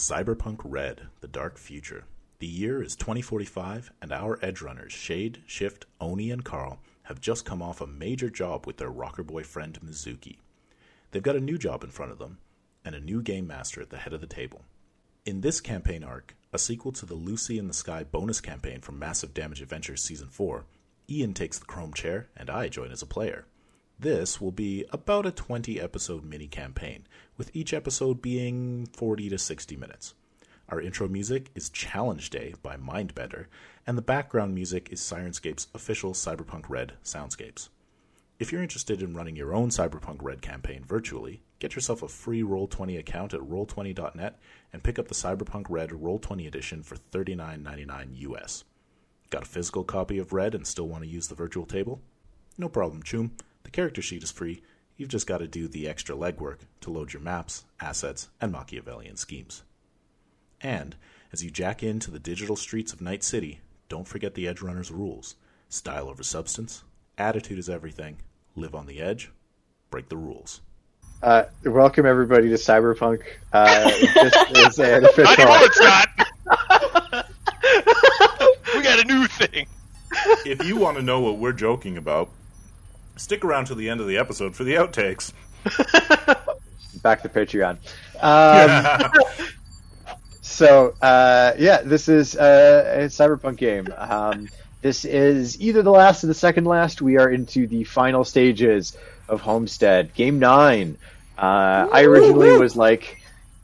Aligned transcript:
Cyberpunk 0.00 0.62
Red, 0.64 1.08
The 1.20 1.28
Dark 1.28 1.58
Future. 1.58 2.04
The 2.38 2.46
year 2.46 2.82
is 2.82 2.96
2045, 2.96 3.92
and 4.00 4.12
our 4.12 4.38
edge 4.40 4.62
runners, 4.62 4.94
Shade, 4.94 5.42
Shift, 5.46 5.84
Oni, 6.00 6.30
and 6.30 6.42
Carl, 6.42 6.80
have 7.02 7.20
just 7.20 7.44
come 7.44 7.60
off 7.60 7.82
a 7.82 7.86
major 7.86 8.30
job 8.30 8.66
with 8.66 8.78
their 8.78 8.88
rocker 8.88 9.22
boy 9.22 9.42
friend 9.42 9.78
Mizuki. 9.84 10.38
They've 11.10 11.22
got 11.22 11.36
a 11.36 11.40
new 11.40 11.58
job 11.58 11.84
in 11.84 11.90
front 11.90 12.12
of 12.12 12.18
them, 12.18 12.38
and 12.82 12.94
a 12.94 13.00
new 13.00 13.20
game 13.20 13.46
master 13.46 13.82
at 13.82 13.90
the 13.90 13.98
head 13.98 14.14
of 14.14 14.22
the 14.22 14.26
table. 14.26 14.62
In 15.26 15.42
this 15.42 15.60
campaign 15.60 16.02
arc, 16.02 16.34
a 16.50 16.58
sequel 16.58 16.92
to 16.92 17.04
the 17.04 17.12
Lucy 17.14 17.58
in 17.58 17.68
the 17.68 17.74
Sky 17.74 18.02
bonus 18.02 18.40
campaign 18.40 18.80
from 18.80 18.98
Massive 18.98 19.34
Damage 19.34 19.60
Adventures 19.60 20.02
Season 20.02 20.28
4, 20.28 20.64
Ian 21.10 21.34
takes 21.34 21.58
the 21.58 21.66
Chrome 21.66 21.92
chair, 21.92 22.30
and 22.34 22.48
I 22.48 22.68
join 22.68 22.90
as 22.90 23.02
a 23.02 23.06
player. 23.06 23.44
This 24.00 24.40
will 24.40 24.50
be 24.50 24.86
about 24.92 25.26
a 25.26 25.30
20 25.30 25.78
episode 25.78 26.24
mini 26.24 26.46
campaign, 26.46 27.06
with 27.40 27.56
each 27.56 27.72
episode 27.72 28.20
being 28.20 28.86
40 28.92 29.30
to 29.30 29.38
60 29.38 29.74
minutes. 29.74 30.12
Our 30.68 30.78
intro 30.78 31.08
music 31.08 31.50
is 31.54 31.70
Challenge 31.70 32.28
Day 32.28 32.52
by 32.62 32.76
Mindbender, 32.76 33.46
and 33.86 33.96
the 33.96 34.02
background 34.02 34.54
music 34.54 34.90
is 34.92 35.00
Syrinscape's 35.00 35.68
official 35.74 36.12
Cyberpunk 36.12 36.68
Red 36.68 36.92
soundscapes. 37.02 37.70
If 38.38 38.52
you're 38.52 38.62
interested 38.62 39.00
in 39.00 39.14
running 39.14 39.36
your 39.36 39.54
own 39.54 39.70
Cyberpunk 39.70 40.18
Red 40.20 40.42
campaign 40.42 40.84
virtually, 40.84 41.40
get 41.60 41.74
yourself 41.74 42.02
a 42.02 42.08
free 42.08 42.42
Roll20 42.42 42.98
account 42.98 43.32
at 43.32 43.40
roll20.net 43.40 44.38
and 44.74 44.82
pick 44.82 44.98
up 44.98 45.08
the 45.08 45.14
Cyberpunk 45.14 45.64
Red 45.70 45.92
Roll20 45.92 46.46
edition 46.46 46.82
for 46.82 46.96
$39.99 46.96 48.18
US. 48.18 48.64
Got 49.30 49.44
a 49.44 49.46
physical 49.46 49.84
copy 49.84 50.18
of 50.18 50.34
Red 50.34 50.54
and 50.54 50.66
still 50.66 50.88
want 50.88 51.04
to 51.04 51.08
use 51.08 51.28
the 51.28 51.34
virtual 51.34 51.64
table? 51.64 52.02
No 52.58 52.68
problem, 52.68 53.02
Choom. 53.02 53.30
The 53.62 53.70
character 53.70 54.02
sheet 54.02 54.22
is 54.22 54.30
free. 54.30 54.60
You've 55.00 55.08
just 55.08 55.26
got 55.26 55.38
to 55.38 55.48
do 55.48 55.66
the 55.66 55.88
extra 55.88 56.14
legwork 56.14 56.58
to 56.82 56.90
load 56.90 57.14
your 57.14 57.22
maps, 57.22 57.64
assets, 57.80 58.28
and 58.38 58.52
Machiavellian 58.52 59.16
schemes. 59.16 59.62
And 60.60 60.94
as 61.32 61.42
you 61.42 61.50
jack 61.50 61.82
into 61.82 62.10
the 62.10 62.18
digital 62.18 62.54
streets 62.54 62.92
of 62.92 63.00
Night 63.00 63.24
City, 63.24 63.60
don't 63.88 64.06
forget 64.06 64.34
the 64.34 64.46
Edge 64.46 64.60
Runner's 64.60 64.90
rules 64.90 65.36
style 65.70 66.10
over 66.10 66.22
substance, 66.22 66.84
attitude 67.16 67.58
is 67.58 67.70
everything, 67.70 68.18
live 68.54 68.74
on 68.74 68.84
the 68.84 69.00
edge, 69.00 69.32
break 69.90 70.10
the 70.10 70.18
rules. 70.18 70.60
Uh, 71.22 71.44
welcome 71.64 72.04
everybody 72.04 72.50
to 72.50 72.56
Cyberpunk. 72.56 73.22
Uh, 73.54 73.88
this 73.88 74.34
is 74.50 74.78
an 74.80 75.04
official. 75.06 75.34
I 75.38 75.44
know 75.46 75.58
it's 75.62 75.80
not. 75.80 77.26
we 78.74 78.82
got 78.82 79.00
a 79.00 79.04
new 79.04 79.26
thing. 79.28 79.66
if 80.44 80.62
you 80.66 80.76
want 80.76 80.98
to 80.98 81.02
know 81.02 81.20
what 81.20 81.38
we're 81.38 81.54
joking 81.54 81.96
about, 81.96 82.28
stick 83.20 83.44
around 83.44 83.66
to 83.66 83.74
the 83.74 83.88
end 83.88 84.00
of 84.00 84.06
the 84.06 84.16
episode 84.16 84.56
for 84.56 84.64
the 84.64 84.74
outtakes. 84.74 85.32
Back 87.02 87.22
to 87.22 87.28
Patreon. 87.28 87.78
Um, 88.22 89.10
so 90.42 90.94
uh, 91.00 91.54
yeah, 91.56 91.80
this 91.80 92.06
is 92.10 92.36
uh, 92.36 92.96
a 92.98 93.04
Cyberpunk 93.04 93.56
game. 93.56 93.88
Um, 93.96 94.50
this 94.82 95.06
is 95.06 95.58
either 95.58 95.80
the 95.80 95.90
last 95.90 96.22
or 96.22 96.26
the 96.26 96.34
second 96.34 96.66
last. 96.66 97.00
We 97.00 97.16
are 97.16 97.30
into 97.30 97.66
the 97.66 97.84
final 97.84 98.24
stages 98.24 98.94
of 99.26 99.40
Homestead, 99.40 100.12
Game 100.12 100.38
Nine. 100.38 100.98
Uh, 101.38 101.88
I 101.90 102.04
originally 102.04 102.58
was 102.58 102.76
like, 102.76 103.22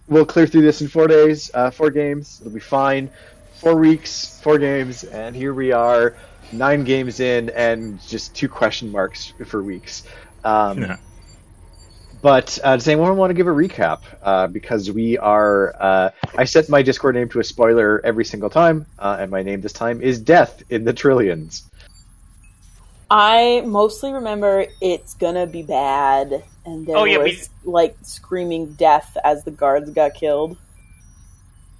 "We'll 0.09 0.25
clear 0.25 0.47
through 0.47 0.62
this 0.62 0.81
in 0.81 0.88
four 0.88 1.06
days, 1.06 1.50
uh, 1.53 1.71
four 1.71 1.91
games. 1.91 2.38
It'll 2.41 2.55
be 2.55 2.61
fine. 2.61 3.11
Four 3.56 3.77
weeks, 3.77 4.41
four 4.41 4.59
games, 4.59 5.05
and 5.05 5.37
here 5.37 5.53
we 5.53 5.73
are, 5.73 6.17
nine 6.53 6.84
games 6.84 7.21
in, 7.21 7.51
and 7.51 8.01
just 8.07 8.34
two 8.34 8.49
question 8.49 8.91
marks 8.93 9.33
for 9.47 9.62
weeks." 9.62 10.05
Um, 10.45 10.83
Yeah. 10.83 10.97
But 12.23 12.59
uh, 12.65 12.75
does 12.77 12.89
anyone 12.89 13.17
want 13.19 13.31
to 13.31 13.34
give 13.34 13.47
a 13.47 13.51
recap? 13.51 14.01
Uh, 14.23 14.47
because 14.49 14.91
we 14.91 15.17
are, 15.19 15.75
uh, 15.79 16.11
I 16.35 16.45
set 16.45 16.69
my 16.69 16.83
Discord 16.83 17.15
name 17.15 17.29
to 17.29 17.41
a 17.41 17.45
spoiler 17.45 18.01
every 18.05 18.25
single 18.25 18.51
time, 18.51 18.87
uh, 18.99 19.19
and 19.21 19.31
my 19.31 19.43
name 19.43 19.61
this 19.61 19.73
time 19.75 20.01
is 20.03 20.19
Death 20.19 20.62
in 20.71 20.85
the 20.85 20.93
Trillions. 20.93 21.71
I 23.11 23.62
mostly 23.65 24.12
remember 24.12 24.67
it's 24.81 25.15
gonna 25.15 25.47
be 25.47 25.62
bad, 25.62 26.43
and 26.65 26.87
there 26.87 26.97
Oh, 26.97 27.05
yeah, 27.05 27.19
we- 27.19 27.37
was 27.37 27.51
like 27.65 27.97
screaming 28.03 28.73
death 28.75 29.17
as 29.23 29.45
the 29.45 29.53
guards 29.53 29.91
got 29.91 30.15
killed. 30.15 30.56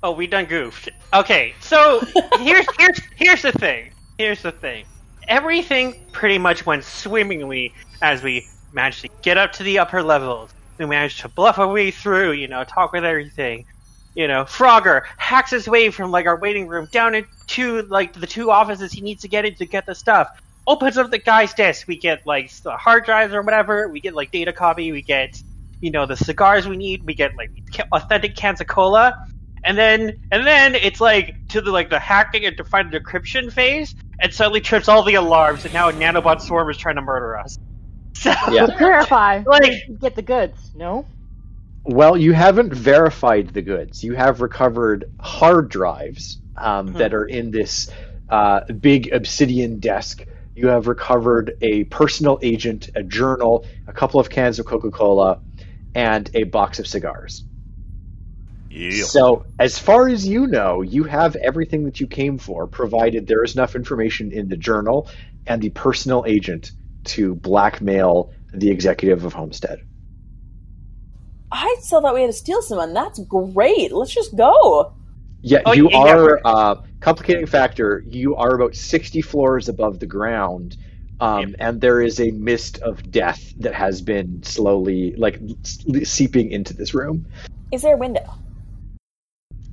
Oh, 0.03 0.12
we 0.12 0.28
done 0.28 0.44
goofed. 0.44 0.91
Okay, 1.12 1.55
so 1.60 2.00
here's 2.38 2.66
here's 2.78 3.00
here's 3.16 3.43
the 3.43 3.53
thing. 3.53 3.91
Here's 4.19 4.41
the 4.41 4.53
thing. 4.53 4.87
Everything 5.28 5.94
pretty 6.12 6.38
much 6.38 6.65
went 6.65 6.84
swimmingly 6.84 7.75
as 8.00 8.22
we 8.22 8.49
managed 8.72 9.03
to 9.03 9.09
get 9.22 9.37
up 9.37 9.53
to 9.53 9.62
the 9.62 9.78
upper 9.78 10.03
levels. 10.03 10.54
We 10.78 10.87
managed 10.87 11.21
to 11.21 11.28
bluff 11.28 11.59
our 11.59 11.71
way 11.71 11.91
through, 11.91 12.32
you 12.32 12.49
know, 12.49 12.65
talk 12.65 12.93
with 12.93 13.05
everything. 13.05 13.66
You 14.15 14.26
know, 14.26 14.44
Frogger 14.44 15.03
hacks 15.19 15.50
his 15.50 15.69
way 15.69 15.91
from 15.91 16.10
like 16.10 16.25
our 16.26 16.41
waiting 16.41 16.66
room 16.66 16.88
down 16.93 17.15
into 17.15 17.82
like 17.88 18.15
the 18.15 18.26
two 18.26 18.50
offices 18.50 18.91
he 18.93 19.03
needs 19.03 19.21
to 19.22 19.28
get 19.28 19.44
in 19.44 19.55
to 19.56 19.66
get 19.66 19.84
the 19.84 19.94
stuff. 19.94 20.28
Opens 20.66 20.97
up 20.97 21.10
the 21.10 21.19
guy's 21.19 21.53
desk. 21.53 21.87
We 21.87 21.99
get 21.99 22.21
like 22.25 22.50
the 22.62 22.76
hard 22.76 23.05
drives 23.05 23.34
or 23.34 23.43
whatever. 23.43 23.88
We 23.88 24.00
get 24.00 24.15
like 24.15 24.31
data 24.31 24.53
copy. 24.53 24.93
We 24.93 25.03
get 25.03 25.43
you 25.82 25.91
know 25.91 26.06
the 26.06 26.16
cigars 26.16 26.66
we 26.66 26.78
need. 26.78 27.03
We 27.05 27.15
get 27.15 27.32
like 27.37 27.50
authentic 27.93 28.34
cans 28.34 28.62
of 28.62 28.66
cola 28.66 29.15
and 29.66 29.76
then 29.76 30.15
and 30.31 30.47
then 30.47 30.75
it's 30.75 31.00
like 31.00 31.34
to 31.49 31.60
the 31.60 31.71
like 31.71 31.91
the 31.91 31.99
hacking 31.99 32.47
and 32.47 32.56
to 32.56 32.65
find 32.65 32.91
the 32.91 33.00
decryption 33.00 33.53
phase, 33.53 33.94
and 34.21 34.32
suddenly 34.32 34.60
trips 34.60 34.88
all 34.88 35.03
the 35.03 35.15
alarms, 35.15 35.65
and 35.65 35.75
now 35.75 35.88
a 35.88 35.93
nanobot 35.93 36.41
swarm 36.41 36.71
is 36.71 36.77
trying 36.77 36.97
to 36.97 37.03
murder 37.03 37.37
us. 37.38 37.59
So 38.15 38.32
Yeah. 38.50 38.65
To 38.66 38.77
purify. 38.77 39.43
Like- 39.47 40.00
get 40.00 40.15
the 40.15 40.22
goods. 40.22 40.71
No. 40.75 41.04
Well, 41.84 42.16
you 42.16 42.32
haven't 42.32 42.72
verified 42.72 43.50
the 43.50 43.60
goods. 43.62 44.03
You 44.03 44.15
have 44.15 44.41
recovered 44.41 45.05
hard 45.21 45.69
drives 45.69 46.41
um, 46.56 46.94
that 46.94 47.12
are 47.12 47.26
in 47.26 47.50
this 47.50 47.91
uh, 48.31 48.60
big 48.72 49.12
obsidian 49.12 49.78
desk. 49.81 50.25
You 50.56 50.69
have 50.69 50.88
recovered 50.88 51.59
a 51.60 51.84
personal 51.84 52.38
agent, 52.43 52.88
a 52.94 53.03
journal, 53.03 53.66
a 53.87 53.93
couple 53.93 54.19
of 54.19 54.31
cans 54.31 54.59
of 54.59 54.65
Coca 54.65 54.91
Cola, 54.91 55.41
and 55.94 56.28
a 56.34 56.44
box 56.44 56.78
of 56.78 56.87
cigars. 56.87 57.44
Yeah. 58.76 59.04
So, 59.04 59.47
as 59.59 59.78
far 59.78 60.06
as 60.06 60.26
you 60.28 60.47
know, 60.47 60.82
you 60.82 61.04
have 61.04 61.34
everything 61.37 61.84
that 61.84 61.98
you 61.98 62.06
came 62.06 62.37
for, 62.37 62.66
provided 62.66 63.26
there 63.26 63.42
is 63.42 63.54
enough 63.54 63.75
information 63.75 64.32
in 64.32 64.48
the 64.48 64.56
journal 64.56 65.09
and 65.47 65.62
the 65.62 65.70
personal 65.70 66.25
agent 66.26 66.72
to 67.04 67.34
blackmail 67.37 68.32
the 68.53 68.70
executive 68.70 69.25
of 69.25 69.32
Homestead. 69.32 69.81
I 71.50 71.76
still 71.81 72.03
thought 72.03 72.14
we 72.14 72.20
had 72.20 72.26
to 72.26 72.32
steal 72.34 72.60
someone. 72.60 72.92
That's 72.92 73.19
great. 73.20 73.92
Let's 73.92 74.12
just 74.12 74.37
go. 74.37 74.93
Yeah, 75.41 75.60
Oh, 75.64 75.72
you 75.72 75.88
yeah, 75.91 75.98
are 75.98 76.41
uh, 76.44 76.75
complicating 77.00 77.47
factor. 77.47 78.03
You 78.06 78.37
are 78.37 78.54
about 78.54 78.75
sixty 78.75 79.22
floors 79.22 79.69
above 79.70 80.00
the 80.00 80.06
ground, 80.06 80.76
um, 81.20 81.56
and 81.58 81.81
there 81.81 82.03
is 82.03 82.20
a 82.20 82.31
mist 82.31 82.78
of 82.81 83.10
death 83.10 83.54
that 83.60 83.72
has 83.75 84.03
been 84.03 84.43
slowly, 84.43 85.14
like, 85.16 85.41
s- 85.64 85.84
seeping 86.04 86.50
into 86.50 86.75
this 86.75 86.93
room. 86.93 87.26
Is 87.73 87.82
there 87.82 87.94
a 87.94 87.99
window? 87.99 88.25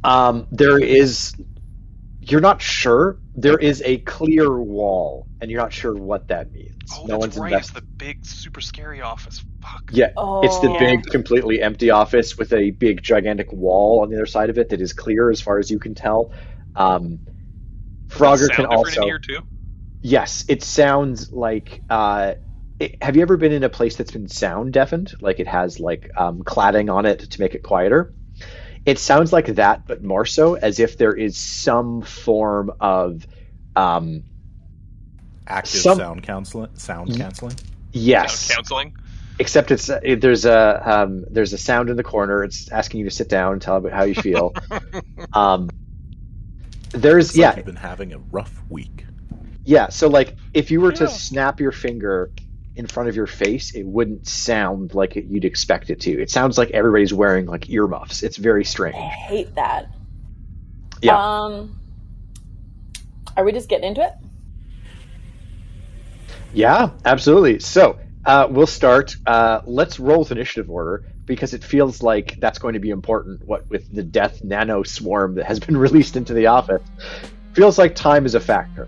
Um, 0.03 0.47
there 0.51 0.79
is. 0.79 1.33
You're 2.21 2.41
not 2.41 2.61
sure. 2.61 3.17
There 3.35 3.57
is 3.57 3.81
a 3.83 3.97
clear 3.99 4.57
wall, 4.57 5.27
and 5.41 5.51
you're 5.51 5.59
not 5.61 5.73
sure 5.73 5.93
what 5.93 6.29
that 6.29 6.51
means. 6.53 6.69
Oh, 6.95 7.01
no 7.05 7.07
that's 7.07 7.19
one's 7.19 7.37
right. 7.37 7.51
invested. 7.51 7.77
It's 7.77 7.85
the 7.85 7.91
big, 7.97 8.25
super 8.25 8.61
scary 8.61 9.01
office. 9.01 9.43
Fuck. 9.61 9.89
Yeah, 9.91 10.07
it's 10.43 10.59
the 10.59 10.69
Oh. 10.69 10.79
big, 10.79 11.03
completely 11.05 11.61
empty 11.61 11.89
office 11.89 12.37
with 12.37 12.53
a 12.53 12.71
big, 12.71 13.01
gigantic 13.03 13.51
wall 13.51 14.01
on 14.01 14.09
the 14.09 14.15
other 14.15 14.25
side 14.25 14.49
of 14.49 14.57
it 14.57 14.69
that 14.69 14.79
is 14.81 14.93
clear 14.93 15.29
as 15.31 15.41
far 15.41 15.59
as 15.59 15.69
you 15.69 15.79
can 15.79 15.95
tell. 15.95 16.31
Um, 16.75 17.19
Frogger 18.07 18.49
can 18.49 18.65
also. 18.67 19.01
in 19.01 19.07
here 19.07 19.19
too. 19.19 19.39
Yes, 20.01 20.45
it 20.47 20.63
sounds 20.63 21.31
like. 21.31 21.81
Uh, 21.89 22.35
it, 22.79 23.01
have 23.03 23.15
you 23.15 23.21
ever 23.21 23.37
been 23.37 23.51
in 23.51 23.63
a 23.63 23.69
place 23.69 23.95
that's 23.95 24.11
been 24.11 24.27
sound 24.27 24.73
deafened? 24.73 25.13
Like 25.21 25.39
it 25.39 25.47
has 25.47 25.79
like 25.79 26.09
um, 26.15 26.43
cladding 26.43 26.93
on 26.93 27.05
it 27.05 27.19
to 27.19 27.39
make 27.41 27.53
it 27.55 27.63
quieter. 27.63 28.13
It 28.85 28.99
sounds 28.99 29.31
like 29.31 29.47
that, 29.55 29.87
but 29.87 30.03
more 30.03 30.25
so, 30.25 30.55
as 30.55 30.79
if 30.79 30.97
there 30.97 31.13
is 31.13 31.37
some 31.37 32.01
form 32.01 32.71
of. 32.79 33.25
Um, 33.75 34.23
Active 35.45 35.81
Some- 35.81 35.97
sound 35.97 36.23
counseling. 36.23 36.69
Sound 36.75 37.15
canceling. 37.17 37.55
yes, 37.91 38.39
Sound 38.39 38.55
counseling. 38.59 38.95
except 39.39 39.71
it's 39.71 39.89
it, 39.89 40.21
there's 40.21 40.45
a 40.45 40.81
um, 41.01 41.25
there's 41.29 41.51
a 41.51 41.57
sound 41.57 41.89
in 41.89 41.97
the 41.97 42.03
corner. 42.03 42.43
It's 42.45 42.71
asking 42.71 43.01
you 43.01 43.09
to 43.09 43.11
sit 43.15 43.27
down 43.27 43.51
and 43.53 43.61
tell 43.61 43.75
about 43.75 43.91
how 43.91 44.03
you 44.03 44.15
feel. 44.15 44.53
um, 45.33 45.69
there's 46.91 47.29
It's 47.29 47.37
yeah 47.37 47.47
like 47.47 47.57
you've 47.57 47.65
been 47.65 47.75
having 47.75 48.13
a 48.13 48.19
rough 48.31 48.61
week. 48.69 49.05
Yeah, 49.65 49.89
so 49.89 50.07
like 50.07 50.37
if 50.53 50.71
you 50.71 50.79
were 50.79 50.93
to 50.93 51.09
snap 51.09 51.59
your 51.59 51.73
finger 51.73 52.31
in 52.75 52.87
front 52.87 53.09
of 53.09 53.15
your 53.15 53.27
face, 53.27 53.75
it 53.75 53.83
wouldn't 53.83 54.27
sound 54.27 54.93
like 54.93 55.15
it, 55.15 55.25
you'd 55.25 55.45
expect 55.45 55.89
it 55.89 56.01
to. 56.01 56.11
It 56.11 56.31
sounds 56.31 56.57
like 56.57 56.71
everybody's 56.71 57.13
wearing 57.13 57.45
like 57.45 57.69
earmuffs. 57.69 58.23
It's 58.23 58.37
very 58.37 58.65
strange. 58.65 58.95
I 58.95 58.99
hate 58.99 59.55
that. 59.55 59.89
Yeah. 61.01 61.17
Um, 61.17 61.79
are 63.37 63.43
we 63.43 63.51
just 63.51 63.69
getting 63.69 63.87
into 63.87 64.01
it? 64.01 64.13
Yeah, 66.53 66.91
absolutely. 67.05 67.59
So 67.59 67.99
uh, 68.25 68.47
we'll 68.49 68.67
start. 68.67 69.15
Uh, 69.25 69.61
let's 69.65 69.99
roll 69.99 70.19
with 70.19 70.31
initiative 70.31 70.69
order 70.69 71.03
because 71.25 71.53
it 71.53 71.63
feels 71.63 72.03
like 72.03 72.39
that's 72.39 72.59
going 72.59 72.73
to 72.73 72.79
be 72.79 72.89
important. 72.89 73.45
What 73.45 73.69
with 73.69 73.93
the 73.93 74.03
death 74.03 74.43
nano 74.43 74.83
swarm 74.83 75.35
that 75.35 75.45
has 75.45 75.59
been 75.59 75.77
released 75.87 76.15
into 76.15 76.33
the 76.33 76.47
office, 76.47 76.81
feels 77.53 77.77
like 77.77 77.95
time 77.95 78.25
is 78.25 78.35
a 78.35 78.39
factor. 78.39 78.87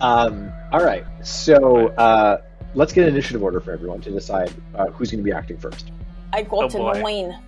Um, 0.00 0.52
all 0.72 0.84
right, 0.84 1.04
so 1.22 1.88
uh, 1.88 2.42
let's 2.76 2.92
get 2.92 3.02
an 3.08 3.08
initiative 3.14 3.42
order 3.42 3.58
for 3.58 3.72
everyone 3.72 4.00
to 4.02 4.10
decide 4.10 4.52
uh, 4.76 4.86
who's 4.90 5.10
going 5.10 5.18
to 5.18 5.24
be 5.24 5.32
acting 5.32 5.58
first. 5.58 5.90
I 6.32 6.42
got 6.42 6.64
Oh, 6.64 6.68
to 6.68 6.78
boy. 6.78 7.00
nine. 7.00 7.38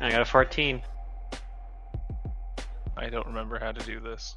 I 0.00 0.10
got 0.10 0.20
a 0.20 0.24
14. 0.24 0.82
I 2.96 3.08
don't 3.08 3.26
remember 3.26 3.58
how 3.58 3.72
to 3.72 3.84
do 3.86 4.00
this. 4.00 4.34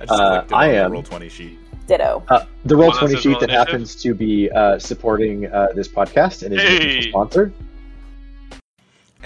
I 0.00 0.06
just 0.06 0.12
Uh, 0.20 0.30
clicked 0.38 0.50
it 0.50 0.54
I 0.54 0.66
on 0.68 0.72
the 0.74 0.78
am- 0.84 0.92
roll 0.92 1.02
twenty 1.02 1.28
sheet. 1.28 1.58
Ditto. 1.86 2.22
Uh, 2.28 2.44
the 2.64 2.74
roll 2.74 2.88
Well, 2.88 2.90
that 2.92 2.98
twenty 2.98 3.14
says 3.14 3.22
sheet 3.22 3.40
that 3.40 3.48
initiative. 3.50 3.68
happens 3.68 4.02
to 4.02 4.14
be 4.14 4.50
uh, 4.50 4.78
supporting 4.78 5.46
uh, 5.52 5.68
this 5.74 5.86
podcast 5.88 6.42
and 6.44 6.52
is 6.54 6.60
Hey! 6.60 7.02
sponsored. 7.10 7.52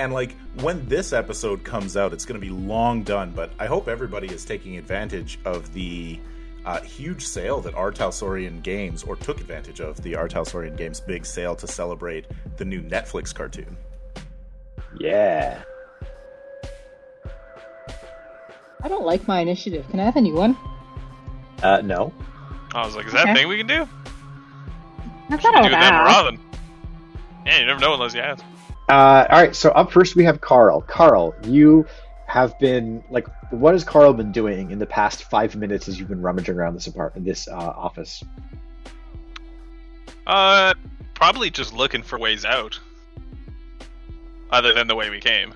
And 0.00 0.14
like 0.14 0.34
when 0.62 0.88
this 0.88 1.12
episode 1.12 1.62
comes 1.62 1.94
out, 1.94 2.14
it's 2.14 2.24
going 2.24 2.40
to 2.40 2.44
be 2.44 2.50
long 2.50 3.02
done. 3.02 3.32
But 3.32 3.52
I 3.58 3.66
hope 3.66 3.86
everybody 3.86 4.28
is 4.28 4.46
taking 4.46 4.78
advantage 4.78 5.38
of 5.44 5.70
the 5.74 6.18
uh, 6.64 6.80
huge 6.80 7.22
sale 7.26 7.60
that 7.60 7.74
R. 7.74 7.92
Talsorian 7.92 8.62
Games, 8.62 9.02
or 9.02 9.14
took 9.16 9.42
advantage 9.42 9.80
of 9.80 10.02
the 10.02 10.14
R. 10.16 10.26
Talsorian 10.26 10.74
Games 10.74 11.00
big 11.00 11.26
sale 11.26 11.54
to 11.56 11.66
celebrate 11.66 12.26
the 12.56 12.64
new 12.64 12.80
Netflix 12.80 13.34
cartoon. 13.34 13.76
Yeah. 14.98 15.62
I 18.82 18.88
don't 18.88 19.04
like 19.04 19.28
my 19.28 19.40
initiative. 19.40 19.86
Can 19.90 20.00
I 20.00 20.04
have 20.04 20.16
a 20.16 20.20
new 20.22 20.34
one? 20.34 20.56
Uh, 21.62 21.82
no. 21.82 22.10
I 22.74 22.86
was 22.86 22.96
like, 22.96 23.04
is 23.06 23.12
that 23.12 23.22
Okay. 23.24 23.32
a 23.32 23.34
thing 23.34 23.48
we 23.48 23.58
can 23.58 23.66
do? 23.66 23.86
I 25.28 25.32
Should 25.32 25.42
thought 25.42 25.56
I 25.56 25.62
do 25.64 25.68
that 25.70 25.92
more 25.92 26.08
ask. 26.08 26.38
Yeah, 27.44 27.60
you 27.60 27.66
never 27.66 27.80
know 27.80 27.92
unless 27.92 28.14
you 28.14 28.20
ask. 28.20 28.42
Uh, 28.90 29.24
all 29.30 29.40
right. 29.40 29.54
So 29.54 29.70
up 29.70 29.92
first 29.92 30.16
we 30.16 30.24
have 30.24 30.40
Carl. 30.40 30.80
Carl, 30.80 31.32
you 31.44 31.86
have 32.26 32.58
been 32.58 33.04
like, 33.08 33.28
what 33.50 33.72
has 33.72 33.84
Carl 33.84 34.12
been 34.12 34.32
doing 34.32 34.72
in 34.72 34.80
the 34.80 34.86
past 34.86 35.22
five 35.24 35.54
minutes 35.54 35.86
as 35.86 35.96
you've 35.96 36.08
been 36.08 36.20
rummaging 36.20 36.56
around 36.56 36.74
this 36.74 36.88
apartment, 36.88 37.24
this 37.24 37.46
uh, 37.46 37.52
office? 37.54 38.24
Uh, 40.26 40.74
probably 41.14 41.50
just 41.50 41.72
looking 41.72 42.02
for 42.02 42.18
ways 42.18 42.44
out. 42.44 42.80
Other 44.50 44.74
than 44.74 44.88
the 44.88 44.96
way 44.96 45.08
we 45.08 45.20
came. 45.20 45.54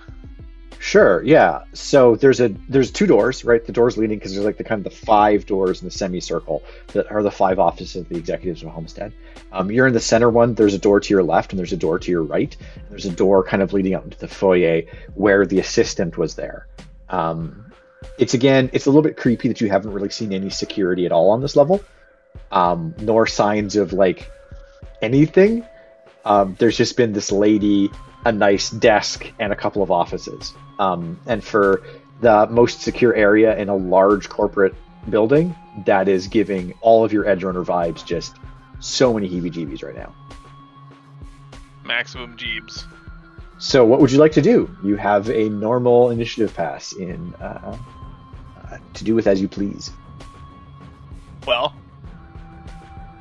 Sure. 0.78 1.22
Yeah. 1.24 1.64
So 1.72 2.16
there's 2.16 2.40
a 2.40 2.48
there's 2.68 2.90
two 2.90 3.06
doors, 3.06 3.44
right? 3.44 3.64
The 3.64 3.72
doors 3.72 3.96
leading 3.96 4.18
because 4.18 4.34
there's 4.34 4.44
like 4.44 4.58
the 4.58 4.64
kind 4.64 4.84
of 4.84 4.92
the 4.92 4.98
five 5.06 5.46
doors 5.46 5.80
in 5.80 5.88
the 5.88 5.90
semicircle 5.90 6.62
that 6.88 7.10
are 7.10 7.22
the 7.22 7.30
five 7.30 7.58
offices 7.58 7.96
of 7.96 8.08
the 8.08 8.16
executives 8.16 8.62
of 8.62 8.68
Homestead. 8.68 9.12
Um, 9.52 9.70
you're 9.70 9.86
in 9.86 9.94
the 9.94 10.00
center 10.00 10.28
one. 10.28 10.54
There's 10.54 10.74
a 10.74 10.78
door 10.78 11.00
to 11.00 11.14
your 11.14 11.22
left, 11.22 11.52
and 11.52 11.58
there's 11.58 11.72
a 11.72 11.76
door 11.76 11.98
to 11.98 12.10
your 12.10 12.22
right. 12.22 12.56
There's 12.90 13.06
a 13.06 13.10
door 13.10 13.42
kind 13.42 13.62
of 13.62 13.72
leading 13.72 13.94
up 13.94 14.04
into 14.04 14.18
the 14.18 14.28
foyer 14.28 14.82
where 15.14 15.46
the 15.46 15.58
assistant 15.58 16.18
was 16.18 16.34
there. 16.34 16.66
Um, 17.08 17.72
it's 18.18 18.34
again, 18.34 18.70
it's 18.72 18.86
a 18.86 18.90
little 18.90 19.02
bit 19.02 19.16
creepy 19.16 19.48
that 19.48 19.60
you 19.60 19.70
haven't 19.70 19.92
really 19.92 20.10
seen 20.10 20.32
any 20.32 20.50
security 20.50 21.06
at 21.06 21.12
all 21.12 21.30
on 21.30 21.40
this 21.40 21.56
level, 21.56 21.82
um, 22.52 22.94
nor 22.98 23.26
signs 23.26 23.76
of 23.76 23.92
like 23.92 24.30
anything. 25.00 25.66
Um, 26.24 26.56
there's 26.58 26.76
just 26.76 26.96
been 26.96 27.12
this 27.12 27.32
lady, 27.32 27.90
a 28.24 28.32
nice 28.32 28.70
desk, 28.70 29.30
and 29.38 29.52
a 29.52 29.56
couple 29.56 29.82
of 29.82 29.90
offices. 29.90 30.54
Um, 30.78 31.18
and 31.26 31.42
for 31.42 31.82
the 32.20 32.46
most 32.50 32.80
secure 32.80 33.14
area 33.14 33.56
in 33.56 33.68
a 33.68 33.76
large 33.76 34.28
corporate 34.28 34.74
building, 35.08 35.54
that 35.86 36.08
is 36.08 36.28
giving 36.28 36.74
all 36.80 37.04
of 37.04 37.12
your 37.12 37.26
Edge 37.26 37.44
Runner 37.44 37.64
vibes 37.64 38.04
just 38.04 38.36
so 38.80 39.12
many 39.12 39.28
heebie-jeebies 39.28 39.82
right 39.82 39.94
now. 39.94 40.14
Maximum 41.84 42.36
Jeebs. 42.36 42.84
So, 43.58 43.84
what 43.84 44.00
would 44.00 44.10
you 44.10 44.18
like 44.18 44.32
to 44.32 44.42
do? 44.42 44.74
You 44.82 44.96
have 44.96 45.30
a 45.30 45.48
normal 45.48 46.10
initiative 46.10 46.54
pass 46.54 46.92
in 46.92 47.34
uh, 47.34 47.78
uh, 48.70 48.78
to 48.94 49.04
do 49.04 49.14
with 49.14 49.26
as 49.26 49.40
you 49.40 49.48
please. 49.48 49.90
Well, 51.46 51.74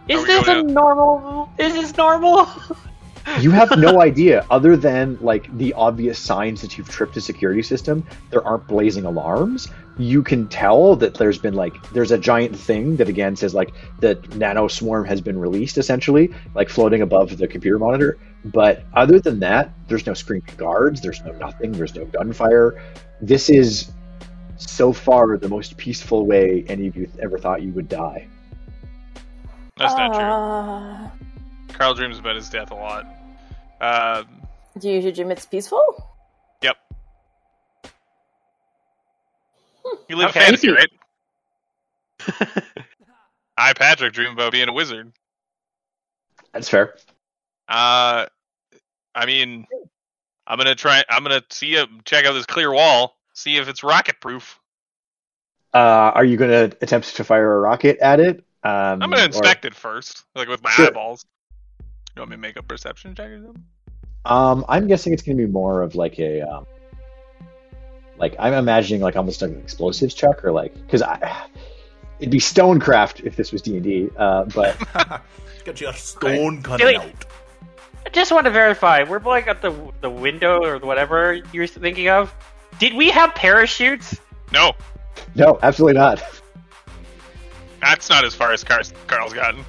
Is 0.07 0.21
we 0.21 0.25
this 0.25 0.43
a 0.43 0.45
going 0.45 0.73
normal? 0.73 1.49
Is 1.57 1.73
this 1.73 1.95
normal? 1.95 2.49
You 3.39 3.51
have 3.51 3.77
no 3.77 4.01
idea, 4.01 4.45
other 4.49 4.75
than 4.75 5.17
like 5.21 5.55
the 5.57 5.73
obvious 5.73 6.19
signs 6.19 6.61
that 6.61 6.77
you've 6.77 6.89
tripped 6.89 7.15
a 7.17 7.21
security 7.21 7.61
system. 7.61 8.05
There 8.29 8.45
aren't 8.45 8.67
blazing 8.67 9.05
alarms. 9.05 9.69
You 9.97 10.23
can 10.23 10.47
tell 10.47 10.95
that 10.97 11.15
there's 11.15 11.37
been 11.37 11.53
like 11.53 11.73
there's 11.91 12.11
a 12.11 12.17
giant 12.17 12.55
thing 12.55 12.97
that 12.97 13.09
again 13.09 13.35
says 13.35 13.53
like 13.53 13.73
the 13.99 14.15
nano 14.35 14.67
swarm 14.67 15.05
has 15.05 15.21
been 15.21 15.39
released, 15.39 15.77
essentially, 15.77 16.33
like 16.53 16.69
floating 16.69 17.01
above 17.01 17.37
the 17.37 17.47
computer 17.47 17.79
monitor. 17.79 18.17
But 18.45 18.83
other 18.93 19.19
than 19.19 19.39
that, 19.39 19.71
there's 19.87 20.05
no 20.05 20.13
screaming 20.13 20.55
guards. 20.57 21.01
There's 21.01 21.23
no 21.23 21.31
nothing. 21.33 21.71
There's 21.71 21.95
no 21.95 22.05
gunfire. 22.05 22.81
This 23.21 23.49
is 23.49 23.91
so 24.57 24.93
far 24.93 25.37
the 25.37 25.49
most 25.49 25.77
peaceful 25.77 26.25
way 26.25 26.65
any 26.67 26.87
of 26.87 26.95
you 26.95 27.09
ever 27.21 27.37
thought 27.37 27.61
you 27.61 27.71
would 27.71 27.89
die. 27.89 28.27
that's 29.77 29.95
not 29.95 30.13
true. 30.13 30.23
Ah. 30.23 31.11
Carl 31.73 31.93
dreams 31.93 32.19
about 32.19 32.35
his 32.35 32.49
death 32.49 32.71
a 32.71 32.75
lot. 32.75 33.05
Um, 33.81 34.27
do 34.79 34.87
you 34.89 34.95
use 34.95 35.03
your 35.03 35.13
gym? 35.13 35.31
It's 35.31 35.45
peaceful. 35.45 35.81
yep. 36.61 36.77
You 40.09 40.15
live 40.15 40.29
Okay. 40.29 40.39
fantasy, 40.39 40.69
right? 40.69 40.89
I, 43.57 43.73
Patrick, 43.73 44.13
dream 44.13 44.31
about 44.31 44.51
being 44.51 44.69
a 44.69 44.73
wizard. 44.73 45.11
That's 46.53 46.69
fair. 46.69 46.95
Uh, 47.67 48.25
I 49.15 49.25
mean, 49.25 49.67
I'm 50.47 50.57
gonna 50.57 50.75
try. 50.75 51.03
I'm 51.09 51.23
gonna 51.23 51.43
see 51.49 51.75
it. 51.75 51.87
Check 52.05 52.25
out 52.25 52.33
this 52.33 52.45
clear 52.45 52.71
wall. 52.71 53.15
See 53.33 53.57
if 53.57 53.67
it's 53.67 53.83
rocket 53.83 54.15
proof. 54.21 54.59
Uh, 55.73 56.11
are 56.13 56.23
you 56.23 56.37
going 56.37 56.51
to 56.69 56.77
attempt 56.83 57.15
to 57.15 57.23
fire 57.23 57.55
a 57.55 57.59
rocket 57.59 57.97
at 57.97 58.19
it? 58.19 58.37
Um, 58.63 59.01
I'm 59.01 59.09
gonna 59.09 59.23
or- 59.23 59.25
inspect 59.25 59.65
it 59.65 59.73
first, 59.73 60.23
like 60.35 60.47
with 60.47 60.61
my 60.63 60.69
Sure. 60.69 60.87
eyeballs. 60.87 61.25
You 62.15 62.21
want 62.21 62.29
me 62.31 62.35
to 62.35 62.41
make 62.41 62.57
a 62.57 62.63
perception 62.63 63.15
check 63.15 63.29
or 63.29 63.41
something? 63.41 63.63
Um, 64.25 64.65
I'm 64.69 64.87
guessing 64.87 65.13
it's 65.13 65.23
going 65.23 65.37
to 65.37 65.45
be 65.45 65.51
more 65.51 65.81
of 65.81 65.95
like 65.95 66.19
a, 66.19 66.41
um, 66.41 66.65
like 68.17 68.35
I'm 68.39 68.53
imagining 68.53 69.01
like 69.01 69.15
almost 69.15 69.41
like 69.41 69.51
an 69.51 69.59
explosives 69.59 70.13
check 70.13 70.45
or 70.45 70.51
like 70.51 70.73
because 70.75 71.01
I, 71.01 71.47
it'd 72.19 72.31
be 72.31 72.39
stonecraft 72.39 73.21
if 73.21 73.35
this 73.35 73.51
was 73.51 73.61
D 73.61 73.75
and 73.75 73.83
D, 73.83 74.09
uh, 74.15 74.45
but 74.45 74.77
Got 75.65 75.81
your 75.81 75.93
stone 75.93 76.61
cutting 76.61 76.85
Really? 76.85 76.97
out. 76.97 77.25
I 78.05 78.09
just 78.09 78.31
want 78.31 78.45
to 78.45 78.51
verify. 78.51 79.03
We're 79.03 79.19
blowing 79.19 79.47
out 79.49 79.61
the 79.61 79.73
the 80.01 80.09
window 80.09 80.63
or 80.63 80.77
whatever 80.79 81.41
you're 81.51 81.67
thinking 81.67 82.09
of. 82.09 82.33
Did 82.79 82.93
we 82.93 83.09
have 83.09 83.33
parachutes? 83.33 84.19
No, 84.51 84.73
no, 85.35 85.57
absolutely 85.63 85.99
not. 85.99 86.21
that's 87.81 88.09
not 88.09 88.23
as 88.23 88.33
far 88.35 88.51
as 88.53 88.63
Carl's 88.63 89.33
gotten. 89.33 89.65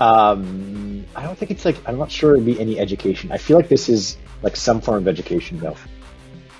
Um, 0.00 1.04
I 1.14 1.22
don't 1.22 1.36
think 1.36 1.50
it's 1.50 1.64
like 1.64 1.76
I'm 1.86 1.98
not 1.98 2.10
sure 2.10 2.32
it'd 2.34 2.46
be 2.46 2.58
any 2.58 2.78
education. 2.78 3.30
I 3.32 3.36
feel 3.38 3.56
like 3.56 3.68
this 3.68 3.88
is 3.88 4.16
like 4.42 4.56
some 4.56 4.80
form 4.80 4.98
of 4.98 5.08
education 5.08 5.60
though. 5.60 5.76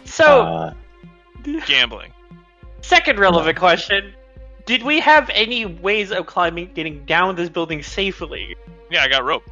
So, 0.04 0.42
Uh, 0.42 0.75
Gambling. 1.66 2.12
second 2.82 3.18
relevant 3.18 3.59
question: 3.59 4.12
Did 4.66 4.82
we 4.82 5.00
have 5.00 5.30
any 5.32 5.64
ways 5.64 6.12
of 6.12 6.26
climbing, 6.26 6.73
getting 6.75 7.04
down 7.06 7.35
this 7.37 7.49
building 7.49 7.82
safely? 7.82 8.56
Yeah, 8.90 9.02
I 9.02 9.09
got 9.09 9.25
rope. 9.25 9.44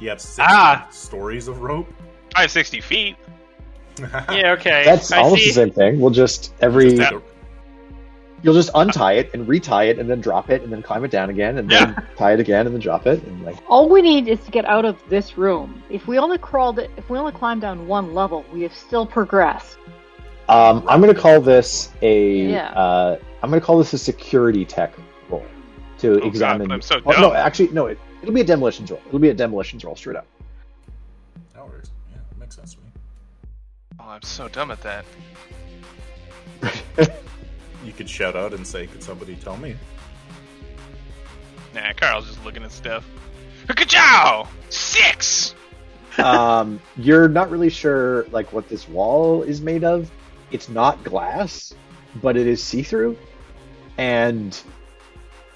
You 0.00 0.08
have 0.08 0.20
six 0.20 0.46
Ah. 0.50 0.86
stories 0.90 1.46
of 1.46 1.60
rope. 1.60 1.88
I 2.34 2.42
have 2.42 2.50
60 2.50 2.80
feet. 2.80 3.16
Yeah, 4.30 4.52
okay. 4.58 4.82
that's 4.86 5.12
I 5.12 5.18
almost 5.18 5.42
see. 5.42 5.48
the 5.48 5.54
same 5.54 5.70
thing. 5.70 6.00
We'll 6.00 6.10
just 6.10 6.54
every 6.60 6.96
Just 6.96 7.10
take 7.10 7.20
a- 7.20 7.22
you'll 8.42 8.54
just 8.54 8.70
untie 8.74 9.14
it 9.14 9.30
and 9.34 9.46
retie 9.48 9.88
it 9.88 9.98
and 9.98 10.10
then 10.10 10.20
drop 10.20 10.50
it 10.50 10.62
and 10.62 10.72
then 10.72 10.82
climb 10.82 11.04
it 11.04 11.10
down 11.10 11.30
again 11.30 11.58
and 11.58 11.70
then 11.70 11.94
tie 12.16 12.32
it 12.32 12.40
again 12.40 12.66
and 12.66 12.74
then 12.74 12.80
drop 12.80 13.06
it 13.06 13.22
and 13.22 13.44
like 13.44 13.56
All 13.68 13.88
we 13.88 14.02
need 14.02 14.28
is 14.28 14.40
to 14.44 14.50
get 14.50 14.64
out 14.64 14.84
of 14.84 14.98
this 15.08 15.38
room. 15.38 15.82
If 15.90 16.06
we 16.08 16.18
only 16.18 16.38
crawled, 16.38 16.78
it 16.78 16.90
if 16.96 17.08
we 17.08 17.18
only 17.18 17.32
climbed 17.32 17.60
down 17.62 17.86
one 17.86 18.14
level, 18.14 18.44
we 18.52 18.62
have 18.62 18.74
still 18.74 19.06
progressed. 19.06 19.78
Um, 20.48 20.84
I'm 20.88 21.00
going 21.00 21.14
to 21.14 21.20
call 21.20 21.40
this 21.40 21.90
a. 22.02 22.46
Yeah. 22.50 22.70
Uh, 22.72 23.18
I'm 23.42 23.48
going 23.50 23.60
to 23.60 23.64
call 23.64 23.78
this 23.78 23.92
a 23.92 23.98
security 23.98 24.64
tech 24.64 24.92
roll 25.30 25.44
to 25.98 26.20
Oh, 26.20 26.26
examine. 26.26 26.68
but 26.68 26.74
I'm 26.74 26.82
so 26.82 27.00
Oh, 27.06 27.12
no, 27.12 27.32
actually, 27.32 27.68
no. 27.68 27.86
It, 27.86 27.98
it'll 28.22 28.34
be 28.34 28.40
a 28.40 28.44
demolitions 28.44 28.90
roll. 28.90 29.00
It'll 29.06 29.18
be 29.20 29.30
a 29.30 29.34
demolitions 29.34 29.84
roll 29.84 29.94
straight 29.96 30.16
up. 30.16 30.26
That 31.54 31.66
works. 31.66 31.90
Yeah, 32.10 32.18
makes 32.38 32.56
sense 32.56 32.74
to 32.74 32.80
me. 32.80 32.86
Oh, 34.00 34.08
I'm 34.08 34.22
so 34.22 34.48
dumb 34.48 34.72
at 34.72 34.80
that. 34.82 35.04
You 37.84 37.92
could 37.92 38.08
shout 38.08 38.36
out 38.36 38.52
and 38.54 38.66
say, 38.66 38.86
"Could 38.86 39.02
somebody 39.02 39.34
tell 39.36 39.56
me?" 39.56 39.76
Nah, 41.74 41.92
Carl's 41.94 42.26
just 42.26 42.44
looking 42.44 42.62
at 42.62 42.72
stuff. 42.72 43.04
Ka-chow! 43.68 44.48
Six! 44.68 45.54
um, 46.18 46.80
you're 46.96 47.28
not 47.28 47.50
really 47.50 47.70
sure 47.70 48.24
like 48.30 48.52
what 48.52 48.68
this 48.68 48.88
wall 48.88 49.42
is 49.42 49.60
made 49.60 49.84
of. 49.84 50.10
It's 50.50 50.68
not 50.68 51.02
glass. 51.02 51.72
but 52.20 52.36
it 52.36 52.46
is 52.46 52.62
see 52.62 52.82
through, 52.82 53.16
and 53.98 54.60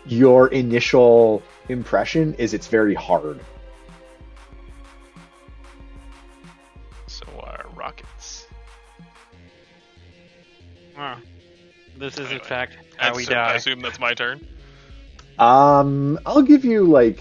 your 0.07 0.49
initial 0.49 1.43
impression 1.69 2.35
is 2.35 2.55
it's 2.55 2.69
very 2.69 2.95
hard. 2.95 3.41
So 7.07 7.27
uh, 7.41 7.63
rockets. 7.75 8.47
Huh. 10.95 11.17
This 11.99 12.15
is 12.15 12.27
in 12.27 12.27
Anyway, 12.27 12.45
fact 12.45 12.77
I 12.99 13.07
how 13.07 13.15
we 13.17 13.23
assume, 13.23 13.35
I 13.35 13.49
die. 13.49 13.55
assume 13.55 13.81
that's 13.81 13.99
my 14.01 14.15
turn. 14.15 14.47
Um, 15.39 16.19
I'll 16.27 16.43
give 16.43 16.65
you 16.65 16.85
like 16.85 17.21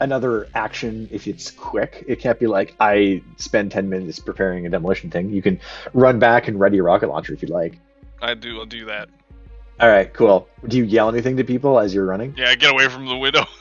another 0.00 0.48
action 0.54 1.08
if 1.10 1.26
it's 1.26 1.50
quick. 1.50 2.04
It 2.06 2.20
can't 2.20 2.38
be 2.38 2.46
like 2.46 2.74
I 2.80 3.22
spend 3.36 3.72
ten 3.72 3.88
minutes 3.88 4.18
preparing 4.18 4.66
a 4.66 4.70
demolition 4.70 5.10
thing. 5.10 5.30
You 5.30 5.42
can 5.42 5.60
run 5.92 6.18
back 6.18 6.48
and 6.48 6.58
ready 6.58 6.78
a 6.78 6.82
rocket 6.82 7.08
launcher 7.08 7.32
if 7.34 7.42
you'd 7.42 7.50
like. 7.50 7.78
I 8.20 8.34
do. 8.34 8.58
I'll 8.58 8.66
do 8.66 8.84
that. 8.86 9.08
All 9.80 9.88
right, 9.88 10.12
cool. 10.12 10.48
Do 10.66 10.76
you 10.76 10.84
yell 10.84 11.08
anything 11.08 11.36
to 11.36 11.44
people 11.44 11.78
as 11.78 11.94
you're 11.94 12.04
running? 12.06 12.34
Yeah, 12.36 12.54
get 12.56 12.72
away 12.72 12.88
from 12.88 13.06
the 13.06 13.16
window. 13.16 13.44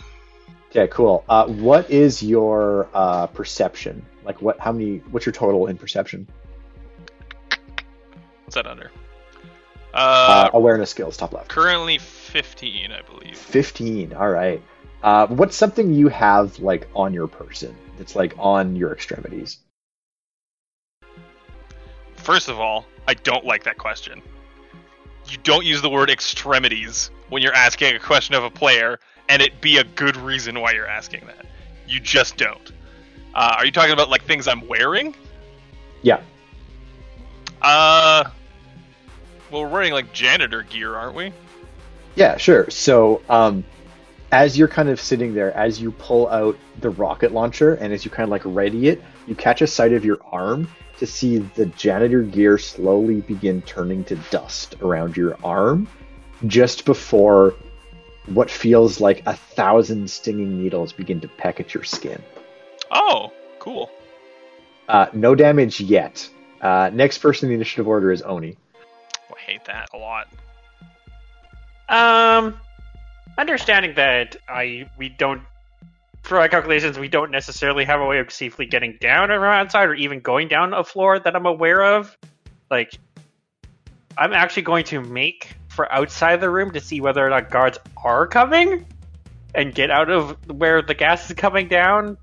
Okay, 0.70 0.90
cool. 0.90 1.24
Uh, 1.30 1.46
what 1.48 1.90
is 1.90 2.22
your 2.22 2.90
uh, 2.94 3.26
perception? 3.28 4.06
Like, 4.26 4.42
what? 4.42 4.60
How 4.60 4.74
many? 4.74 4.98
What's 5.12 5.26
your 5.26 5.32
total 5.32 5.68
in 5.68 5.78
perception? 5.78 6.28
What's 8.44 8.56
that 8.56 8.68
under? 8.68 8.92
Uh, 9.98 10.00
Uh, 10.00 10.50
awareness 10.54 10.92
skills, 10.92 11.18
top 11.18 11.34
left. 11.34 11.48
currently 11.50 11.98
15, 11.98 12.92
I 12.92 13.02
believe. 13.02 13.36
Fifteen. 13.38 14.14
All 14.14 14.30
right. 14.30 14.62
Uh, 15.02 15.26
what's 15.28 15.56
something 15.56 15.94
you 15.94 16.08
have 16.08 16.60
like 16.60 16.88
on 16.96 17.14
your 17.14 17.28
person 17.28 17.76
that's 17.98 18.16
like 18.16 18.34
on 18.38 18.76
your 18.76 18.92
extremities? 18.94 19.58
First 22.16 22.48
of 22.50 22.60
all, 22.60 22.86
I 23.08 23.14
don't 23.16 23.46
like 23.46 23.64
that 23.64 23.78
question. 23.78 24.22
You 25.30 25.38
don't 25.44 25.66
use 25.66 25.82
the 25.82 25.90
word 25.90 26.10
extremities 26.10 27.10
when 27.30 27.42
you're 27.42 27.54
asking 27.56 27.96
a 27.96 28.00
question 28.00 28.36
of 28.36 28.44
a 28.44 28.50
player, 28.50 29.00
and 29.30 29.42
it 29.42 29.60
be 29.62 29.78
a 29.78 29.84
good 29.84 30.16
reason 30.18 30.60
why 30.60 30.72
you're 30.74 30.88
asking 30.88 31.26
that. 31.28 31.46
You 31.88 32.00
just 32.00 32.38
don't. 32.38 32.72
Uh, 33.34 33.56
are 33.58 33.66
you 33.66 33.72
talking 33.72 33.94
about 33.94 34.10
like 34.10 34.24
things 34.24 34.48
I'm 34.48 34.68
wearing? 34.68 35.16
Yeah. 36.02 36.22
Uh, 37.62 38.26
well, 39.52 39.64
we're 39.64 39.70
wearing 39.70 39.94
like 39.94 40.14
janitor 40.14 40.64
gear, 40.64 40.96
aren't 40.96 41.16
we? 41.16 41.34
Yeah, 42.16 42.38
sure. 42.38 42.70
So, 42.70 43.22
um, 43.30 43.64
as 44.32 44.58
you're 44.58 44.68
kind 44.68 44.90
of 44.90 45.00
sitting 45.00 45.34
there, 45.34 45.54
as 45.54 45.80
you 45.80 45.92
pull 45.92 46.28
out 46.30 46.58
the 46.82 46.90
rocket 46.90 47.32
launcher 47.32 47.76
and 47.76 47.94
as 47.94 48.04
you 48.04 48.12
kind 48.12 48.26
of 48.26 48.30
like 48.30 48.42
ready 48.44 48.90
it, 48.90 49.02
you 49.26 49.36
catch 49.36 49.62
a 49.62 49.68
sight 49.68 49.94
of 49.94 50.04
your 50.04 50.20
arm 50.32 50.68
to 50.98 51.06
see 51.06 51.38
the 51.38 51.68
janitor 51.68 52.24
gear 52.24 52.58
slowly 52.58 53.22
begin 53.22 53.62
turning 53.62 54.04
to 54.06 54.16
dust 54.32 54.76
around 54.82 55.16
your 55.16 55.38
arm 55.44 55.88
just 56.48 56.86
before 56.86 57.54
what 58.26 58.52
feels 58.52 59.00
like 59.00 59.24
a 59.26 59.34
thousand 59.34 60.10
stinging 60.10 60.62
needles 60.62 60.92
begin 60.92 61.22
to 61.22 61.28
peck 61.28 61.60
at 61.60 61.74
your 61.74 61.84
skin. 61.84 62.22
Oh, 62.92 63.32
cool. 63.60 63.90
Uh, 64.90 65.08
no 65.14 65.36
damage 65.36 65.80
yet. 65.80 66.30
Uh, 66.62 66.90
next 66.94 67.20
person 67.20 67.46
in 67.46 67.50
the 67.52 67.56
initiative 67.56 67.88
order 67.88 68.12
is 68.12 68.22
Oni. 68.22 68.58
I 69.36 69.40
hate 69.40 69.66
that 69.66 69.90
a 69.94 69.98
lot. 69.98 70.28
Um, 71.90 72.60
understanding 73.38 73.96
that 73.96 74.36
I 74.48 74.90
we 74.98 75.10
don't, 75.10 75.42
for 76.24 76.40
our 76.40 76.50
calculations, 76.50 77.00
we 77.00 77.08
don't 77.08 77.32
necessarily 77.32 77.86
have 77.86 78.02
a 78.02 78.06
way 78.06 78.20
of 78.20 78.32
safely 78.32 78.66
getting 78.66 78.98
down 79.00 79.32
or 79.32 79.46
outside, 79.46 79.88
or 79.88 79.94
even 79.94 80.20
going 80.20 80.48
down 80.48 80.74
a 80.74 80.84
floor 80.84 81.20
that 81.20 81.36
I'm 81.36 81.46
aware 81.46 81.82
of. 81.82 82.18
Like, 82.70 82.94
I'm 84.18 84.34
actually 84.34 84.64
going 84.64 84.84
to 84.86 85.02
make 85.02 85.56
for 85.70 85.92
outside 85.92 86.42
the 86.42 86.50
room 86.50 86.72
to 86.72 86.82
see 86.82 87.02
whether 87.02 87.26
or 87.26 87.30
not 87.30 87.50
guards 87.52 87.78
are 88.04 88.28
coming, 88.28 88.86
and 89.56 89.74
get 89.74 89.92
out 89.92 90.10
of 90.10 90.38
where 90.50 90.82
the 90.82 90.94
gas 90.94 91.30
is 91.30 91.36
coming 91.36 91.68
down. 91.68 92.18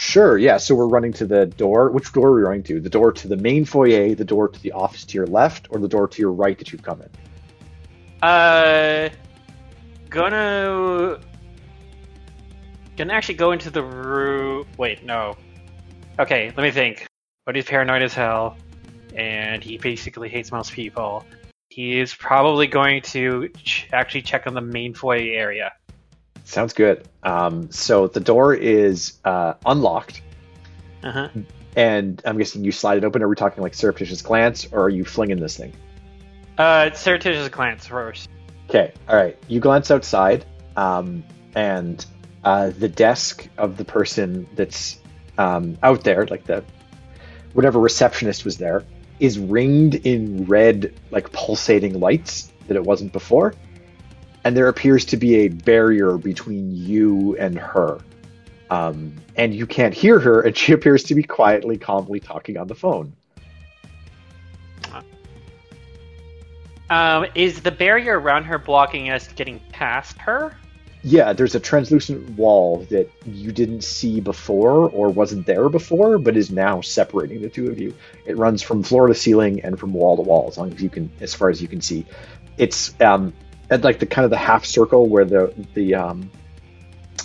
Sure, 0.00 0.38
yeah. 0.38 0.58
So 0.58 0.76
we're 0.76 0.86
running 0.86 1.12
to 1.14 1.26
the 1.26 1.46
door. 1.46 1.90
Which 1.90 2.12
door 2.12 2.28
are 2.28 2.34
we 2.36 2.42
running 2.42 2.62
to? 2.62 2.78
The 2.78 2.88
door 2.88 3.10
to 3.10 3.26
the 3.26 3.36
main 3.36 3.64
foyer, 3.64 4.14
the 4.14 4.24
door 4.24 4.48
to 4.48 4.62
the 4.62 4.70
office 4.70 5.04
to 5.06 5.14
your 5.14 5.26
left, 5.26 5.66
or 5.70 5.80
the 5.80 5.88
door 5.88 6.06
to 6.06 6.22
your 6.22 6.30
right 6.30 6.56
that 6.56 6.70
you've 6.70 6.84
come 6.84 7.02
in? 7.02 7.10
Uh, 8.22 9.08
gonna 10.08 11.18
gonna 12.96 13.12
actually 13.12 13.34
go 13.34 13.50
into 13.50 13.70
the 13.70 13.82
room. 13.82 14.68
Wait, 14.78 15.04
no. 15.04 15.36
Okay, 16.20 16.52
let 16.56 16.62
me 16.62 16.70
think. 16.70 17.04
But 17.44 17.56
he's 17.56 17.64
paranoid 17.64 18.02
as 18.02 18.14
hell, 18.14 18.56
and 19.16 19.64
he 19.64 19.78
basically 19.78 20.28
hates 20.28 20.52
most 20.52 20.72
people. 20.72 21.24
He 21.70 21.98
is 21.98 22.14
probably 22.14 22.68
going 22.68 23.02
to 23.02 23.48
ch- 23.48 23.88
actually 23.92 24.22
check 24.22 24.46
on 24.46 24.54
the 24.54 24.60
main 24.60 24.94
foyer 24.94 25.34
area. 25.34 25.72
Sounds 26.48 26.72
good. 26.72 27.06
Um, 27.22 27.70
so 27.70 28.06
the 28.06 28.20
door 28.20 28.54
is 28.54 29.18
uh, 29.22 29.52
unlocked, 29.66 30.22
Uh 31.02 31.12
huh. 31.12 31.28
and 31.76 32.22
I'm 32.24 32.38
guessing 32.38 32.64
you 32.64 32.72
slide 32.72 32.96
it 32.96 33.04
open. 33.04 33.22
Are 33.22 33.28
we 33.28 33.36
talking 33.36 33.62
like 33.62 33.74
surreptitious 33.74 34.22
glance, 34.22 34.66
or 34.72 34.84
are 34.84 34.88
you 34.88 35.04
flinging 35.04 35.40
this 35.40 35.58
thing? 35.58 35.74
Uh, 36.56 36.90
surreptitious 36.92 37.50
glance 37.50 37.86
first. 37.86 38.30
Okay, 38.70 38.94
all 39.10 39.16
right. 39.16 39.36
You 39.48 39.60
glance 39.60 39.90
outside, 39.90 40.46
um, 40.74 41.22
and 41.54 42.04
uh, 42.44 42.70
the 42.70 42.88
desk 42.88 43.46
of 43.58 43.76
the 43.76 43.84
person 43.84 44.48
that's 44.54 44.98
um, 45.36 45.76
out 45.82 46.02
there, 46.02 46.24
like 46.28 46.44
the 46.44 46.64
whatever 47.52 47.78
receptionist 47.78 48.46
was 48.46 48.56
there, 48.56 48.84
is 49.20 49.38
ringed 49.38 49.96
in 49.96 50.46
red, 50.46 50.94
like 51.10 51.30
pulsating 51.32 52.00
lights 52.00 52.50
that 52.68 52.76
it 52.76 52.84
wasn't 52.84 53.12
before, 53.12 53.54
and 54.44 54.56
there 54.56 54.68
appears 54.68 55.04
to 55.06 55.16
be 55.16 55.36
a 55.36 55.48
barrier 55.48 56.16
between 56.16 56.74
you 56.74 57.36
and 57.36 57.58
her. 57.58 57.98
Um, 58.70 59.14
and 59.36 59.54
you 59.54 59.66
can't 59.66 59.94
hear 59.94 60.18
her, 60.20 60.42
and 60.42 60.56
she 60.56 60.72
appears 60.72 61.02
to 61.04 61.14
be 61.14 61.22
quietly, 61.22 61.78
calmly 61.78 62.20
talking 62.20 62.56
on 62.56 62.66
the 62.66 62.74
phone. 62.74 63.14
Um, 66.90 67.26
is 67.34 67.60
the 67.60 67.70
barrier 67.70 68.18
around 68.18 68.44
her 68.44 68.58
blocking 68.58 69.10
us 69.10 69.28
getting 69.28 69.60
past 69.72 70.16
her? 70.18 70.56
Yeah, 71.02 71.32
there's 71.32 71.54
a 71.54 71.60
translucent 71.60 72.30
wall 72.30 72.86
that 72.90 73.10
you 73.24 73.52
didn't 73.52 73.82
see 73.82 74.20
before 74.20 74.90
or 74.90 75.08
wasn't 75.10 75.46
there 75.46 75.68
before, 75.68 76.18
but 76.18 76.36
is 76.36 76.50
now 76.50 76.80
separating 76.80 77.40
the 77.40 77.48
two 77.48 77.70
of 77.70 77.78
you. 77.78 77.94
It 78.26 78.36
runs 78.36 78.62
from 78.62 78.82
floor 78.82 79.06
to 79.06 79.14
ceiling 79.14 79.60
and 79.60 79.78
from 79.78 79.92
wall 79.92 80.16
to 80.16 80.22
wall, 80.22 80.48
as 80.48 80.58
long 80.58 80.72
as 80.72 80.82
you 80.82 80.90
can, 80.90 81.10
as 81.20 81.34
far 81.34 81.50
as 81.50 81.62
you 81.62 81.68
can 81.68 81.80
see. 81.80 82.04
It's 82.56 82.98
um, 83.00 83.32
at 83.70 83.82
like 83.82 83.98
the 83.98 84.06
kind 84.06 84.24
of 84.24 84.30
the 84.30 84.36
half 84.36 84.64
circle 84.64 85.08
where 85.08 85.24
the 85.24 85.52
the 85.74 85.94
um, 85.94 86.30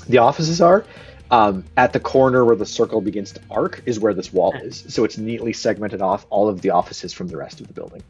the 0.08 0.18
offices 0.20 0.62
are. 0.62 0.86
Um, 1.32 1.64
at 1.78 1.94
the 1.94 2.00
corner 2.00 2.46
where 2.46 2.56
the 2.56 2.66
circle 2.66 3.02
begins 3.02 3.32
to 3.32 3.42
arc 3.50 3.82
is 3.88 4.00
where 4.00 4.14
this 4.14 4.32
wall 4.32 4.54
is. 4.54 4.86
So 4.90 5.04
it's 5.04 5.18
neatly 5.18 5.52
segmented 5.52 6.00
off 6.00 6.28
all 6.30 6.48
of 6.48 6.62
the 6.62 6.70
offices 6.70 7.12
from 7.12 7.28
the 7.28 7.38
rest 7.38 7.60
of 7.60 7.66
the 7.66 7.74
building. 7.74 8.04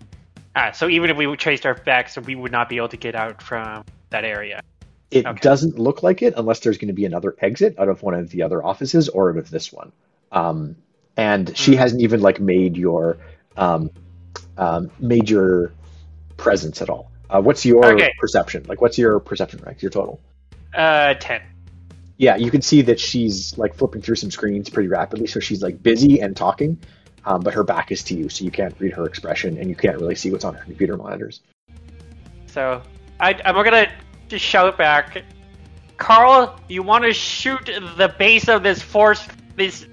Ah, 0.58 0.72
so 0.72 0.90
even 0.90 1.10
if 1.10 1.16
we 1.16 1.34
traced 1.38 1.66
our 1.66 1.74
backs, 1.74 2.18
we 2.18 2.36
would 2.36 2.52
not 2.52 2.68
be 2.68 2.76
able 2.78 2.90
to 2.90 2.98
get 2.98 3.16
out 3.16 3.42
from 3.42 3.86
that 4.10 4.26
area. 4.26 4.62
It 5.10 5.26
Okay. 5.26 5.40
doesn't 5.40 5.80
look 5.80 6.04
like 6.04 6.22
it 6.22 6.34
unless 6.36 6.60
there's 6.60 6.78
going 6.78 6.90
to 6.90 6.94
be 6.94 7.06
another 7.06 7.34
exit 7.40 7.76
out 7.80 7.88
of 7.88 8.04
one 8.04 8.14
of 8.14 8.30
the 8.30 8.42
other 8.42 8.62
offices 8.62 9.08
or 9.08 9.30
out 9.30 9.38
of 9.38 9.50
this 9.50 9.72
one. 9.72 9.94
Um, 10.32 10.76
and 11.16 11.56
she 11.56 11.74
Mhm. 11.74 11.78
hasn't 11.78 12.02
even 12.02 12.20
like 12.20 12.42
made 12.42 12.76
your 12.76 13.18
um, 13.56 13.90
um, 14.58 14.90
made 15.00 15.30
your 15.30 15.72
presence 16.36 16.82
at 16.82 16.90
all. 16.90 17.10
Uh, 17.34 17.42
what's 17.42 17.66
your 17.66 17.84
Okay. 17.96 18.14
perception? 18.20 18.64
Like, 18.68 18.80
what's 18.80 18.98
your 18.98 19.20
perception 19.20 19.60
rank? 19.66 19.82
Your 19.82 19.90
total? 19.90 20.22
Uh, 20.74 21.16
ten. 21.16 21.42
Yeah, 22.18 22.36
you 22.36 22.52
can 22.52 22.62
see 22.62 22.84
that 22.84 23.00
she's 23.00 23.58
like 23.58 23.74
flipping 23.74 24.02
through 24.02 24.16
some 24.16 24.30
screens 24.30 24.70
pretty 24.70 24.88
rapidly. 24.88 25.26
So 25.26 25.40
she's 25.40 25.64
like 25.64 25.82
busy 25.82 26.22
and 26.22 26.38
talking, 26.38 26.78
um, 27.26 27.42
but 27.42 27.56
her 27.56 27.64
back 27.64 27.92
is 27.92 28.04
to 28.04 28.16
you, 28.16 28.30
so 28.30 28.46
you 28.46 28.52
can't 28.52 28.76
read 28.80 28.94
her 28.94 29.06
expression 29.06 29.58
and 29.58 29.68
you 29.68 29.76
can't 29.76 29.98
really 29.98 30.14
see 30.16 30.32
what's 30.32 30.46
on 30.46 30.54
her 30.54 30.64
computer 30.64 30.96
monitors. 30.96 31.42
So 32.46 32.84
I, 33.20 33.34
I'm 33.44 33.56
gonna 33.56 33.92
just 34.28 34.46
shout 34.46 34.78
back, 34.78 35.24
Carl. 35.98 36.60
You 36.70 36.84
want 36.84 37.04
to 37.04 37.14
shoot 37.14 37.66
the 37.98 38.14
base 38.20 38.48
of 38.48 38.62
this 38.62 38.80
force, 38.80 39.28
this 39.56 39.88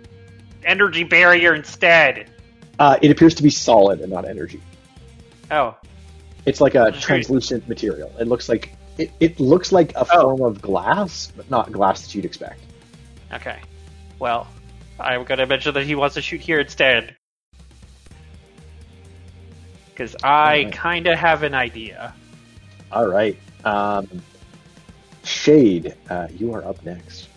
energy 0.63 1.05
barrier 1.05 1.55
instead? 1.55 2.31
Uh, 2.79 2.99
it 3.01 3.11
appears 3.11 3.35
to 3.37 3.43
be 3.43 3.51
solid 3.51 4.01
and 4.01 4.13
not 4.13 4.27
energy. 4.29 4.61
Oh, 5.51 5.77
It's 6.47 6.61
like 6.61 6.75
a 6.75 6.91
translucent 6.93 7.69
material. 7.69 8.11
It 8.19 8.27
looks 8.29 8.49
like 8.49 8.75
it, 8.99 9.11
it 9.21 9.39
looks 9.41 9.73
like 9.73 9.93
a 9.95 10.07
Oh. 10.13 10.37
form 10.37 10.43
of 10.43 10.61
glass, 10.61 11.33
but 11.37 11.49
not 11.51 11.71
glass 11.73 12.03
that 12.03 12.15
you'd 12.15 12.25
expect. 12.25 12.61
okay. 13.33 13.59
Well, 14.19 14.47
I'm 14.99 15.25
gonna 15.25 15.47
mention 15.47 15.73
that 15.75 15.85
he 15.85 15.95
wants 15.95 16.15
to 16.17 16.23
shoot 16.23 16.41
here 16.41 16.61
instead. 16.61 17.17
Because 19.91 20.17
I 20.23 20.59
Alright. 20.61 20.73
kind 20.73 21.07
of 21.07 21.19
have 21.19 21.43
an 21.43 21.55
idea. 21.55 22.15
All 22.93 23.07
right. 23.07 23.37
Um, 23.65 24.09
Shade, 25.25 25.95
uh, 26.09 26.29
you 26.35 26.53
are 26.55 26.65
up 26.65 26.83
next. 26.85 27.29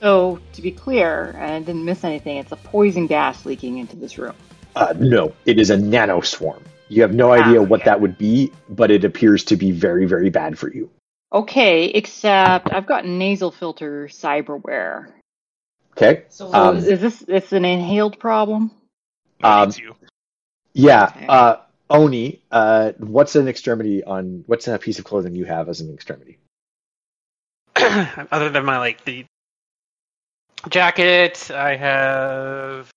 So, 0.00 0.38
to 0.52 0.62
be 0.62 0.70
clear, 0.70 1.34
and 1.38 1.52
I 1.52 1.58
didn't 1.60 1.84
miss 1.84 2.04
anything, 2.04 2.36
it's 2.36 2.52
a 2.52 2.56
poison 2.56 3.06
gas 3.06 3.44
leaking 3.44 3.78
into 3.78 3.96
this 3.96 4.18
room. 4.18 4.34
Uh, 4.76 4.94
no, 4.98 5.32
it 5.46 5.58
is 5.58 5.70
a 5.70 5.76
nano 5.76 6.20
swarm. 6.20 6.62
You 6.88 7.02
have 7.02 7.14
no 7.14 7.32
idea 7.32 7.60
Ah, 7.60 7.64
what 7.64 7.84
that 7.84 8.00
would 8.00 8.18
be, 8.18 8.52
but 8.68 8.90
it 8.90 9.04
appears 9.04 9.44
to 9.44 9.56
be 9.56 9.70
very, 9.70 10.06
very 10.06 10.30
bad 10.30 10.58
for 10.58 10.72
you. 10.72 10.90
Okay, 11.32 11.86
except 11.86 12.72
I've 12.72 12.86
got 12.86 13.06
nasal 13.06 13.50
filter 13.50 14.08
cyberware. 14.08 15.10
Okay. 15.96 16.24
So 16.28 16.50
So 16.50 16.58
Um, 16.58 16.76
is 16.78 17.00
this 17.00 17.24
it's 17.26 17.52
an 17.52 17.64
inhaled 17.64 18.18
problem? 18.18 18.70
Um, 19.42 19.72
you. 19.76 19.96
Yeah. 20.74 21.12
Okay. 21.16 21.26
Uh, 21.28 21.56
Oni, 21.90 22.40
uh, 22.50 22.92
what's 22.98 23.36
an 23.36 23.48
extremity 23.48 24.02
on? 24.04 24.44
What's 24.46 24.68
a 24.68 24.78
piece 24.78 24.98
of 24.98 25.04
clothing 25.04 25.34
you 25.34 25.44
have 25.44 25.68
as 25.68 25.80
an 25.80 25.92
extremity? 25.92 26.38
Other 27.76 28.50
than 28.50 28.64
my 28.64 28.78
like 28.78 29.04
the 29.04 29.26
jacket, 30.68 31.50
I 31.50 31.76
have 31.76 32.90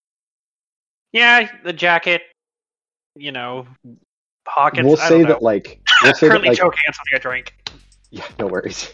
yeah, 1.11 1.49
the 1.63 1.73
jacket. 1.73 2.21
You 3.17 3.31
know, 3.31 3.67
pockets. 4.45 4.85
we'll 4.85 4.97
say 4.97 5.21
know. 5.21 5.29
that 5.29 5.41
like 5.41 5.81
we'll 6.03 6.13
say 6.15 6.27
that 6.27 6.31
currently 6.31 6.49
like 6.49 6.57
choking 6.57 6.81
on 6.87 6.93
something 6.93 7.15
I 7.15 7.19
drank. 7.19 7.71
yeah, 8.11 8.25
no 8.39 8.47
worries. 8.47 8.93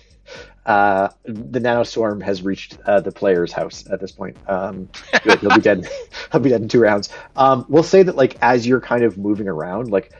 Uh, 0.65 1.09
the 1.25 1.59
nanostorm 1.59 2.23
has 2.23 2.41
reached 2.41 2.77
uh, 2.85 3.01
the 3.01 3.11
player's 3.11 3.51
house 3.51 3.83
at 3.91 3.99
this 3.99 4.11
point. 4.11 4.37
Um, 4.47 4.89
good, 5.23 5.39
he'll 5.39 5.55
be 5.55 5.61
dead. 5.61 5.87
he'll 6.31 6.39
be 6.39 6.49
dead 6.49 6.61
in 6.61 6.69
two 6.69 6.79
rounds. 6.79 7.09
Um, 7.35 7.65
we'll 7.67 7.83
say 7.83 8.03
that 8.03 8.15
like 8.15 8.37
as 8.41 8.65
you're 8.65 8.79
kind 8.79 9.03
of 9.03 9.17
moving 9.17 9.47
around, 9.47 9.91
like 9.91 10.13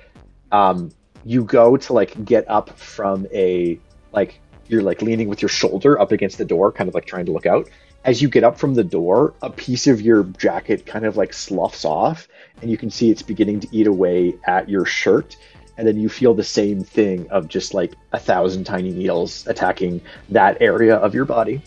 um, 0.51 0.91
you 1.23 1.43
go 1.45 1.77
to 1.77 1.93
like 1.93 2.25
get 2.25 2.49
up 2.49 2.77
from 2.77 3.25
a 3.33 3.79
like 4.11 4.39
you're 4.67 4.81
like 4.81 5.01
leaning 5.01 5.29
with 5.29 5.41
your 5.41 5.49
shoulder 5.49 5.99
up 5.99 6.11
against 6.11 6.37
the 6.37 6.45
door, 6.45 6.71
kind 6.71 6.87
of 6.87 6.93
like 6.93 7.05
trying 7.05 7.25
to 7.25 7.31
look 7.31 7.45
out. 7.45 7.69
As 8.05 8.21
you 8.21 8.27
get 8.27 8.43
up 8.43 8.57
from 8.57 8.73
the 8.73 8.83
door, 8.83 9.33
a 9.41 9.49
piece 9.49 9.87
of 9.87 10.01
your 10.01 10.23
jacket 10.23 10.85
kind 10.85 11.05
of 11.05 11.15
like 11.15 11.33
sloughs 11.33 11.85
off, 11.85 12.27
and 12.61 12.69
you 12.69 12.77
can 12.77 12.89
see 12.89 13.09
it's 13.09 13.21
beginning 13.21 13.61
to 13.61 13.67
eat 13.71 13.87
away 13.87 14.35
at 14.45 14.69
your 14.69 14.85
shirt. 14.85 15.37
And 15.77 15.87
then 15.87 15.97
you 15.97 16.09
feel 16.09 16.33
the 16.33 16.43
same 16.43 16.83
thing 16.83 17.29
of 17.31 17.47
just 17.47 17.73
like 17.73 17.93
a 18.11 18.19
thousand 18.19 18.65
tiny 18.65 18.91
needles 18.91 19.47
attacking 19.47 20.01
that 20.29 20.61
area 20.61 20.97
of 20.97 21.15
your 21.15 21.25
body. 21.25 21.63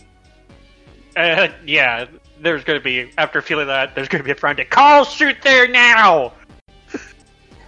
Uh, 1.15 1.49
yeah, 1.65 2.05
there's 2.39 2.63
gonna 2.63 2.79
be 2.79 3.09
after 3.17 3.41
feeling 3.41 3.67
that, 3.67 3.95
there's 3.95 4.07
gonna 4.07 4.23
be 4.23 4.31
a 4.31 4.35
frantic 4.35 4.69
call. 4.69 5.03
Shoot 5.03 5.37
there 5.41 5.67
now. 5.67 6.33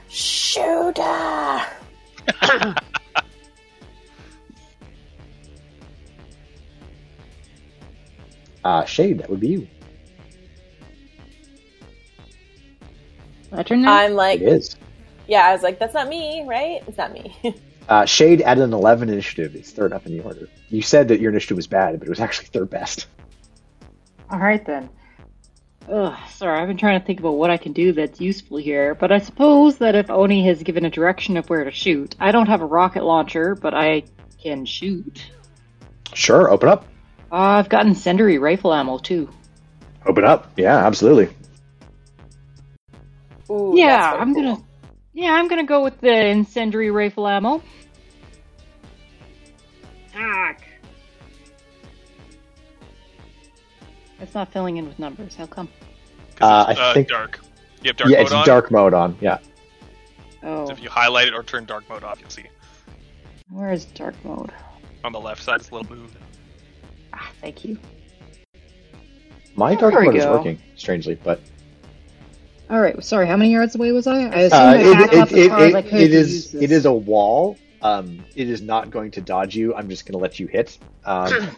Shooter! 0.07 1.61
Uh, 8.63 8.85
Shade, 8.85 9.19
that 9.19 9.29
would 9.29 9.39
be 9.39 9.47
you. 9.49 9.67
My 13.51 13.63
turn 13.63 13.81
now. 13.81 13.93
I'm 13.95 14.13
like, 14.13 14.41
It 14.41 14.47
is. 14.47 14.75
yeah, 15.27 15.45
I 15.47 15.53
was 15.53 15.63
like, 15.63 15.79
that's 15.79 15.93
not 15.93 16.07
me, 16.07 16.43
right? 16.47 16.83
It's 16.87 16.97
not 16.97 17.13
me. 17.13 17.35
Uh, 17.89 18.05
Shade 18.05 18.43
added 18.43 18.63
an 18.65 18.71
11 18.71 19.09
initiative. 19.09 19.55
It's 19.55 19.71
third 19.71 19.93
up 19.93 20.05
in 20.05 20.15
the 20.15 20.23
order. 20.23 20.47
You 20.67 20.83
said 20.83 21.07
that 21.07 21.19
your 21.19 21.31
initiative 21.31 21.57
was 21.57 21.65
bad, 21.65 21.97
but 21.97 22.07
it 22.07 22.09
was 22.11 22.19
actually 22.19 22.45
third 22.49 22.69
best. 22.69 23.07
All 24.29 24.37
right 24.37 24.63
then. 24.63 24.91
Ugh, 25.91 26.15
sorry, 26.29 26.59
I've 26.61 26.67
been 26.67 26.77
trying 26.77 26.99
to 26.99 27.05
think 27.07 27.19
about 27.19 27.31
what 27.31 27.49
I 27.49 27.57
can 27.57 27.73
do 27.73 27.91
that's 27.93 28.21
useful 28.21 28.57
here, 28.57 28.93
but 28.93 29.11
I 29.11 29.17
suppose 29.17 29.79
that 29.79 29.95
if 29.95 30.11
Oni 30.11 30.45
has 30.45 30.61
given 30.61 30.85
a 30.85 30.91
direction 30.91 31.35
of 31.35 31.49
where 31.49 31.63
to 31.63 31.71
shoot, 31.71 32.15
I 32.19 32.31
don't 32.31 32.45
have 32.45 32.61
a 32.61 32.65
rocket 32.67 33.03
launcher, 33.03 33.55
but 33.55 33.73
I 33.73 34.03
can 34.39 34.65
shoot. 34.65 35.25
Sure, 36.13 36.51
open 36.51 36.69
up. 36.69 36.85
Uh, 37.31 37.35
I've 37.35 37.69
got 37.69 37.85
incendiary 37.85 38.37
rifle 38.39 38.73
ammo 38.73 38.97
too. 38.97 39.29
Open 40.05 40.23
up. 40.23 40.51
Yeah, 40.57 40.77
absolutely. 40.85 41.35
Ooh, 43.51 43.73
yeah, 43.75 44.11
that's 44.11 44.21
I'm 44.21 44.33
cool. 44.33 44.43
gonna. 44.55 44.63
Yeah, 45.13 45.33
I'm 45.33 45.47
gonna 45.47 45.65
go 45.65 45.83
with 45.83 45.99
the 46.01 46.27
incendiary 46.27 46.91
rifle 46.91 47.27
ammo. 47.27 47.61
Fuck. 50.13 50.61
It's 54.21 54.33
not 54.33 54.51
filling 54.51 54.77
in 54.77 54.87
with 54.87 54.99
numbers. 54.99 55.35
How 55.35 55.45
come? 55.45 55.69
Uh, 56.41 56.67
it's, 56.69 56.79
I 56.79 56.93
think- 56.93 57.07
dark. 57.07 57.39
You 57.81 57.89
have 57.89 57.97
dark 57.97 58.09
yeah, 58.11 58.17
mode 58.17 58.23
it's 58.25 58.33
on. 58.33 58.45
dark 58.45 58.71
mode 58.71 58.93
on. 58.93 59.17
Yeah. 59.21 59.37
Oh, 60.43 60.65
So 60.65 60.73
if 60.73 60.81
you 60.83 60.89
highlight 60.89 61.27
it 61.29 61.33
or 61.33 61.43
turn 61.43 61.63
dark 61.63 61.87
mode 61.89 62.03
off, 62.03 62.19
you'll 62.19 62.29
see 62.29 62.43
where 63.49 63.71
is 63.71 63.85
dark 63.85 64.15
mode? 64.25 64.51
on 65.05 65.13
the 65.13 65.19
left 65.19 65.41
side. 65.41 65.61
It's 65.61 65.69
a 65.69 65.75
little 65.75 65.95
move. 65.95 66.15
Ah, 67.13 67.29
thank 67.41 67.65
you. 67.65 67.77
My 69.55 69.73
Oh, 69.73 69.79
dark 69.79 69.93
there 69.93 70.03
mode 70.03 70.15
is 70.15 70.25
working, 70.25 70.59
strangely, 70.75 71.15
but 71.15 71.41
All 72.69 72.79
right. 72.79 73.03
Sorry. 73.03 73.27
How 73.27 73.35
many 73.35 73.51
yards 73.51 73.75
away 73.75 73.91
was 73.91 74.07
I? 74.07 74.27
I 74.29 74.39
assumed 74.41 74.53
uh, 74.53 74.57
I 74.57 74.75
it, 74.77 74.93
backed 74.93 75.13
it, 75.13 75.19
as 75.19 75.31
it, 75.33 75.49
far 75.49 75.59
as 75.59 75.75
I 75.75 75.79
it, 75.79 75.83
could 75.89 76.01
it 76.01 76.07
to 76.09 76.13
is 76.13 76.33
use 76.33 76.53
it 76.55 76.59
this. 76.67 76.71
is 76.71 76.85
a 76.85 76.93
wall. 76.93 77.57
Um, 77.81 78.23
it 78.35 78.49
is 78.49 78.61
not 78.61 78.89
going 78.91 79.11
to 79.11 79.21
dodge 79.21 79.55
you. 79.55 79.73
I'm 79.73 79.89
just 79.89 80.05
going 80.05 80.13
to 80.13 80.19
let 80.19 80.39
you 80.39 80.47
hit. 80.47 80.77
Um, 81.05 81.57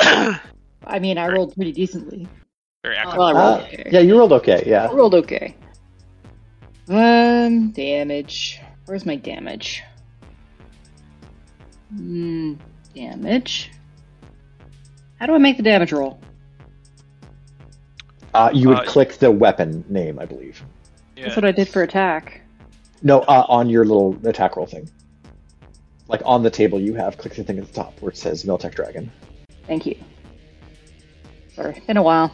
I 0.86 0.98
mean, 0.98 1.18
I 1.18 1.28
rolled 1.28 1.54
pretty 1.54 1.72
decently. 1.72 2.26
Very 2.82 2.96
active. 2.96 3.16
Well, 3.18 3.26
I 3.28 3.32
rolled 3.32 3.60
uh, 3.60 3.64
okay. 3.64 3.88
yeah, 3.92 4.00
you 4.00 4.18
rolled 4.18 4.32
okay. 4.32 4.62
Yeah. 4.66 4.86
I 4.88 4.92
rolled 4.92 5.14
okay. 5.14 5.54
Um, 6.88 7.70
damage. 7.72 8.60
Where's 8.86 9.06
my 9.06 9.16
damage? 9.16 9.82
Hmm, 11.90 12.54
damage. 12.94 13.70
How 15.18 15.26
do 15.26 15.34
I 15.34 15.38
make 15.38 15.56
the 15.56 15.62
damage 15.62 15.92
roll? 15.92 16.18
Uh, 18.32 18.50
you 18.54 18.68
would 18.68 18.78
Uh, 18.78 18.84
click 18.84 19.14
the 19.14 19.30
weapon 19.30 19.84
name, 19.88 20.18
I 20.18 20.24
believe. 20.24 20.62
yeah. 21.16 21.24
That's 21.24 21.36
what 21.36 21.44
I 21.44 21.52
did 21.52 21.68
for 21.68 21.82
attack. 21.82 22.40
No, 23.02 23.20
uh, 23.20 23.44
on 23.48 23.68
your 23.68 23.84
little 23.84 24.16
attack 24.26 24.56
roll 24.56 24.66
thing. 24.66 24.88
Like 26.06 26.22
on 26.24 26.42
the 26.42 26.50
table 26.50 26.80
you 26.80 26.94
have, 26.94 27.18
click 27.18 27.34
the 27.34 27.44
thing 27.44 27.58
at 27.58 27.66
the 27.66 27.72
top 27.72 28.00
where 28.00 28.10
it 28.10 28.16
says 28.16 28.44
Militech 28.44 28.74
Dragon. 28.74 29.10
Thank 29.66 29.86
you. 29.86 29.96
Sorry, 31.54 31.80
been 31.86 31.96
a 31.96 32.02
while. 32.02 32.32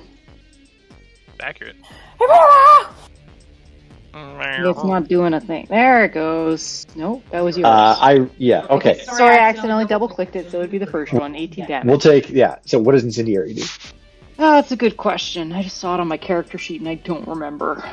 accurate. 1.41 1.77
It's 4.19 4.85
not 4.85 5.09
doing 5.09 5.35
a 5.35 5.41
thing. 5.41 5.67
There 5.69 6.05
it 6.05 6.13
goes. 6.13 6.87
Nope, 6.95 7.23
that 7.31 7.41
was 7.43 7.57
yours. 7.59 7.67
Uh, 7.67 7.97
I 8.01 8.27
yeah 8.39 8.67
okay. 8.71 8.99
Sorry, 9.05 9.35
I 9.37 9.49
accidentally 9.49 9.85
double 9.85 10.09
clicked 10.09 10.37
it, 10.37 10.51
so 10.51 10.59
it'd 10.59 10.71
be 10.71 10.79
the 10.79 10.87
first 10.87 11.13
one. 11.13 11.35
18 11.35 11.67
damage. 11.67 11.87
We'll 11.87 11.99
take 11.99 12.31
yeah. 12.31 12.57
So 12.65 12.79
what 12.79 12.93
does 12.93 13.05
incendiary 13.05 13.55
do? 13.55 13.65
Oh, 14.39 14.53
that's 14.53 14.73
a 14.73 14.77
good 14.77 14.97
question. 14.97 15.53
I 15.53 15.63
just 15.63 15.79
saw 15.79 15.95
it 15.95 16.01
on 16.01 16.09
my 16.09 16.17
character 16.17 16.59
sheet 16.59 16.81
and 16.81 16.89
I 16.89 16.95
don't 16.97 17.27
remember. 17.27 17.85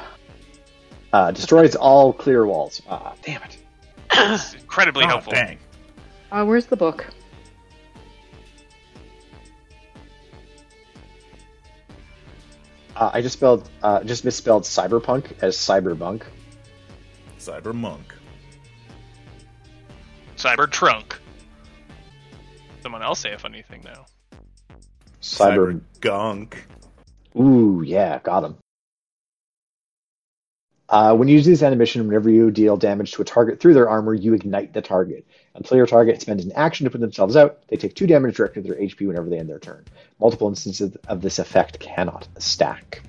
Uh, 1.12 1.31
destroys 1.31 1.75
all 1.75 2.12
clear 2.12 2.45
walls. 2.45 2.81
Ah, 2.89 3.13
damn 3.23 3.41
it. 3.43 3.57
It's 4.13 4.53
incredibly 4.55 5.05
Oh, 5.05 5.09
helpful. 5.09 5.33
dang. 5.33 5.57
Uh, 6.31 6.43
where's 6.45 6.65
the 6.65 6.75
book? 6.77 7.05
Uh, 12.95 13.10
I 13.13 13.21
just 13.21 13.34
spelled 13.34 13.69
uh, 13.82 14.03
just 14.03 14.23
misspelled 14.23 14.63
cyberpunk 14.63 15.32
as 15.41 15.58
cyberbunk. 15.58 16.23
Cyber 17.39 17.73
monk. 17.73 18.13
Cyber 20.38 20.69
trunk. 20.69 21.19
Someone 22.82 23.01
else 23.01 23.19
say 23.19 23.34
a 23.34 23.39
funny 23.39 23.62
thing 23.62 23.82
now. 23.84 24.06
Cyber. 25.21 25.82
gunk. 26.01 26.67
Ooh, 27.39 27.82
yeah, 27.86 28.19
got 28.19 28.43
him. 28.43 28.58
Uh, 30.89 31.15
when 31.15 31.27
you 31.27 31.36
use 31.36 31.45
this 31.45 31.63
animation, 31.63 32.06
whenever 32.06 32.29
you 32.29 32.51
deal 32.51 32.77
damage 32.77 33.13
to 33.13 33.21
a 33.21 33.25
target 33.25 33.60
through 33.60 33.73
their 33.73 33.89
armor, 33.89 34.13
you 34.13 34.34
ignite 34.34 34.73
the 34.73 34.82
target. 34.82 35.25
Until 35.55 35.77
your 35.77 35.85
target 35.85 36.19
spends 36.21 36.43
an 36.43 36.51
action 36.53 36.83
to 36.85 36.89
put 36.89 36.99
themselves 37.01 37.35
out, 37.35 37.59
they 37.67 37.75
take 37.77 37.93
two 37.95 38.07
damage 38.07 38.35
directed 38.35 38.63
to 38.65 38.71
their 38.73 38.81
HP 38.81 39.05
whenever 39.07 39.29
they 39.29 39.37
end 39.37 39.47
their 39.49 39.59
turn. 39.59 39.85
Multiple 40.19 40.47
instances 40.49 40.95
of 41.07 41.21
this 41.21 41.37
effect 41.37 41.79
cannot 41.79 42.27
stack. 42.39 43.01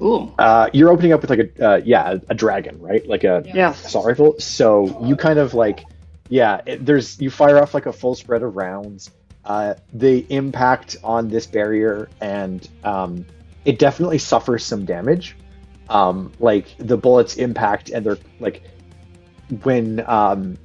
Ooh. 0.00 0.32
Uh, 0.38 0.70
you're 0.72 0.90
opening 0.90 1.12
up 1.12 1.20
with 1.20 1.30
like 1.30 1.54
a 1.58 1.66
uh, 1.72 1.80
yeah 1.84 2.12
a, 2.12 2.20
a 2.30 2.34
dragon, 2.34 2.80
right? 2.80 3.06
Like 3.06 3.24
a 3.24 3.42
Yeah. 3.44 3.70
assault 3.70 4.06
rifle. 4.06 4.38
So 4.38 5.04
you 5.04 5.14
kind 5.16 5.38
of 5.38 5.52
like, 5.52 5.84
yeah, 6.28 6.60
it, 6.64 6.86
there's 6.86 7.20
you 7.20 7.28
fire 7.30 7.58
off 7.58 7.74
like 7.74 7.86
a 7.86 7.92
full 7.92 8.14
spread 8.14 8.42
of 8.42 8.56
rounds. 8.56 9.10
Uh, 9.44 9.74
they 9.92 10.18
impact 10.28 10.96
on 11.02 11.28
this 11.28 11.46
barrier, 11.46 12.08
and 12.20 12.66
um, 12.84 13.26
it 13.64 13.78
definitely 13.78 14.18
suffers 14.18 14.64
some 14.64 14.84
damage. 14.84 15.36
Um, 15.88 16.30
like 16.38 16.66
the 16.78 16.96
bullets 16.96 17.36
impact, 17.36 17.90
and 17.90 18.06
they're 18.06 18.18
like 18.38 18.62
when 19.62 20.04
um, 20.06 20.58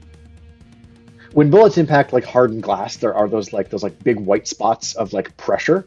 when 1.33 1.49
bullets 1.49 1.77
impact 1.77 2.13
like 2.13 2.23
hardened 2.23 2.63
glass, 2.63 2.97
there 2.97 3.13
are 3.13 3.27
those 3.27 3.51
like 3.53 3.69
those 3.69 3.83
like 3.83 4.01
big 4.03 4.19
white 4.19 4.47
spots 4.47 4.95
of 4.95 5.13
like 5.13 5.35
pressure. 5.37 5.85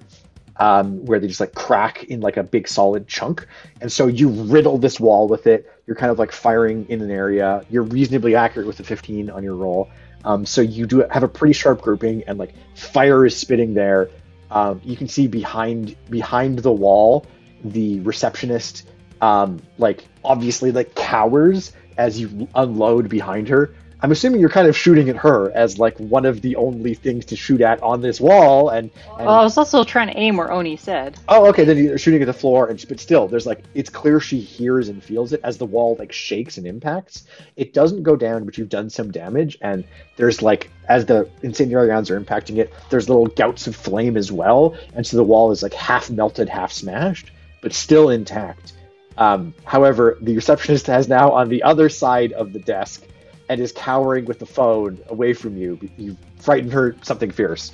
Um, 0.60 1.04
where 1.06 1.20
they 1.20 1.28
just 1.28 1.38
like 1.38 1.54
crack 1.54 2.02
in 2.04 2.20
like 2.20 2.36
a 2.36 2.42
big 2.42 2.66
solid 2.66 3.06
chunk, 3.06 3.46
and 3.80 3.92
so 3.92 4.08
you 4.08 4.28
riddle 4.28 4.76
this 4.76 4.98
wall 4.98 5.28
with 5.28 5.46
it. 5.46 5.72
You're 5.86 5.94
kind 5.94 6.10
of 6.10 6.18
like 6.18 6.32
firing 6.32 6.84
in 6.88 7.00
an 7.00 7.12
area. 7.12 7.64
You're 7.70 7.84
reasonably 7.84 8.34
accurate 8.34 8.66
with 8.66 8.76
the 8.76 8.82
15 8.82 9.30
on 9.30 9.44
your 9.44 9.54
roll. 9.54 9.88
Um, 10.24 10.44
so 10.44 10.60
you 10.60 10.84
do 10.86 11.04
have 11.08 11.22
a 11.22 11.28
pretty 11.28 11.52
sharp 11.52 11.80
grouping, 11.80 12.24
and 12.26 12.40
like 12.40 12.54
fire 12.74 13.24
is 13.24 13.36
spitting 13.36 13.72
there. 13.74 14.10
Um, 14.50 14.80
you 14.84 14.96
can 14.96 15.06
see 15.06 15.28
behind 15.28 15.94
behind 16.10 16.58
the 16.58 16.72
wall 16.72 17.24
the 17.64 18.00
receptionist, 18.00 18.88
um, 19.20 19.60
like 19.78 20.04
obviously 20.24 20.72
like 20.72 20.94
cowers 20.94 21.72
as 21.98 22.18
you 22.18 22.48
unload 22.54 23.08
behind 23.08 23.48
her. 23.48 23.74
I'm 24.00 24.12
assuming 24.12 24.38
you're 24.40 24.48
kind 24.48 24.68
of 24.68 24.76
shooting 24.76 25.08
at 25.08 25.16
her 25.16 25.50
as 25.56 25.80
like 25.80 25.98
one 25.98 26.24
of 26.24 26.40
the 26.40 26.54
only 26.54 26.94
things 26.94 27.24
to 27.26 27.36
shoot 27.36 27.60
at 27.60 27.82
on 27.82 28.00
this 28.00 28.20
wall, 28.20 28.68
and, 28.68 28.90
and 29.16 29.26
Well, 29.26 29.34
I 29.34 29.42
was 29.42 29.58
also 29.58 29.82
trying 29.82 30.06
to 30.06 30.16
aim 30.16 30.36
where 30.36 30.52
Oni 30.52 30.76
said. 30.76 31.18
Oh, 31.28 31.46
okay. 31.48 31.64
Then 31.64 31.78
you're 31.78 31.98
shooting 31.98 32.22
at 32.22 32.26
the 32.26 32.32
floor, 32.32 32.68
and 32.68 32.82
but 32.88 33.00
still, 33.00 33.26
there's 33.26 33.44
like 33.44 33.64
it's 33.74 33.90
clear 33.90 34.20
she 34.20 34.38
hears 34.38 34.88
and 34.88 35.02
feels 35.02 35.32
it 35.32 35.40
as 35.42 35.58
the 35.58 35.66
wall 35.66 35.96
like 35.98 36.12
shakes 36.12 36.58
and 36.58 36.66
impacts. 36.66 37.24
It 37.56 37.74
doesn't 37.74 38.04
go 38.04 38.14
down, 38.14 38.44
but 38.44 38.56
you've 38.56 38.68
done 38.68 38.88
some 38.88 39.10
damage, 39.10 39.58
and 39.62 39.82
there's 40.16 40.42
like 40.42 40.70
as 40.88 41.06
the 41.06 41.28
incendiary 41.42 41.88
rounds 41.88 42.08
are 42.08 42.20
impacting 42.20 42.58
it, 42.58 42.72
there's 42.90 43.08
little 43.08 43.26
gouts 43.26 43.66
of 43.66 43.74
flame 43.74 44.16
as 44.16 44.30
well, 44.30 44.76
and 44.94 45.04
so 45.04 45.16
the 45.16 45.24
wall 45.24 45.50
is 45.50 45.60
like 45.60 45.74
half 45.74 46.08
melted, 46.08 46.48
half 46.48 46.72
smashed, 46.72 47.32
but 47.62 47.72
still 47.72 48.10
intact. 48.10 48.74
Um, 49.18 49.52
however, 49.64 50.16
the 50.20 50.34
receptionist 50.36 50.86
has 50.86 51.08
now 51.08 51.32
on 51.32 51.48
the 51.48 51.62
other 51.64 51.88
side 51.88 52.32
of 52.32 52.52
the 52.52 52.60
desk 52.60 53.04
and 53.48 53.60
is 53.60 53.72
cowering 53.72 54.24
with 54.26 54.38
the 54.38 54.46
phone 54.46 54.98
away 55.08 55.32
from 55.34 55.56
you. 55.56 55.78
You 55.96 56.16
frightened 56.38 56.72
her 56.72 56.94
something 57.02 57.30
fierce, 57.32 57.72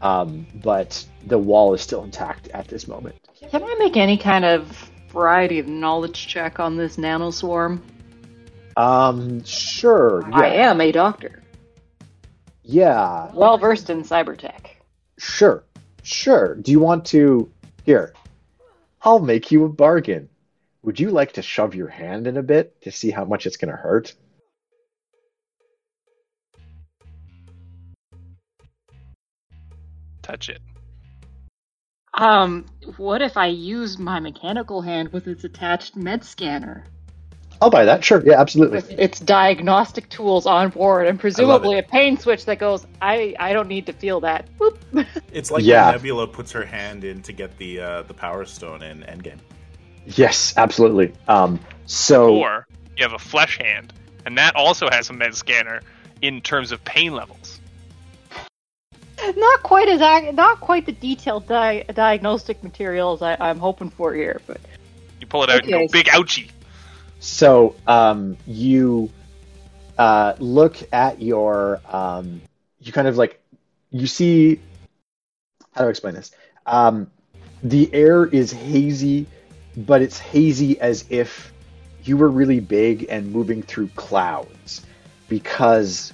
um, 0.00 0.46
but 0.64 1.04
the 1.26 1.38
wall 1.38 1.74
is 1.74 1.82
still 1.82 2.02
intact 2.02 2.48
at 2.48 2.66
this 2.68 2.88
moment. 2.88 3.14
Can 3.50 3.62
I 3.62 3.74
make 3.78 3.96
any 3.98 4.16
kind 4.16 4.44
of 4.46 4.90
variety 5.10 5.58
of 5.58 5.68
knowledge 5.68 6.26
check 6.28 6.58
on 6.60 6.76
this 6.78 6.96
nanoswarm? 6.96 7.80
Um, 8.76 9.44
sure. 9.44 10.22
Yeah. 10.30 10.36
I 10.38 10.46
am 10.46 10.80
a 10.80 10.92
doctor, 10.92 11.42
Yeah, 12.62 13.30
well 13.34 13.58
versed 13.58 13.90
in 13.90 14.02
cybertech. 14.02 14.66
sure. 15.18 15.62
Sure. 16.02 16.54
Do 16.54 16.70
you 16.70 16.78
want 16.78 17.04
to? 17.06 17.50
Here, 17.84 18.12
I'll 19.02 19.18
make 19.18 19.50
you 19.50 19.64
a 19.64 19.68
bargain. 19.68 20.28
Would 20.86 21.00
you 21.00 21.10
like 21.10 21.32
to 21.32 21.42
shove 21.42 21.74
your 21.74 21.88
hand 21.88 22.28
in 22.28 22.36
a 22.36 22.44
bit 22.44 22.80
to 22.82 22.92
see 22.92 23.10
how 23.10 23.24
much 23.24 23.44
it's 23.44 23.56
going 23.56 23.72
to 23.72 23.76
hurt? 23.76 24.14
Touch 30.22 30.48
it. 30.48 30.62
Um, 32.14 32.66
what 32.98 33.20
if 33.20 33.36
I 33.36 33.48
use 33.48 33.98
my 33.98 34.20
mechanical 34.20 34.80
hand 34.80 35.12
with 35.12 35.26
its 35.26 35.42
attached 35.42 35.96
med 35.96 36.24
scanner? 36.24 36.84
I'll 37.60 37.70
buy 37.70 37.84
that. 37.84 38.04
Sure. 38.04 38.22
Yeah, 38.24 38.40
absolutely. 38.40 38.76
With 38.76 38.92
its 38.92 39.18
diagnostic 39.18 40.08
tools 40.08 40.46
on 40.46 40.68
board 40.68 41.08
and 41.08 41.18
presumably 41.18 41.80
a 41.80 41.82
pain 41.82 42.16
switch 42.16 42.44
that 42.44 42.60
goes, 42.60 42.86
I, 43.02 43.34
I 43.40 43.52
don't 43.52 43.68
need 43.68 43.86
to 43.86 43.92
feel 43.92 44.20
that. 44.20 44.48
Boop. 44.56 44.76
It's 45.32 45.50
like 45.50 45.64
Yeah. 45.64 45.90
Nebula 45.90 46.28
puts 46.28 46.52
her 46.52 46.64
hand 46.64 47.02
in 47.02 47.22
to 47.22 47.32
get 47.32 47.58
the 47.58 47.80
uh, 47.80 48.02
the 48.02 48.14
Power 48.14 48.44
Stone 48.44 48.84
in 48.84 49.00
Endgame. 49.00 49.40
Yes, 50.06 50.54
absolutely. 50.56 51.12
Um, 51.28 51.58
so 51.86 52.36
Or 52.36 52.66
you 52.96 53.02
have 53.04 53.12
a 53.12 53.18
flesh 53.18 53.58
hand, 53.58 53.92
and 54.24 54.38
that 54.38 54.54
also 54.56 54.88
has 54.90 55.10
a 55.10 55.12
med 55.12 55.34
scanner 55.34 55.80
in 56.22 56.40
terms 56.40 56.72
of 56.72 56.84
pain 56.84 57.12
levels. 57.14 57.60
not 59.36 59.62
quite 59.62 59.88
as 59.88 60.00
ac- 60.00 60.32
not 60.32 60.60
quite 60.60 60.86
the 60.86 60.92
detailed 60.92 61.46
di- 61.48 61.84
diagnostic 61.92 62.62
materials 62.62 63.22
I, 63.22 63.36
I'm 63.40 63.58
hoping 63.58 63.90
for 63.90 64.14
here, 64.14 64.40
but 64.46 64.60
You 65.20 65.26
pull 65.26 65.42
it 65.42 65.50
out 65.50 65.64
and 65.64 65.74
Okay. 65.74 65.86
go, 65.86 65.92
big 65.92 66.06
ouchie. 66.06 66.50
So 67.18 67.74
um, 67.86 68.36
you 68.46 69.10
uh, 69.98 70.34
look 70.38 70.76
at 70.92 71.20
your, 71.20 71.80
um, 71.90 72.40
you 72.80 72.92
kind 72.92 73.08
of 73.08 73.16
like, 73.16 73.40
you 73.90 74.06
see, 74.06 74.60
how 75.72 75.80
do 75.82 75.86
I 75.88 75.90
explain 75.90 76.14
this? 76.14 76.30
Um, 76.66 77.10
the 77.62 77.92
air 77.92 78.26
is 78.26 78.52
hazy, 78.52 79.26
but 79.76 80.02
it's 80.02 80.18
hazy 80.18 80.80
as 80.80 81.04
if 81.10 81.52
you 82.04 82.16
were 82.16 82.28
really 82.28 82.60
big 82.60 83.06
and 83.08 83.32
moving 83.32 83.62
through 83.62 83.88
clouds 83.88 84.84
because 85.28 86.12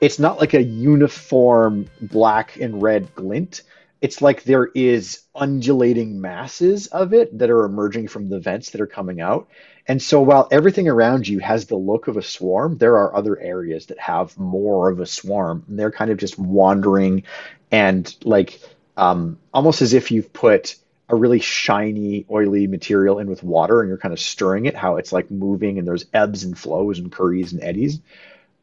it's 0.00 0.18
not 0.18 0.38
like 0.38 0.54
a 0.54 0.62
uniform 0.62 1.86
black 2.00 2.56
and 2.56 2.82
red 2.82 3.14
glint. 3.14 3.62
It's 4.00 4.20
like 4.20 4.42
there 4.42 4.66
is 4.74 5.20
undulating 5.34 6.20
masses 6.20 6.86
of 6.88 7.14
it 7.14 7.38
that 7.38 7.50
are 7.50 7.64
emerging 7.64 8.08
from 8.08 8.28
the 8.28 8.38
vents 8.38 8.70
that 8.70 8.80
are 8.80 8.86
coming 8.86 9.20
out. 9.20 9.48
And 9.88 10.02
so 10.02 10.20
while 10.20 10.48
everything 10.50 10.88
around 10.88 11.28
you 11.28 11.38
has 11.38 11.66
the 11.66 11.76
look 11.76 12.08
of 12.08 12.16
a 12.16 12.22
swarm, 12.22 12.76
there 12.78 12.96
are 12.98 13.14
other 13.14 13.38
areas 13.38 13.86
that 13.86 13.98
have 13.98 14.36
more 14.38 14.90
of 14.90 15.00
a 15.00 15.06
swarm. 15.06 15.64
And 15.68 15.78
they're 15.78 15.92
kind 15.92 16.10
of 16.10 16.18
just 16.18 16.38
wandering 16.38 17.22
and 17.70 18.14
like 18.24 18.60
um, 18.96 19.38
almost 19.54 19.82
as 19.82 19.92
if 19.92 20.10
you've 20.10 20.32
put 20.32 20.76
a 21.08 21.14
really 21.14 21.40
shiny, 21.40 22.26
oily 22.30 22.66
material 22.66 23.18
in 23.18 23.28
with 23.28 23.42
water 23.42 23.80
and 23.80 23.88
you're 23.88 23.98
kind 23.98 24.12
of 24.12 24.20
stirring 24.20 24.66
it, 24.66 24.74
how 24.74 24.96
it's 24.96 25.12
like 25.12 25.30
moving 25.30 25.78
and 25.78 25.86
there's 25.86 26.06
ebbs 26.12 26.42
and 26.42 26.58
flows 26.58 26.98
and 26.98 27.12
curries 27.12 27.52
and 27.52 27.62
eddies. 27.62 28.00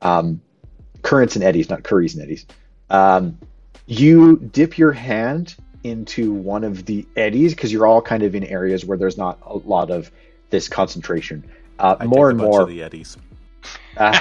Um, 0.02 0.42
currents 1.02 1.36
and 1.36 1.44
eddies, 1.44 1.70
not 1.70 1.84
curries 1.84 2.16
and 2.16 2.24
eddies. 2.24 2.46
Um, 2.90 3.38
you 3.86 4.38
dip 4.38 4.78
your 4.78 4.92
hand 4.92 5.56
into 5.84 6.34
one 6.34 6.64
of 6.64 6.86
the 6.86 7.06
eddies 7.16 7.54
because 7.54 7.72
you're 7.72 7.86
all 7.86 8.02
kind 8.02 8.24
of 8.24 8.36
in 8.36 8.44
areas 8.44 8.86
where 8.86 8.98
there's 8.98 9.18
not 9.18 9.40
a 9.46 9.58
lot 9.58 9.92
of 9.92 10.12
this 10.50 10.68
concentration. 10.68 11.44
Uh, 11.80 11.96
more 12.06 12.30
and 12.30 12.38
more, 12.38 12.62
of 12.62 12.70
the 12.70 12.84
Eddies. 12.84 13.18
uh, 13.98 14.18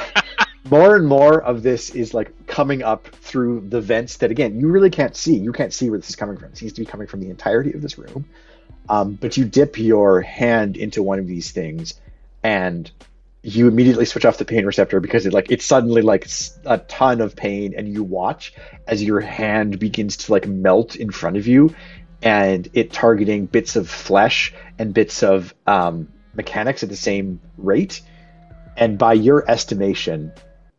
more 0.65 0.97
and 0.97 1.07
more 1.07 1.43
of 1.43 1.63
this 1.63 1.91
is 1.91 2.15
like 2.15 2.47
coming 2.47 2.83
up 2.83 3.09
through 3.09 3.67
the 3.69 3.81
vents 3.81 4.19
that 4.19 4.31
again 4.31 4.61
you 4.61 4.69
really 4.69 4.91
can't 4.91 5.17
see. 5.17 5.37
You 5.37 5.53
can't 5.53 5.73
see 5.73 5.91
where 5.91 5.99
this 5.99 6.11
is 6.11 6.17
coming 6.17 6.37
from. 6.37 6.51
It 6.51 6.59
seems 6.59 6.73
to 6.75 6.81
be 6.81 6.87
coming 6.87 7.07
from 7.07 7.21
the 7.21 7.31
entirety 7.31 7.73
of 7.73 7.83
this 7.83 7.99
room. 7.99 8.27
Um, 8.89 9.15
but 9.15 9.37
you 9.37 9.45
dip 9.45 9.79
your 9.79 10.21
hand 10.21 10.77
into 10.77 11.03
one 11.03 11.19
of 11.19 11.27
these 11.27 11.53
things, 11.53 11.95
and 12.43 12.91
you 13.43 13.67
immediately 13.67 14.05
switch 14.05 14.25
off 14.25 14.39
the 14.39 14.45
pain 14.45 14.67
receptor 14.67 15.01
because 15.01 15.27
it 15.27 15.33
like 15.33 15.51
it's 15.51 15.65
suddenly 15.65 16.03
like 16.03 16.29
a 16.65 16.79
ton 16.79 17.21
of 17.21 17.37
pain, 17.37 17.75
and 17.77 17.89
you 17.89 18.03
watch 18.03 18.55
as 18.87 19.03
your 19.03 19.21
hand 19.21 19.79
begins 19.79 20.17
to 20.17 20.33
like 20.33 20.47
melt 20.47 20.97
in 20.97 21.11
front 21.11 21.37
of 21.37 21.47
you, 21.47 21.75
and 22.23 22.69
it 22.73 22.93
targeting 22.93 23.47
bits 23.47 23.77
of 23.77 23.89
flesh 23.89 24.53
and 24.79 24.95
bits 24.95 25.23
of 25.23 25.55
um, 25.67 26.09
mechanics 26.35 26.83
at 26.83 26.89
the 26.89 26.97
same 26.97 27.41
rate. 27.57 28.01
And 28.77 28.97
by 28.97 29.13
your 29.13 29.49
estimation, 29.51 30.33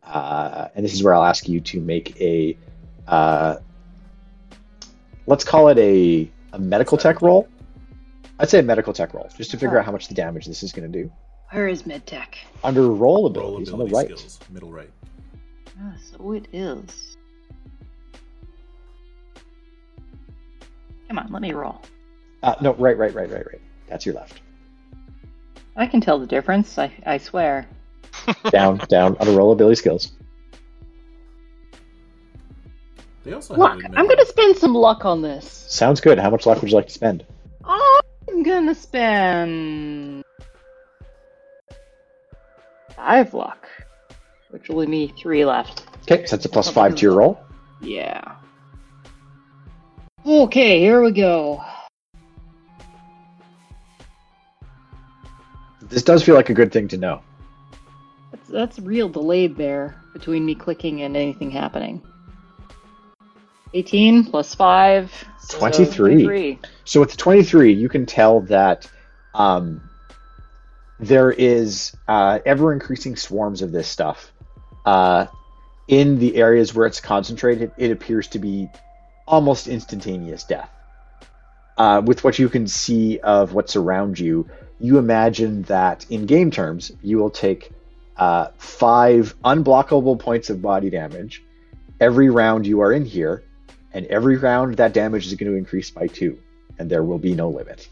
uh, 0.06 0.68
and 0.74 0.84
this 0.84 0.94
is 0.94 1.02
where 1.02 1.14
I'll 1.14 1.24
ask 1.24 1.48
you 1.48 1.60
to 1.60 1.80
make 1.80 2.20
a, 2.20 2.56
uh, 3.06 3.56
let's 5.26 5.44
call 5.44 5.68
it 5.68 5.78
a, 5.78 6.30
a 6.52 6.58
medical 6.58 6.98
tech 6.98 7.22
roll. 7.22 7.48
I'd 8.38 8.50
say 8.50 8.58
a 8.58 8.62
medical 8.62 8.92
tech 8.92 9.14
roll, 9.14 9.28
just 9.36 9.50
to 9.52 9.56
figure 9.56 9.78
out 9.78 9.84
how 9.84 9.92
much 9.92 10.08
the 10.08 10.14
damage 10.14 10.46
this 10.46 10.62
is 10.62 10.72
going 10.72 10.90
to 10.90 11.02
do. 11.02 11.10
where 11.50 11.68
is 11.68 11.84
medtech? 11.84 12.36
Under 12.64 12.90
roll 12.90 13.26
abilities 13.26 13.70
on 13.70 13.78
the 13.78 13.86
right. 13.86 14.06
skills, 14.06 14.40
middle 14.50 14.72
right. 14.72 14.90
Ah, 15.80 15.94
so 16.10 16.32
it 16.32 16.46
is. 16.52 17.16
Come 21.08 21.18
on, 21.18 21.30
let 21.30 21.42
me 21.42 21.52
roll. 21.52 21.80
Uh, 22.42 22.54
no, 22.60 22.74
right, 22.74 22.96
right, 22.98 23.14
right, 23.14 23.30
right, 23.30 23.46
right. 23.46 23.60
That's 23.88 24.04
your 24.04 24.14
left. 24.14 24.40
I 25.76 25.86
can 25.86 26.00
tell 26.00 26.18
the 26.18 26.26
difference. 26.26 26.78
I, 26.78 26.92
I 27.06 27.18
swear. 27.18 27.68
Down, 28.50 28.78
down. 28.88 29.16
Under 29.20 29.32
roll 29.32 29.52
ability 29.52 29.76
skills. 29.76 30.12
They 33.24 33.32
also 33.32 33.54
Luck. 33.56 33.80
have 33.82 33.92
a 33.92 33.98
I'm 33.98 34.06
gonna 34.06 34.26
spend 34.26 34.56
some 34.56 34.74
luck 34.74 35.04
on 35.04 35.22
this. 35.22 35.66
Sounds 35.68 36.00
good. 36.00 36.18
How 36.18 36.30
much 36.30 36.46
luck 36.46 36.60
would 36.60 36.70
you 36.70 36.76
like 36.76 36.88
to 36.88 36.92
spend? 36.92 37.24
I'm 37.64 38.42
gonna 38.42 38.74
spend 38.74 40.24
five 42.94 43.32
luck, 43.32 43.66
which 44.50 44.68
will 44.68 44.76
leave 44.76 44.88
me 44.88 45.12
three 45.18 45.44
left. 45.44 45.84
Okay, 46.02 46.26
so 46.26 46.36
that's 46.36 46.44
a 46.44 46.48
plus 46.50 46.68
five 46.68 46.94
to 46.96 47.02
your 47.02 47.14
roll. 47.14 47.40
Yeah. 47.80 48.36
Okay, 50.26 50.80
here 50.80 51.02
we 51.02 51.12
go. 51.12 51.62
This 55.82 56.02
does 56.02 56.22
feel 56.22 56.34
like 56.34 56.50
a 56.50 56.54
good 56.54 56.72
thing 56.72 56.88
to 56.88 56.96
know. 56.96 57.20
That's, 58.48 58.76
that's 58.76 58.78
real 58.78 59.08
delayed 59.08 59.56
there 59.56 59.96
between 60.12 60.44
me 60.44 60.54
clicking 60.54 61.02
and 61.02 61.16
anything 61.16 61.50
happening. 61.50 62.02
18 63.72 64.24
plus 64.26 64.54
5. 64.54 65.24
so 65.40 65.58
23. 65.58 66.24
23. 66.24 66.58
So 66.84 67.00
with 67.00 67.16
23, 67.16 67.72
you 67.72 67.88
can 67.88 68.06
tell 68.06 68.40
that 68.42 68.88
um, 69.34 69.80
there 71.00 71.30
is 71.32 71.96
uh, 72.06 72.38
ever 72.46 72.72
increasing 72.72 73.16
swarms 73.16 73.62
of 73.62 73.72
this 73.72 73.88
stuff. 73.88 74.32
Uh, 74.86 75.26
in 75.88 76.18
the 76.18 76.36
areas 76.36 76.74
where 76.74 76.86
it's 76.86 77.00
concentrated, 77.00 77.72
it 77.76 77.90
appears 77.90 78.28
to 78.28 78.38
be 78.38 78.68
almost 79.26 79.66
instantaneous 79.66 80.44
death. 80.44 80.70
Uh, 81.76 82.00
with 82.04 82.22
what 82.22 82.38
you 82.38 82.48
can 82.48 82.68
see 82.68 83.18
of 83.18 83.54
what's 83.54 83.74
around 83.74 84.18
you, 84.18 84.48
you 84.78 84.98
imagine 84.98 85.62
that 85.62 86.06
in 86.10 86.26
game 86.26 86.50
terms, 86.50 86.92
you 87.02 87.18
will 87.18 87.30
take 87.30 87.72
uh, 88.16 88.48
five 88.58 89.34
unblockable 89.44 90.18
points 90.18 90.50
of 90.50 90.62
body 90.62 90.90
damage 90.90 91.42
every 92.00 92.28
round 92.28 92.66
you 92.66 92.80
are 92.80 92.92
in 92.92 93.04
here, 93.04 93.44
and 93.92 94.06
every 94.06 94.36
round 94.36 94.76
that 94.76 94.92
damage 94.92 95.26
is 95.26 95.34
going 95.34 95.50
to 95.50 95.56
increase 95.56 95.90
by 95.90 96.06
two 96.06 96.38
and 96.78 96.90
there 96.90 97.02
will 97.02 97.18
be 97.18 97.34
no 97.34 97.48
limit. 97.48 97.88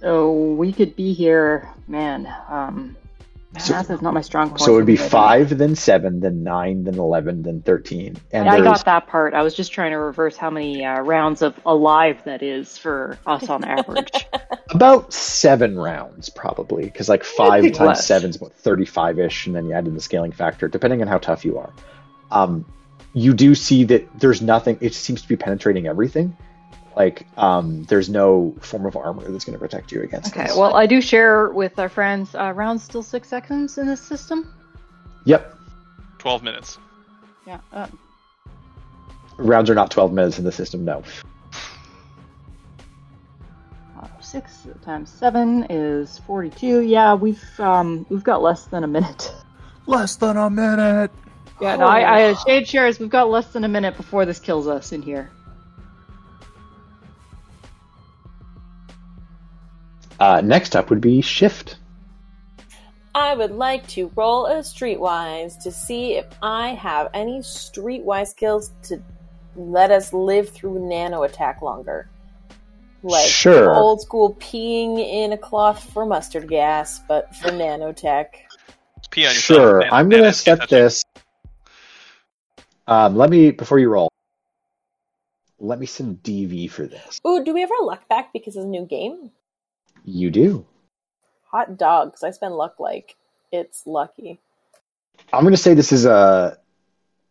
So 0.00 0.32
we 0.32 0.72
could 0.72 0.94
be 0.94 1.12
here, 1.12 1.70
man. 1.88 2.32
Um, 2.48 2.96
So- 3.58 3.74
math 3.74 3.90
is 3.90 4.02
not 4.02 4.14
my 4.14 4.20
strong 4.20 4.48
point. 4.50 4.60
So 4.60 4.72
it 4.72 4.76
would 4.76 4.86
be 4.86 4.96
but- 4.96 5.10
five, 5.10 5.56
then 5.56 5.74
seven, 5.74 6.20
then 6.20 6.42
nine, 6.42 6.84
then 6.84 6.98
eleven, 6.98 7.42
then 7.42 7.62
thirteen. 7.62 8.16
And 8.32 8.48
I 8.48 8.60
got 8.60 8.84
that 8.84 9.06
part. 9.06 9.34
I 9.34 9.42
was 9.42 9.54
just 9.54 9.72
trying 9.72 9.92
to 9.92 9.98
reverse 9.98 10.36
how 10.36 10.50
many 10.50 10.84
uh, 10.84 11.00
rounds 11.02 11.42
of 11.42 11.58
alive 11.66 12.22
that 12.24 12.42
is 12.42 12.78
for 12.78 13.18
us 13.26 13.48
on 13.48 13.64
average. 13.78 14.26
about 14.70 15.12
seven 15.12 15.78
rounds, 15.78 16.28
probably, 16.28 16.84
because 16.84 17.08
like 17.08 17.24
five 17.24 17.62
times 17.72 17.80
less. 17.80 18.06
seven 18.06 18.30
is 18.30 18.36
about 18.36 18.52
thirty-five 18.54 19.18
ish, 19.18 19.46
and 19.46 19.54
then 19.56 19.66
you 19.66 19.72
add 19.72 19.86
in 19.86 19.94
the 19.94 20.00
scaling 20.00 20.32
factor, 20.32 20.68
depending 20.68 21.02
on 21.02 21.08
how 21.08 21.18
tough 21.18 21.44
you 21.44 21.58
are. 21.58 21.72
Um, 22.30 22.64
you 23.12 23.32
do 23.32 23.54
see 23.54 23.84
that 23.84 24.20
there's 24.20 24.42
nothing. 24.42 24.78
It 24.80 24.94
seems 24.94 25.22
to 25.22 25.28
be 25.28 25.36
penetrating 25.36 25.86
everything. 25.86 26.36
Like, 26.96 27.26
um, 27.36 27.84
there's 27.84 28.08
no 28.08 28.56
form 28.62 28.86
of 28.86 28.96
armor 28.96 29.30
that's 29.30 29.44
going 29.44 29.52
to 29.52 29.60
protect 29.60 29.92
you 29.92 30.02
against 30.02 30.32
okay, 30.32 30.46
this. 30.46 30.56
well, 30.56 30.74
I 30.74 30.86
do 30.86 31.02
share 31.02 31.50
with 31.50 31.78
our 31.78 31.90
friends. 31.90 32.34
Uh, 32.34 32.52
rounds 32.56 32.82
still 32.82 33.02
six 33.02 33.28
seconds 33.28 33.76
in 33.76 33.86
this 33.86 34.00
system. 34.00 34.50
Yep, 35.26 35.56
Twelve 36.18 36.42
minutes. 36.42 36.78
Yeah. 37.46 37.60
Uh, 37.72 37.86
rounds 39.36 39.70
are 39.70 39.74
not 39.74 39.90
twelve 39.92 40.12
minutes 40.12 40.38
in 40.38 40.44
the 40.44 40.50
system. 40.50 40.84
No. 40.84 41.04
uh, 44.00 44.08
six 44.20 44.66
times 44.82 45.08
seven 45.10 45.66
is 45.70 46.18
forty-two. 46.26 46.80
Yeah, 46.80 47.14
we've 47.14 47.44
um 47.60 48.06
we've 48.08 48.24
got 48.24 48.42
less 48.42 48.64
than 48.64 48.82
a 48.82 48.88
minute. 48.88 49.32
Less 49.86 50.16
than 50.16 50.36
a 50.36 50.50
minute. 50.50 51.12
Yeah, 51.60 51.76
no, 51.76 51.86
I, 51.86 52.30
I 52.30 52.34
shade 52.34 52.66
shares. 52.66 52.98
We've 52.98 53.08
got 53.08 53.30
less 53.30 53.52
than 53.52 53.62
a 53.62 53.68
minute 53.68 53.96
before 53.96 54.26
this 54.26 54.40
kills 54.40 54.66
us 54.66 54.90
in 54.90 55.00
here. 55.00 55.30
Uh, 60.18 60.40
next 60.42 60.74
up 60.76 60.90
would 60.90 61.00
be 61.00 61.20
shift. 61.20 61.76
I 63.14 63.34
would 63.34 63.52
like 63.52 63.86
to 63.88 64.10
roll 64.14 64.46
a 64.46 64.56
streetwise 64.58 65.58
to 65.62 65.70
see 65.72 66.14
if 66.14 66.26
I 66.42 66.68
have 66.74 67.08
any 67.14 67.38
streetwise 67.40 68.28
skills 68.28 68.72
to 68.84 69.02
let 69.56 69.90
us 69.90 70.12
live 70.12 70.50
through 70.50 70.86
nano 70.86 71.22
attack 71.22 71.62
longer. 71.62 72.10
Like 73.02 73.26
Sure. 73.28 73.74
old 73.74 74.00
school 74.02 74.34
peeing 74.34 74.98
in 74.98 75.32
a 75.32 75.38
cloth 75.38 75.82
for 75.92 76.04
mustard 76.04 76.48
gas, 76.48 77.00
but 77.08 77.34
for 77.36 77.48
nanotech. 77.48 78.26
Pee 79.10 79.26
on 79.26 79.32
yourself. 79.34 79.58
Sure, 79.60 79.78
Man- 79.80 79.88
I'm 79.92 80.08
gonna 80.08 80.22
that's- 80.24 80.44
that's- 80.44 80.68
set 80.68 80.68
this. 80.68 81.02
Um, 82.86 83.16
let 83.16 83.30
me 83.30 83.50
before 83.50 83.78
you 83.78 83.88
roll. 83.88 84.08
Let 85.58 85.78
me 85.78 85.86
send 85.86 86.22
DV 86.22 86.68
for 86.70 86.86
this. 86.86 87.18
Ooh, 87.26 87.42
do 87.44 87.54
we 87.54 87.60
have 87.62 87.70
our 87.70 87.84
luck 87.84 88.06
back 88.08 88.32
because 88.32 88.56
it's 88.56 88.64
a 88.64 88.68
new 88.68 88.84
game? 88.84 89.30
You 90.06 90.30
do. 90.30 90.64
Hot 91.50 91.76
dog, 91.76 92.12
'cause 92.12 92.22
I 92.22 92.30
spend 92.30 92.54
luck 92.54 92.78
like 92.78 93.16
it's 93.52 93.86
lucky. 93.86 94.40
I'm 95.32 95.42
gonna 95.44 95.56
say 95.56 95.74
this 95.74 95.92
is 95.92 96.06
a. 96.06 96.58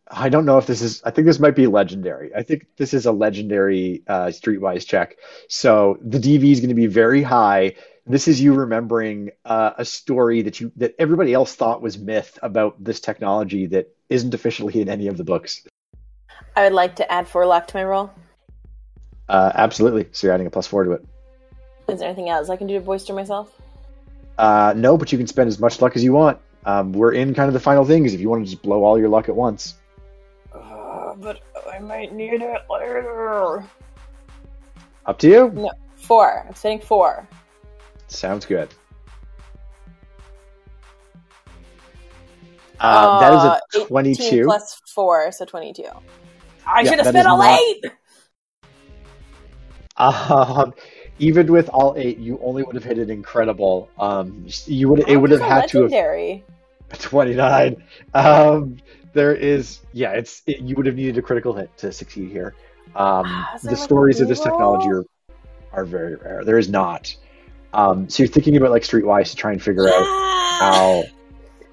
I 0.08 0.30
don't 0.30 0.46
know 0.46 0.58
if 0.58 0.68
this 0.68 0.82
is. 0.82 1.02
I 1.04 1.10
think 1.10 1.26
this 1.26 1.40
might 1.40 1.56
be 1.56 1.68
legendary. 1.68 2.36
I 2.36 2.44
think 2.44 2.68
this 2.78 2.94
is 2.94 3.06
a 3.06 3.12
legendary 3.12 4.04
uh, 4.08 4.28
streetwise 4.28 4.86
check. 4.86 5.16
So 5.48 5.98
the 6.02 6.20
DV 6.20 6.52
is 6.52 6.60
going 6.60 6.70
to 6.70 6.76
be 6.76 6.88
very 6.88 7.24
high. 7.24 7.76
This 8.06 8.28
is 8.28 8.40
you 8.40 8.54
remembering 8.54 9.32
uh, 9.46 9.72
a 9.78 9.86
story 9.86 10.44
that 10.44 10.60
you 10.60 10.72
that 10.76 10.96
everybody 11.00 11.34
else 11.34 11.56
thought 11.56 11.82
was 11.82 11.98
myth 11.98 12.38
about 12.44 12.84
this 12.84 13.00
technology 13.00 13.68
that 13.68 13.96
isn't 14.10 14.34
officially 14.34 14.82
in 14.82 14.90
any 14.90 15.08
of 15.08 15.18
the 15.18 15.24
books. 15.24 15.66
I 16.56 16.64
would 16.64 16.74
like 16.74 16.98
to 16.98 17.12
add 17.12 17.28
four 17.28 17.46
luck 17.46 17.68
to 17.68 17.78
my 17.78 17.84
roll. 17.86 18.12
Uh, 19.28 19.52
absolutely. 19.56 20.08
So 20.12 20.28
you're 20.28 20.34
adding 20.34 20.48
a 20.48 20.52
plus 20.52 20.68
four 20.68 20.84
to 20.84 20.92
it. 20.92 21.06
Is 21.88 22.00
there 22.00 22.08
anything 22.08 22.30
else 22.30 22.50
I 22.50 22.56
can 22.56 22.68
do 22.68 22.74
to 22.76 22.82
bolster 22.82 23.14
myself? 23.14 23.52
Uh, 24.38 24.74
no, 24.76 24.98
but 24.98 25.12
you 25.12 25.18
can 25.18 25.28
spend 25.28 25.48
as 25.48 25.60
much 25.60 25.82
luck 25.82 25.96
as 25.96 26.04
you 26.04 26.14
want. 26.14 26.40
Um, 26.66 26.92
we're 26.94 27.14
in 27.14 27.34
kind 27.34 27.48
of 27.48 27.54
the 27.54 27.60
final 27.60 27.86
things. 27.86 28.14
If 28.14 28.20
you 28.20 28.30
want 28.30 28.44
to 28.44 28.50
just 28.50 28.64
blow 28.64 28.84
all 28.84 28.98
your 28.98 29.08
luck 29.10 29.30
at 29.30 29.36
once, 29.36 29.76
Uh, 30.54 31.14
but 31.16 31.40
I 31.72 31.80
might 31.80 32.12
need 32.14 32.42
it 32.42 32.62
later. 32.70 33.64
up 35.06 35.20
to 35.20 35.28
you. 35.30 35.50
No, 35.52 35.72
four. 35.96 36.46
I'm 36.48 36.56
setting 36.56 36.80
four. 36.82 37.28
Sounds 38.08 38.46
good. 38.46 38.70
Uh, 42.80 43.20
that 43.20 43.34
is 43.34 43.40
Uh, 43.40 43.60
a 43.84 43.86
22. 43.88 44.44
plus 44.46 44.82
four, 44.94 45.32
so 45.32 45.46
twenty-two. 45.46 45.84
I 46.68 46.82
Yeah, 46.82 46.90
should 46.90 47.00
have 47.00 47.08
spent 47.08 47.18
is 47.20 47.26
all 47.28 47.38
not- 47.38 47.60
eight. 47.60 47.86
Um, 49.98 50.74
even 51.20 51.52
with 51.52 51.70
all 51.70 51.94
eight, 51.98 52.18
you 52.18 52.40
only 52.44 52.64
would 52.64 52.76
have 52.76 52.84
hit 52.84 52.98
it 52.98 53.10
incredible. 53.10 53.90
Um, 53.98 54.48
you 54.66 54.90
would 54.90 55.08
it 55.08 55.18
would 55.18 55.32
have 55.32 55.42
had 55.42 55.70
to 55.70 55.84
have 55.84 55.92
legendary. 55.92 56.44
29. 57.00 57.84
Um, 58.14 58.78
there 59.14 59.34
is 59.34 59.80
yeah, 59.94 60.12
it's 60.12 60.42
it, 60.46 60.60
you 60.60 60.76
would 60.76 60.86
have 60.86 60.96
needed 60.96 61.18
a 61.18 61.22
critical 61.22 61.54
hit 61.54 61.76
to 61.78 61.92
succeed 61.92 62.30
here. 62.32 62.54
Um, 62.96 63.26
Ah, 63.28 63.58
the 63.64 63.76
stories 63.76 64.22
of 64.22 64.28
this 64.28 64.40
technology 64.40 64.90
are 64.90 65.04
are 65.74 65.86
very 65.86 66.16
rare. 66.16 66.44
There 66.44 66.58
is 66.58 66.70
not. 66.70 67.16
Um, 67.74 68.08
so 68.10 68.24
you're 68.24 68.32
thinking 68.32 68.56
about 68.56 68.72
like 68.72 68.84
Streetwise 68.84 69.32
to 69.32 69.36
try 69.36 69.52
and 69.52 69.62
figure 69.62 69.88
out 69.88 70.06
how 70.60 71.04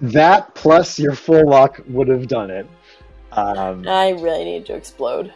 that 0.00 0.54
plus 0.54 0.98
your 0.98 1.14
full 1.14 1.48
luck 1.48 1.80
would 1.88 2.08
have 2.08 2.26
done 2.26 2.50
it. 2.50 2.66
Um, 3.30 3.86
I 3.86 4.10
really 4.10 4.44
need 4.44 4.66
to 4.66 4.74
explode. 4.74 5.32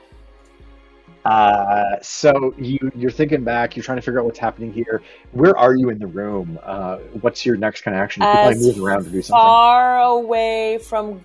Uh, 1.26 1.96
so 2.02 2.54
you 2.56 2.78
you're 2.94 3.10
thinking 3.10 3.42
back, 3.42 3.74
you're 3.74 3.82
trying 3.82 3.98
to 3.98 4.02
figure 4.02 4.20
out 4.20 4.26
what's 4.26 4.38
happening 4.38 4.72
here. 4.72 5.02
Where 5.32 5.58
are 5.58 5.74
you 5.74 5.90
in 5.90 5.98
the 5.98 6.06
room? 6.06 6.56
Uh, 6.62 6.98
what's 7.20 7.44
your 7.44 7.56
next 7.56 7.80
kind 7.80 7.96
of 7.96 8.00
action? 8.00 8.22
You 8.22 8.28
can 8.28 8.38
probably 8.38 8.54
As 8.54 8.76
move 8.76 8.84
around 8.84 9.04
to 9.06 9.10
do 9.10 9.20
something. 9.22 9.42
Far 9.42 9.98
away 9.98 10.78
from 10.78 11.24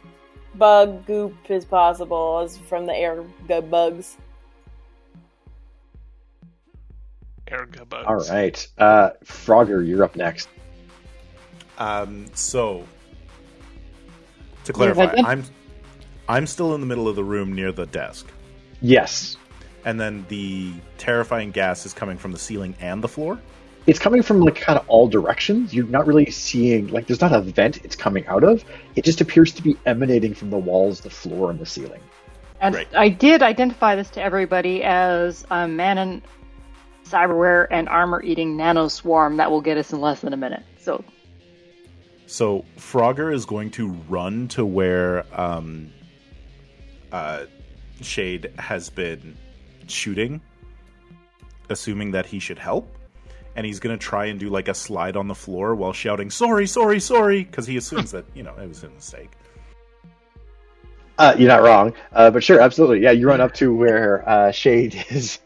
bug 0.56 1.06
goop 1.06 1.36
as 1.50 1.66
possible, 1.66 2.40
as 2.40 2.58
from 2.58 2.88
the 2.88 2.96
air 2.96 3.24
gu- 3.48 3.62
bugs. 3.62 4.18
Erga 7.46 7.88
bugs. 7.88 8.08
All 8.08 8.36
right, 8.36 8.68
uh, 8.80 9.12
Frogger, 9.24 9.88
you're 9.88 10.04
up 10.04 10.16
next. 10.16 10.50
Um, 11.78 12.26
so 12.34 12.88
to 14.64 14.74
clarify, 14.74 15.14
I'm 15.24 15.44
I'm 16.28 16.48
still 16.48 16.74
in 16.74 16.82
the 16.82 16.88
middle 16.88 17.08
of 17.08 17.16
the 17.16 17.24
room 17.24 17.54
near 17.54 17.72
the 17.72 17.86
desk, 17.86 18.26
Yes, 18.82 19.38
and 19.86 20.00
then 20.00 20.26
the 20.30 20.74
terrifying 20.98 21.52
gas 21.52 21.86
is 21.86 21.94
coming 21.94 22.18
from 22.18 22.32
the 22.32 22.40
ceiling 22.40 22.76
and 22.80 23.04
the 23.04 23.08
floor. 23.08 23.40
it's 23.88 23.98
coming 24.00 24.22
from 24.22 24.40
like 24.42 24.56
kind 24.56 24.78
of 24.78 24.88
all 24.88 25.08
directions. 25.08 25.74
You're 25.74 25.88
not 25.88 26.06
really 26.06 26.30
seeing 26.30 26.88
like 26.90 27.08
there's 27.08 27.22
not 27.22 27.34
a 27.34 27.42
vent 27.42 27.84
it's 27.84 27.96
coming 27.96 28.26
out 28.28 28.44
of. 28.44 28.64
It 28.96 29.04
just 29.04 29.22
appears 29.22 29.52
to 29.54 29.64
be 29.64 29.76
emanating 29.88 30.36
from 30.36 30.52
the 30.52 30.58
walls, 30.58 31.02
the 31.02 31.10
floor, 31.10 31.50
and 31.50 31.60
the 31.60 31.66
ceiling. 31.66 32.02
And 32.60 32.76
Right. 32.76 32.88
I 32.96 33.10
did 33.10 33.42
identify 33.42 33.96
this 33.96 34.10
to 34.12 34.22
everybody 34.22 34.84
as 34.84 35.46
a 35.50 35.68
man 35.68 35.98
in 35.98 36.22
cyberware 37.06 37.66
and 37.72 37.90
armor 37.90 38.22
eating 38.24 38.56
nano 38.56 38.88
swarm 38.88 39.38
that 39.38 39.50
will 39.50 39.62
get 39.62 39.78
us 39.78 39.92
in 39.92 40.00
less 40.00 40.22
than 40.22 40.32
a 40.32 40.38
minute. 40.38 40.64
So 40.80 41.04
So 42.28 42.64
Frogger 42.78 43.34
is 43.34 43.46
going 43.46 43.72
to 43.72 43.90
run 44.08 44.48
to 44.50 44.64
where 44.64 45.26
um, 45.34 45.92
uh, 47.12 47.46
Shade 48.02 48.52
has 48.60 48.90
been 48.92 49.36
shooting, 49.92 50.42
assuming 51.70 52.12
that 52.12 52.26
he 52.26 52.40
should 52.40 52.60
help. 52.60 52.96
And 53.56 53.66
he's 53.66 53.80
going 53.80 53.98
to 53.98 54.04
try 54.04 54.26
and 54.28 54.40
do 54.40 54.50
like 54.50 54.70
a 54.70 54.74
slide 54.74 55.18
on 55.18 55.28
the 55.28 55.36
floor 55.36 55.76
while 55.76 55.92
shouting, 55.92 56.30
sorry, 56.30 56.68
sorry, 56.68 57.00
sorry, 57.02 57.44
because 57.44 57.68
he 57.68 57.76
assumes 57.76 58.12
that, 58.12 58.26
you 58.34 58.44
know, 58.44 58.56
it 58.56 58.68
was 58.68 58.84
a 58.84 58.90
mistake. 58.90 59.32
Uh, 61.18 61.36
you're 61.38 61.50
not 61.50 61.62
wrong, 61.62 61.94
uh, 62.14 62.32
but 62.32 62.44
sure, 62.44 62.60
absolutely, 62.62 63.02
yeah. 63.02 63.12
You 63.12 63.28
run 63.28 63.42
up 63.42 63.54
to 63.56 63.76
where 63.76 64.28
uh, 64.28 64.52
Shade 64.52 65.06
is. 65.10 65.40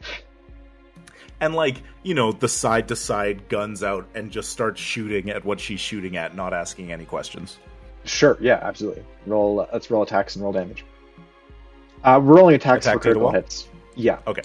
And 1.41 1.53
like, 1.55 1.81
you 2.03 2.13
know, 2.13 2.31
the 2.31 2.47
side 2.47 2.88
to 2.89 2.95
side 2.95 3.49
guns 3.49 3.84
out 3.84 4.08
and 4.13 4.31
just 4.31 4.51
start 4.51 4.77
shooting 4.77 5.31
at 5.31 5.43
what 5.43 5.60
she's 5.60 5.79
shooting 5.79 6.15
at, 6.15 6.36
not 6.36 6.53
asking 6.53 6.91
any 6.91 7.05
questions. 7.05 7.58
Sure, 8.05 8.38
yeah, 8.39 8.60
absolutely. 8.62 9.03
Roll. 9.25 9.62
Uh, 9.62 9.67
let's 9.73 9.89
roll 9.89 10.03
attacks 10.03 10.36
and 10.36 10.43
roll 10.43 10.53
damage. 10.53 10.86
Uh, 12.03 12.21
we're 12.23 12.38
rolling 12.38 12.55
attacks 12.55 12.86
Attack 12.86 12.97
for 12.97 13.01
critical 13.01 13.31
hits. 13.31 13.67
Yeah, 13.95 14.19
Okay. 14.27 14.43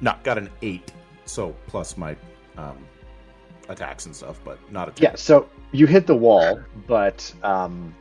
Not 0.00 0.22
got 0.24 0.38
an 0.38 0.50
eight, 0.62 0.92
so 1.24 1.54
plus 1.66 1.96
my 1.96 2.16
um, 2.58 2.76
attacks 3.68 4.06
and 4.06 4.14
stuff, 4.14 4.38
but 4.44 4.58
not 4.72 4.88
a 4.88 4.92
two. 4.92 5.02
yeah. 5.04 5.14
So 5.14 5.48
you 5.72 5.86
hit 5.86 6.06
the 6.06 6.16
wall, 6.16 6.60
but 6.86 7.32
um, 7.42 7.94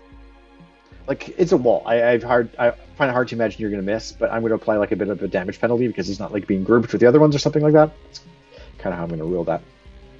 like 1.07 1.33
it's 1.37 1.51
a 1.51 1.57
wall. 1.57 1.83
I, 1.85 2.03
I've 2.11 2.23
hard. 2.23 2.49
I 2.57 2.71
find 2.97 3.09
it 3.09 3.13
hard 3.13 3.27
to 3.29 3.35
imagine 3.35 3.61
you're 3.61 3.69
going 3.69 3.83
to 3.83 3.91
miss, 3.91 4.11
but 4.11 4.31
I'm 4.31 4.41
going 4.41 4.49
to 4.49 4.55
apply 4.55 4.77
like 4.77 4.91
a 4.91 4.95
bit 4.95 5.07
of 5.07 5.21
a 5.21 5.27
damage 5.27 5.61
penalty 5.61 5.87
because 5.87 6.07
he's 6.07 6.19
not 6.19 6.33
like 6.33 6.47
being 6.47 6.63
grouped 6.63 6.91
with 6.91 6.99
the 6.99 7.07
other 7.07 7.19
ones 7.19 7.35
or 7.35 7.39
something 7.39 7.61
like 7.63 7.73
that. 7.73 7.91
It's 8.09 8.21
kind 8.79 8.91
of 8.91 8.97
how 8.97 9.03
I'm 9.03 9.09
going 9.09 9.19
to 9.19 9.25
rule 9.25 9.43
that. 9.45 9.61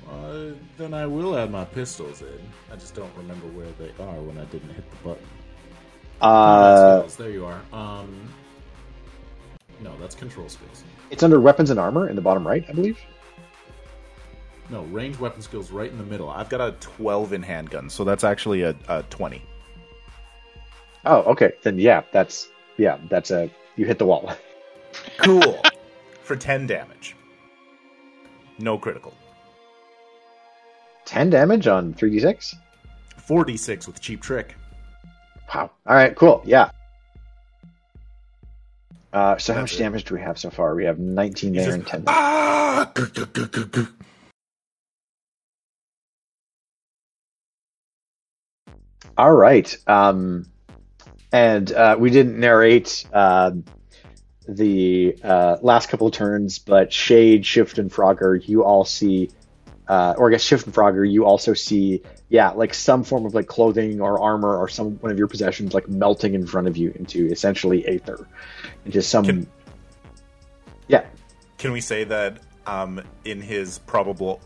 Uh, 0.10 0.52
then 0.78 0.94
I 0.94 1.06
will 1.06 1.36
add 1.38 1.52
my 1.52 1.66
pistols 1.66 2.22
in. 2.22 2.40
I 2.72 2.76
just 2.76 2.94
don't 2.96 3.12
remember 3.18 3.48
where 3.48 3.68
they 3.80 3.90
are 4.02 4.22
when 4.22 4.38
I 4.38 4.46
didn't 4.46 4.70
hit 4.70 4.90
the 4.90 4.98
button. 5.10 5.26
Uh, 6.22 7.00
skills. 7.00 7.16
There 7.18 7.30
you 7.32 7.46
are. 7.46 7.62
Um, 7.74 8.30
no, 9.84 9.96
that's 10.00 10.16
control 10.16 10.50
skills. 10.50 10.84
it's 11.12 11.24
under 11.24 11.40
weapons 11.40 11.70
and 11.70 11.80
armor 11.80 12.10
in 12.10 12.16
the 12.16 12.22
bottom 12.22 12.48
right, 12.48 12.66
I 12.68 12.74
believe. 12.74 13.00
No, 14.70 14.84
range 14.84 15.20
weapon 15.20 15.42
skills 15.42 15.72
right 15.72 15.92
in 15.92 15.98
the 15.98 16.04
middle. 16.06 16.30
I've 16.30 16.50
got 16.50 16.62
a 16.62 16.72
12 16.80 17.34
in 17.34 17.44
handgun, 17.44 17.90
so 17.90 18.04
that's 18.04 18.24
actually 18.24 18.64
a, 18.64 18.76
a 18.88 19.04
20. 19.10 19.42
Oh, 21.06 21.18
okay. 21.24 21.52
Then 21.64 21.78
yeah, 21.78 22.04
that's 22.14 22.48
yeah, 22.78 22.98
that's 23.10 23.30
a 23.32 23.50
you 23.76 23.86
hit 23.86 24.00
the 24.00 24.06
wall. 24.06 24.32
Cool. 25.18 25.60
For 26.22 26.36
10 26.36 26.68
damage. 26.68 27.16
No 28.60 28.78
critical. 28.78 29.12
Ten 31.06 31.30
damage 31.32 31.68
on 31.68 31.94
three 31.94 32.12
d 32.12 32.20
six. 32.20 32.56
46 33.18 33.88
with 33.88 34.00
cheap 34.00 34.22
trick. 34.22 34.56
Wow. 35.54 35.72
All 35.88 35.96
right. 35.96 36.16
Cool. 36.16 36.42
Yeah. 36.46 36.70
Uh, 39.14 39.38
so 39.38 39.54
how 39.54 39.62
much 39.62 39.78
damage 39.78 40.06
do 40.06 40.16
we 40.16 40.22
have 40.22 40.40
so 40.40 40.50
far? 40.50 40.74
We 40.74 40.86
have 40.86 40.98
19 40.98 41.54
there 41.54 41.76
and 41.76 41.86
10. 41.86 42.06
Ah! 42.08 42.92
All 49.16 49.32
right. 49.32 49.78
Um, 49.86 50.48
and 51.32 51.72
uh, 51.72 51.96
we 52.00 52.10
didn't 52.10 52.40
narrate 52.40 53.06
uh, 53.14 53.52
the 54.48 55.16
uh, 55.24 55.58
last 55.62 55.90
couple 55.90 56.08
of 56.08 56.14
turns, 56.14 56.58
but 56.58 56.92
Shade, 56.92 57.46
Shift, 57.46 57.78
and 57.78 57.92
Frogger, 57.92 58.36
you 58.48 58.64
all 58.64 58.84
see, 58.84 59.30
uh, 59.94 60.16
or 60.18 60.30
I 60.30 60.32
guess 60.32 60.42
Shift 60.42 60.66
and 60.66 60.74
Frogger, 60.74 61.10
you 61.10 61.24
also 61.24 61.54
see, 61.54 62.02
yeah, 62.30 62.50
like 62.50 62.74
some 62.74 63.04
form 63.04 63.28
of 63.28 63.36
like 63.36 63.46
clothing 63.46 64.02
or 64.02 64.20
armor 64.20 64.58
or 64.58 64.68
some 64.68 64.94
one 65.02 65.12
of 65.12 65.20
your 65.20 65.28
possessions 65.28 65.76
like 65.76 65.88
melting 65.88 66.34
in 66.34 66.48
front 66.48 66.68
of 66.68 66.76
you 66.76 66.92
into 66.96 67.28
essentially 67.28 67.86
aether, 67.86 68.28
into 68.86 69.04
some. 69.04 69.24
Can- 69.24 69.48
yeah. 70.88 71.06
Can 71.60 71.72
we 71.72 71.80
say 71.80 72.06
that 72.06 72.40
um, 72.66 73.04
in 73.24 73.40
his 73.40 73.78
probable, 73.80 74.42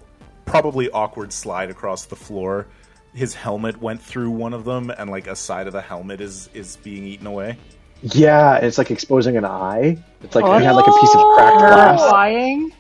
probably 0.46 0.90
awkward 0.90 1.32
slide 1.32 1.70
across 1.70 2.06
the 2.06 2.18
floor, 2.18 2.68
his 3.14 3.34
helmet 3.34 3.82
went 3.82 4.02
through 4.02 4.32
one 4.32 4.54
of 4.54 4.66
them, 4.66 4.90
and 4.90 5.10
like 5.10 5.28
a 5.28 5.36
side 5.36 5.68
of 5.68 5.74
the 5.74 5.82
helmet 5.82 6.20
is 6.20 6.50
is 6.54 6.76
being 6.84 7.06
eaten 7.06 7.26
away? 7.26 7.58
Yeah, 8.02 8.58
it's 8.58 8.78
like 8.78 8.92
exposing 8.92 9.38
an 9.38 9.46
eye. 9.46 9.98
It's 10.22 10.36
like 10.36 10.44
Oh, 10.44 10.58
you 10.58 10.66
had 10.66 10.74
like 10.74 10.88
a 10.88 10.92
piece 10.92 11.16
of 11.16 11.22
cracked 11.36 11.58
glass. 11.58 12.00
Terrifying. 12.02 12.74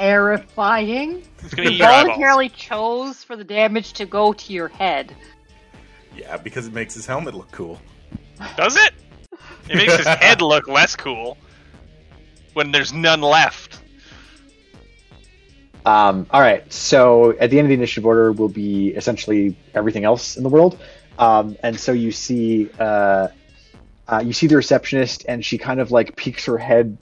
Terrifying. 0.00 1.22
It's 1.44 1.52
gonna 1.52 1.68
You 1.68 1.74
eat 1.74 1.78
your 1.78 1.88
eyeballs. 1.88 2.06
voluntarily 2.06 2.48
chose 2.48 3.22
for 3.22 3.36
the 3.36 3.44
damage 3.44 3.92
to 3.94 4.06
go 4.06 4.32
to 4.32 4.52
your 4.52 4.68
head. 4.68 5.14
Yeah, 6.16 6.38
because 6.38 6.66
it 6.66 6.72
makes 6.72 6.94
his 6.94 7.04
helmet 7.04 7.34
look 7.34 7.50
cool. 7.52 7.78
Does 8.56 8.76
it? 8.76 8.94
It 9.68 9.76
makes 9.76 9.96
his 9.96 10.06
head 10.06 10.40
look 10.40 10.66
less 10.68 10.96
cool 10.96 11.36
when 12.54 12.72
there's 12.72 12.94
none 12.94 13.20
left. 13.20 13.82
Um, 15.84 16.26
all 16.30 16.40
right, 16.40 16.70
so 16.72 17.32
at 17.38 17.50
the 17.50 17.58
end 17.58 17.66
of 17.66 17.68
the 17.68 17.74
initiative 17.74 18.06
order 18.06 18.32
will 18.32 18.48
be 18.48 18.88
essentially 18.88 19.54
everything 19.74 20.04
else 20.04 20.38
in 20.38 20.42
the 20.42 20.48
world, 20.48 20.78
um, 21.18 21.56
and 21.62 21.78
so 21.78 21.92
you 21.92 22.10
see 22.10 22.70
uh, 22.78 23.28
uh, 24.08 24.22
you 24.24 24.32
see 24.32 24.46
the 24.46 24.56
receptionist, 24.56 25.26
and 25.28 25.44
she 25.44 25.58
kind 25.58 25.78
of 25.78 25.90
like 25.90 26.16
peeks 26.16 26.46
her 26.46 26.56
head 26.56 26.96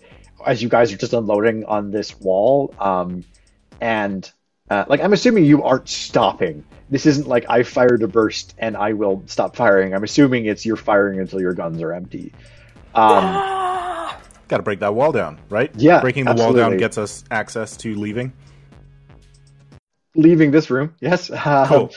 as 0.47 0.63
you 0.63 0.69
guys 0.69 0.93
are 0.93 0.97
just 0.97 1.13
unloading 1.13 1.65
on 1.65 1.91
this 1.91 2.19
wall, 2.21 2.75
um, 2.79 3.25
and 3.81 4.31
uh, 4.71 4.85
like 4.89 5.01
I'm 5.01 5.13
assuming 5.13 5.45
you 5.45 5.63
aren't 5.63 5.89
stopping. 5.89 6.65
This 6.91 7.05
isn't 7.07 7.27
like 7.29 7.45
I 7.49 7.63
fired 7.65 8.03
a 8.03 8.09
burst 8.09 8.55
and 8.59 8.77
I 8.77 8.95
will 8.95 9.23
stop 9.27 9.57
firing. 9.57 9.95
I'm 9.95 10.05
assuming 10.05 10.47
it's 10.47 10.65
you're 10.65 10.77
firing 10.77 11.21
until 11.21 11.41
your 11.41 11.53
guns 11.53 11.81
are 11.83 11.93
empty. 11.93 12.33
Um! 12.95 13.23
Got 14.49 14.57
to 14.57 14.63
break 14.63 14.81
that 14.81 14.95
wall 14.95 15.13
down, 15.13 15.39
right? 15.51 15.71
Yeah, 15.77 16.01
breaking 16.01 16.25
the 16.25 16.35
wall 16.35 16.55
down 16.55 16.77
gets 16.79 16.97
us 16.97 17.25
access 17.31 17.77
to 17.79 17.95
leaving. 17.95 18.33
leaving 20.15 20.51
this 20.51 20.71
room. 20.71 20.95
Yes. 21.01 21.31
Um, 21.47 21.67
Cool. 21.69 21.91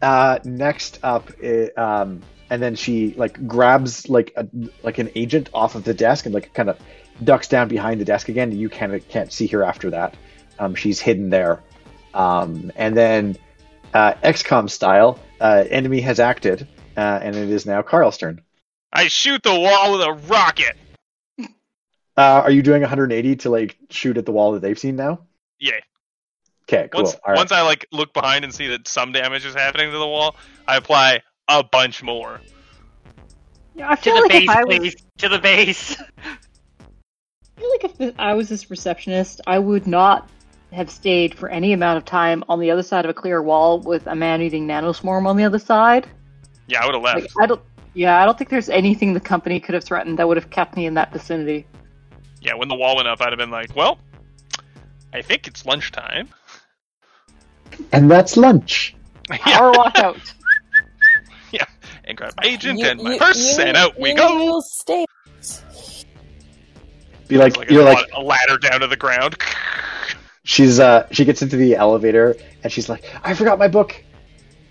Uh, 0.00 0.38
next 0.44 0.98
up, 1.02 1.30
i- 1.44 1.70
um, 1.76 2.22
and 2.50 2.60
then 2.62 2.74
she 2.74 3.14
like 3.16 3.46
grabs 3.46 4.08
like 4.08 4.32
a 4.36 4.46
like 4.82 4.98
an 4.98 5.10
agent 5.14 5.48
off 5.54 5.74
of 5.74 5.84
the 5.84 5.94
desk 5.94 6.24
and 6.26 6.34
like 6.34 6.52
kind 6.54 6.68
of 6.70 6.78
ducks 7.22 7.48
down 7.48 7.68
behind 7.68 8.00
the 8.00 8.04
desk 8.04 8.28
again. 8.28 8.52
You 8.52 8.68
kind 8.68 8.94
of 8.94 9.06
can't 9.08 9.32
see 9.32 9.46
her 9.48 9.62
after 9.62 9.90
that. 9.90 10.16
Um, 10.58 10.74
she's 10.74 11.00
hidden 11.00 11.30
there. 11.30 11.62
Um, 12.14 12.72
and 12.76 12.96
then 12.96 13.36
uh, 13.94 14.14
XCOM 14.22 14.70
style, 14.70 15.18
uh, 15.40 15.64
enemy 15.68 16.00
has 16.02 16.20
acted, 16.20 16.68
uh, 16.96 17.00
and 17.22 17.34
it 17.34 17.50
is 17.50 17.66
now 17.66 17.82
Carl's 17.82 18.18
turn. 18.18 18.42
I 18.92 19.08
shoot 19.08 19.42
the 19.42 19.54
wall 19.58 19.92
with 19.92 20.02
a 20.02 20.12
rocket. 20.12 20.76
Uh, 22.14 22.42
are 22.44 22.50
you 22.50 22.62
doing 22.62 22.82
180 22.82 23.36
to 23.36 23.50
like 23.50 23.78
shoot 23.90 24.18
at 24.18 24.26
the 24.26 24.32
wall 24.32 24.52
that 24.52 24.60
they've 24.60 24.78
seen 24.78 24.96
now? 24.96 25.20
Yeah. 25.58 25.72
Okay, 26.68 26.88
cool. 26.88 27.04
Once 27.04 27.14
All 27.24 27.32
right. 27.32 27.36
once 27.36 27.52
I 27.52 27.62
like 27.62 27.86
look 27.90 28.12
behind 28.12 28.44
and 28.44 28.54
see 28.54 28.68
that 28.68 28.86
some 28.86 29.12
damage 29.12 29.46
is 29.46 29.54
happening 29.54 29.90
to 29.90 29.98
the 29.98 30.06
wall, 30.06 30.36
I 30.68 30.76
apply 30.76 31.22
a 31.48 31.64
bunch 31.64 32.02
more. 32.02 32.40
Yeah, 33.74 33.90
I 33.90 33.94
To 33.94 34.10
the 34.10 34.20
like 34.20 34.28
base, 34.28 34.48
I 34.48 34.64
was, 34.64 34.78
please. 34.78 34.96
To 35.18 35.28
the 35.30 35.38
base. 35.38 35.96
I 37.62 37.78
feel 37.78 37.90
like 37.90 38.00
if 38.12 38.14
I 38.18 38.34
was 38.34 38.48
this 38.48 38.70
receptionist, 38.70 39.40
I 39.46 39.58
would 39.58 39.86
not 39.86 40.28
have 40.72 40.90
stayed 40.90 41.34
for 41.34 41.48
any 41.48 41.72
amount 41.72 41.98
of 41.98 42.04
time 42.04 42.42
on 42.48 42.58
the 42.58 42.70
other 42.70 42.82
side 42.82 43.04
of 43.04 43.10
a 43.10 43.14
clear 43.14 43.42
wall 43.42 43.78
with 43.80 44.06
a 44.06 44.14
man-eating 44.14 44.66
nanoswarm 44.66 45.26
on 45.26 45.36
the 45.36 45.44
other 45.44 45.58
side. 45.58 46.08
Yeah, 46.66 46.82
I 46.82 46.86
would 46.86 46.94
have 46.94 47.04
left. 47.04 47.20
Like, 47.20 47.30
I 47.40 47.46
don't. 47.46 47.60
Yeah, 47.94 48.20
I 48.20 48.24
don't 48.24 48.38
think 48.38 48.48
there's 48.50 48.70
anything 48.70 49.12
the 49.12 49.20
company 49.20 49.60
could 49.60 49.74
have 49.74 49.84
threatened 49.84 50.18
that 50.18 50.26
would 50.26 50.38
have 50.38 50.48
kept 50.50 50.76
me 50.76 50.86
in 50.86 50.94
that 50.94 51.12
vicinity. 51.12 51.66
Yeah, 52.40 52.54
when 52.54 52.68
the 52.68 52.74
wall 52.74 52.96
went 52.96 53.06
up, 53.06 53.20
I'd 53.20 53.28
have 53.30 53.38
been 53.38 53.50
like, 53.50 53.76
well, 53.76 53.98
I 55.12 55.20
think 55.22 55.46
it's 55.46 55.66
lunchtime. 55.66 56.28
and 57.92 58.10
that's 58.10 58.36
lunch. 58.36 58.96
yeah, 59.30 59.36
Power 59.58 59.72
watch 59.72 59.98
out. 59.98 60.16
yeah, 61.52 61.66
and 62.04 62.16
grab 62.16 62.32
my 62.42 62.48
agent 62.48 62.78
You- 62.80 62.86
and 62.86 63.02
my 63.02 63.12
you- 63.12 63.18
purse, 63.18 63.58
you- 63.58 63.64
and 63.64 63.76
out 63.76 64.00
we 64.00 64.10
you 64.10 64.16
go. 64.16 64.36
will 64.36 64.62
stay. 64.62 65.04
Be 67.32 67.38
like, 67.38 67.56
like 67.56 67.70
you're 67.70 67.82
a, 67.82 67.84
like 67.84 68.08
a 68.14 68.20
ladder 68.22 68.58
down 68.58 68.80
to 68.80 68.86
the 68.86 68.96
ground. 68.96 69.36
She's 70.44 70.80
uh 70.80 71.06
she 71.12 71.24
gets 71.24 71.40
into 71.42 71.56
the 71.56 71.76
elevator 71.76 72.36
and 72.62 72.72
she's 72.72 72.88
like, 72.88 73.04
I 73.22 73.34
forgot 73.34 73.58
my 73.58 73.68
book. 73.68 74.02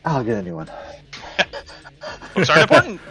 I'll 0.06 0.24
get 0.24 0.38
a 0.38 0.42
new 0.42 0.56
one. 0.56 0.70
Books 2.36 2.50
aren't 2.50 2.62
important. 2.72 3.02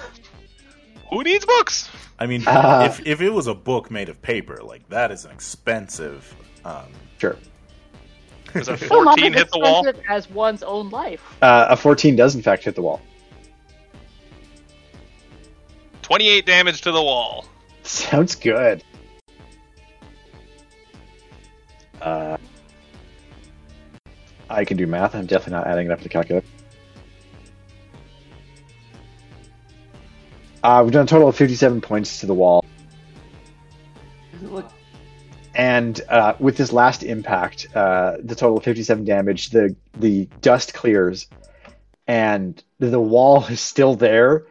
Who 1.10 1.22
needs 1.22 1.44
books? 1.44 1.88
I 2.18 2.26
mean, 2.26 2.44
Uh, 2.46 2.82
if 2.90 3.06
if 3.06 3.20
it 3.20 3.30
was 3.30 3.46
a 3.46 3.54
book 3.54 3.90
made 3.90 4.08
of 4.08 4.20
paper, 4.22 4.58
like 4.62 4.86
that 4.90 5.10
is 5.10 5.24
an 5.24 5.30
expensive. 5.30 6.34
Um, 6.64 6.84
Sure. 7.18 7.36
Does 8.52 8.68
a 8.68 8.76
14 8.78 9.34
as 9.34 9.40
hit 9.40 9.50
the 9.52 9.58
wall? 9.58 9.86
as 10.08 10.28
one's 10.30 10.62
own 10.62 10.90
life. 10.90 11.22
Uh, 11.42 11.66
a 11.70 11.76
14 11.76 12.16
does 12.16 12.34
in 12.34 12.42
fact 12.42 12.64
hit 12.64 12.74
the 12.74 12.82
wall. 12.82 13.00
28 16.02 16.46
damage 16.46 16.80
to 16.82 16.92
the 16.92 17.02
wall. 17.02 17.46
Sounds 17.82 18.34
good. 18.34 18.82
Uh, 22.00 22.36
I 24.48 24.64
can 24.64 24.76
do 24.76 24.86
math. 24.86 25.14
I'm 25.14 25.26
definitely 25.26 25.52
not 25.52 25.66
adding 25.66 25.86
it 25.86 25.92
up 25.92 25.98
to 25.98 26.02
the 26.04 26.08
calculator. 26.08 26.46
Uh, 30.62 30.82
we've 30.84 30.92
done 30.92 31.04
a 31.04 31.08
total 31.08 31.28
of 31.28 31.36
57 31.36 31.80
points 31.80 32.20
to 32.20 32.26
the 32.26 32.34
wall. 32.34 32.64
Look, 34.42 34.70
and 35.54 36.00
uh, 36.08 36.34
with 36.38 36.56
this 36.56 36.72
last 36.72 37.02
impact, 37.02 37.66
uh, 37.74 38.16
the 38.22 38.34
total 38.34 38.58
of 38.58 38.64
57 38.64 39.04
damage, 39.04 39.50
the 39.50 39.74
the 39.98 40.28
dust 40.40 40.74
clears, 40.74 41.28
and 42.06 42.62
the 42.78 43.00
wall 43.00 43.44
is 43.46 43.60
still 43.60 43.94
there, 43.94 44.46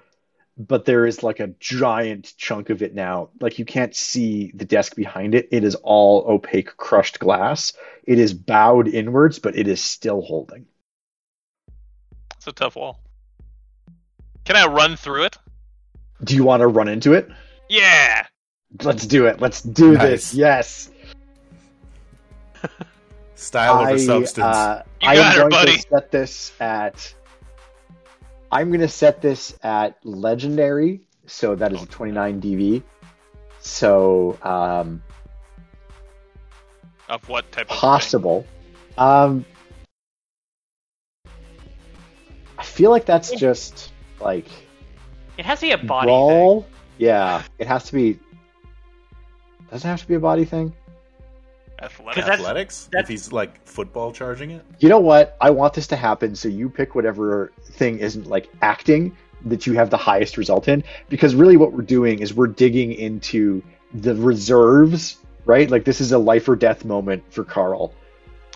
but 0.59 0.83
there 0.83 1.05
is 1.05 1.23
like 1.23 1.39
a 1.39 1.47
giant 1.59 2.33
chunk 2.37 2.69
of 2.69 2.81
it 2.83 2.93
now. 2.93 3.29
Like 3.39 3.57
you 3.59 3.65
can't 3.65 3.95
see 3.95 4.51
the 4.53 4.65
desk 4.65 4.95
behind 4.95 5.33
it. 5.33 5.47
It 5.51 5.63
is 5.63 5.75
all 5.75 6.25
opaque, 6.27 6.75
crushed 6.75 7.17
glass. 7.19 7.71
It 8.03 8.19
is 8.19 8.33
bowed 8.33 8.87
inwards, 8.89 9.39
but 9.39 9.55
it 9.57 9.69
is 9.69 9.81
still 9.81 10.21
holding. 10.21 10.65
It's 12.35 12.47
a 12.47 12.51
tough 12.51 12.75
wall. 12.75 12.99
Can 14.43 14.57
I 14.57 14.65
run 14.67 14.97
through 14.97 15.23
it? 15.23 15.37
Do 16.23 16.35
you 16.35 16.43
want 16.43 16.59
to 16.61 16.67
run 16.67 16.89
into 16.89 17.13
it? 17.13 17.29
Yeah. 17.69 18.25
Let's 18.83 19.07
do 19.07 19.27
it. 19.27 19.39
Let's 19.39 19.61
do 19.61 19.93
Nice. 19.93 20.01
this. 20.01 20.33
Yes. 20.33 20.91
style 23.35 23.79
over 23.79 23.91
I, 23.91 23.97
substance. 23.97 24.45
Uh, 24.45 24.83
You 25.01 25.07
I 25.09 25.15
am 25.15 25.33
her, 25.33 25.39
going 25.41 25.49
buddy. 25.51 25.77
to 25.77 25.81
set 25.89 26.11
this 26.11 26.51
at. 26.59 27.13
I'm 28.51 28.69
going 28.69 28.81
to 28.81 28.87
set 28.87 29.21
this 29.21 29.57
at 29.61 30.03
legendary, 30.03 31.01
so 31.27 31.55
that 31.55 31.71
is 31.71 31.83
a 31.83 31.85
29 31.85 32.41
DV. 32.41 32.83
So 33.59 34.37
um, 34.41 35.03
Of 37.07 37.27
what 37.29 37.51
type 37.51 37.69
of 37.69 37.77
possible. 37.77 38.45
Um, 38.97 39.45
I 42.57 42.63
feel 42.63 42.89
like 42.89 43.05
that's 43.05 43.31
just 43.31 43.91
like 44.19 44.47
It 45.37 45.45
has 45.45 45.59
to 45.59 45.67
be 45.67 45.71
a 45.71 45.77
body 45.77 46.07
brawl. 46.07 46.65
Yeah, 46.97 47.43
it 47.59 47.67
has 47.67 47.85
to 47.85 47.93
be. 47.93 48.19
Doesn't 49.71 49.89
have 49.89 50.01
to 50.01 50.07
be 50.07 50.15
a 50.15 50.19
body 50.19 50.45
thing? 50.45 50.73
Athletics. 51.81 52.15
that's- 52.25 52.39
Athletics? 52.39 52.89
that's- 52.91 53.03
if 53.05 53.09
he's 53.09 53.31
like 53.31 53.65
football 53.65 54.11
charging 54.11 54.51
it? 54.51 54.65
You 54.79 54.89
know 54.89 54.99
what? 54.99 55.37
I 55.41 55.49
want 55.49 55.73
this 55.73 55.87
to 55.87 55.95
happen, 55.95 56.35
so 56.35 56.47
you 56.49 56.69
pick 56.69 56.95
whatever 56.95 57.51
thing 57.63 57.99
isn't 57.99 58.27
like 58.27 58.49
acting 58.61 59.15
that 59.45 59.65
you 59.65 59.73
have 59.73 59.89
the 59.89 59.97
highest 59.97 60.37
result 60.37 60.67
in. 60.67 60.83
Because 61.07 61.35
really, 61.35 61.55
what 61.57 61.71
we're 61.73 61.81
doing 61.83 62.19
is 62.19 62.33
we're 62.33 62.47
digging 62.47 62.91
into 62.93 63.63
the 63.93 64.13
reserves, 64.15 65.17
right? 65.45 65.69
Like 65.69 65.85
this 65.85 66.01
is 66.01 66.11
a 66.11 66.17
life 66.17 66.47
or 66.49 66.55
death 66.55 66.83
moment 66.85 67.23
for 67.29 67.43
Carl. 67.43 67.93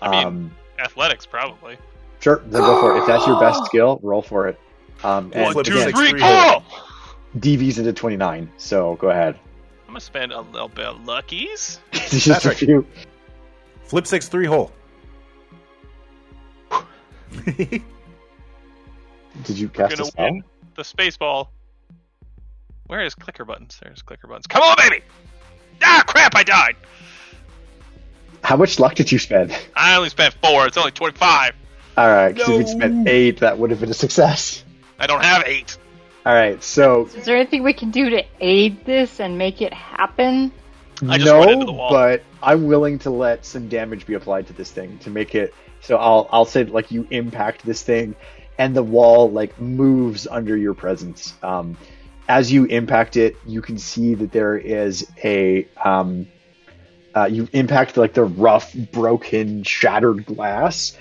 I 0.02 0.10
mean- 0.10 0.26
um, 0.26 0.50
Athletics, 0.78 1.24
probably. 1.24 1.78
sure, 2.20 2.42
then 2.46 2.60
go 2.60 2.80
for 2.80 2.96
it. 2.96 3.00
If 3.00 3.06
that's 3.06 3.26
your 3.26 3.38
best 3.40 3.64
skill, 3.66 4.00
roll 4.02 4.22
for 4.22 4.48
it. 4.48 4.58
Um, 5.02 5.30
and 5.34 5.44
One, 5.44 5.52
flip 5.52 5.66
two, 5.66 5.78
six, 5.80 5.98
three, 5.98 6.10
three, 6.10 6.20
go! 6.20 6.62
DV's 7.38 7.78
into 7.78 7.92
twenty 7.92 8.16
nine. 8.16 8.50
So 8.58 8.94
go 8.96 9.10
ahead. 9.10 9.38
I'm 9.86 9.88
gonna 9.88 10.00
spend 10.00 10.32
a 10.32 10.40
little 10.40 10.68
bit 10.68 10.86
of 10.86 11.04
luckies. 11.04 11.80
It's 11.92 12.24
just 12.24 12.44
a 12.46 12.50
few. 12.50 12.86
Flip 13.94 14.08
six 14.08 14.26
three 14.26 14.46
hole. 14.46 14.72
Did 17.46 17.80
you 19.46 19.68
cast 19.68 20.00
a 20.00 20.04
spell? 20.06 20.40
the 20.74 20.82
space 20.82 21.16
ball. 21.16 21.52
Where 22.88 23.04
is 23.04 23.14
clicker 23.14 23.44
buttons? 23.44 23.78
There's 23.80 24.02
clicker 24.02 24.26
buttons. 24.26 24.48
Come 24.48 24.62
on, 24.62 24.74
baby! 24.78 25.04
Ah, 25.80 26.02
crap! 26.08 26.34
I 26.34 26.42
died. 26.42 26.74
How 28.42 28.56
much 28.56 28.80
luck 28.80 28.96
did 28.96 29.12
you 29.12 29.20
spend? 29.20 29.56
I 29.76 29.94
only 29.94 30.08
spent 30.08 30.34
four. 30.42 30.66
It's 30.66 30.76
only 30.76 30.90
twenty-five. 30.90 31.54
All 31.96 32.08
right, 32.08 32.34
because 32.34 32.48
if 32.48 32.58
you'd 32.58 32.68
spent 32.70 33.06
eight, 33.06 33.38
that 33.38 33.60
would 33.60 33.70
have 33.70 33.78
been 33.78 33.90
a 33.90 33.94
success. 33.94 34.64
I 34.98 35.06
don't 35.06 35.22
have 35.22 35.44
eight. 35.46 35.78
All 36.26 36.34
right, 36.34 36.60
so 36.64 37.06
Is 37.14 37.26
there 37.26 37.36
anything 37.36 37.62
we 37.62 37.74
can 37.74 37.92
do 37.92 38.10
to 38.10 38.24
aid 38.40 38.84
this 38.86 39.20
and 39.20 39.38
make 39.38 39.62
it 39.62 39.72
happen? 39.72 40.50
I 41.08 41.18
just 41.18 41.26
no, 41.26 41.38
went 41.38 41.52
into 41.52 41.66
the 41.66 41.72
wall. 41.72 41.90
but 41.90 42.24
I'm 42.44 42.66
willing 42.66 42.98
to 43.00 43.10
let 43.10 43.44
some 43.44 43.68
damage 43.68 44.06
be 44.06 44.14
applied 44.14 44.46
to 44.48 44.52
this 44.52 44.70
thing 44.70 44.98
to 44.98 45.10
make 45.10 45.34
it. 45.34 45.54
So 45.80 45.96
I'll 45.96 46.28
I'll 46.30 46.44
say 46.44 46.64
like 46.64 46.90
you 46.90 47.06
impact 47.10 47.64
this 47.64 47.82
thing, 47.82 48.14
and 48.58 48.76
the 48.76 48.82
wall 48.82 49.30
like 49.30 49.58
moves 49.60 50.26
under 50.26 50.56
your 50.56 50.74
presence. 50.74 51.34
Um, 51.42 51.76
as 52.28 52.52
you 52.52 52.64
impact 52.66 53.16
it, 53.16 53.36
you 53.46 53.60
can 53.60 53.78
see 53.78 54.14
that 54.14 54.32
there 54.32 54.56
is 54.56 55.06
a 55.22 55.66
um, 55.82 56.26
uh, 57.14 57.26
you 57.26 57.48
impact 57.52 57.96
like 57.96 58.12
the 58.12 58.24
rough, 58.24 58.74
broken, 58.92 59.62
shattered 59.62 60.26
glass. 60.26 60.96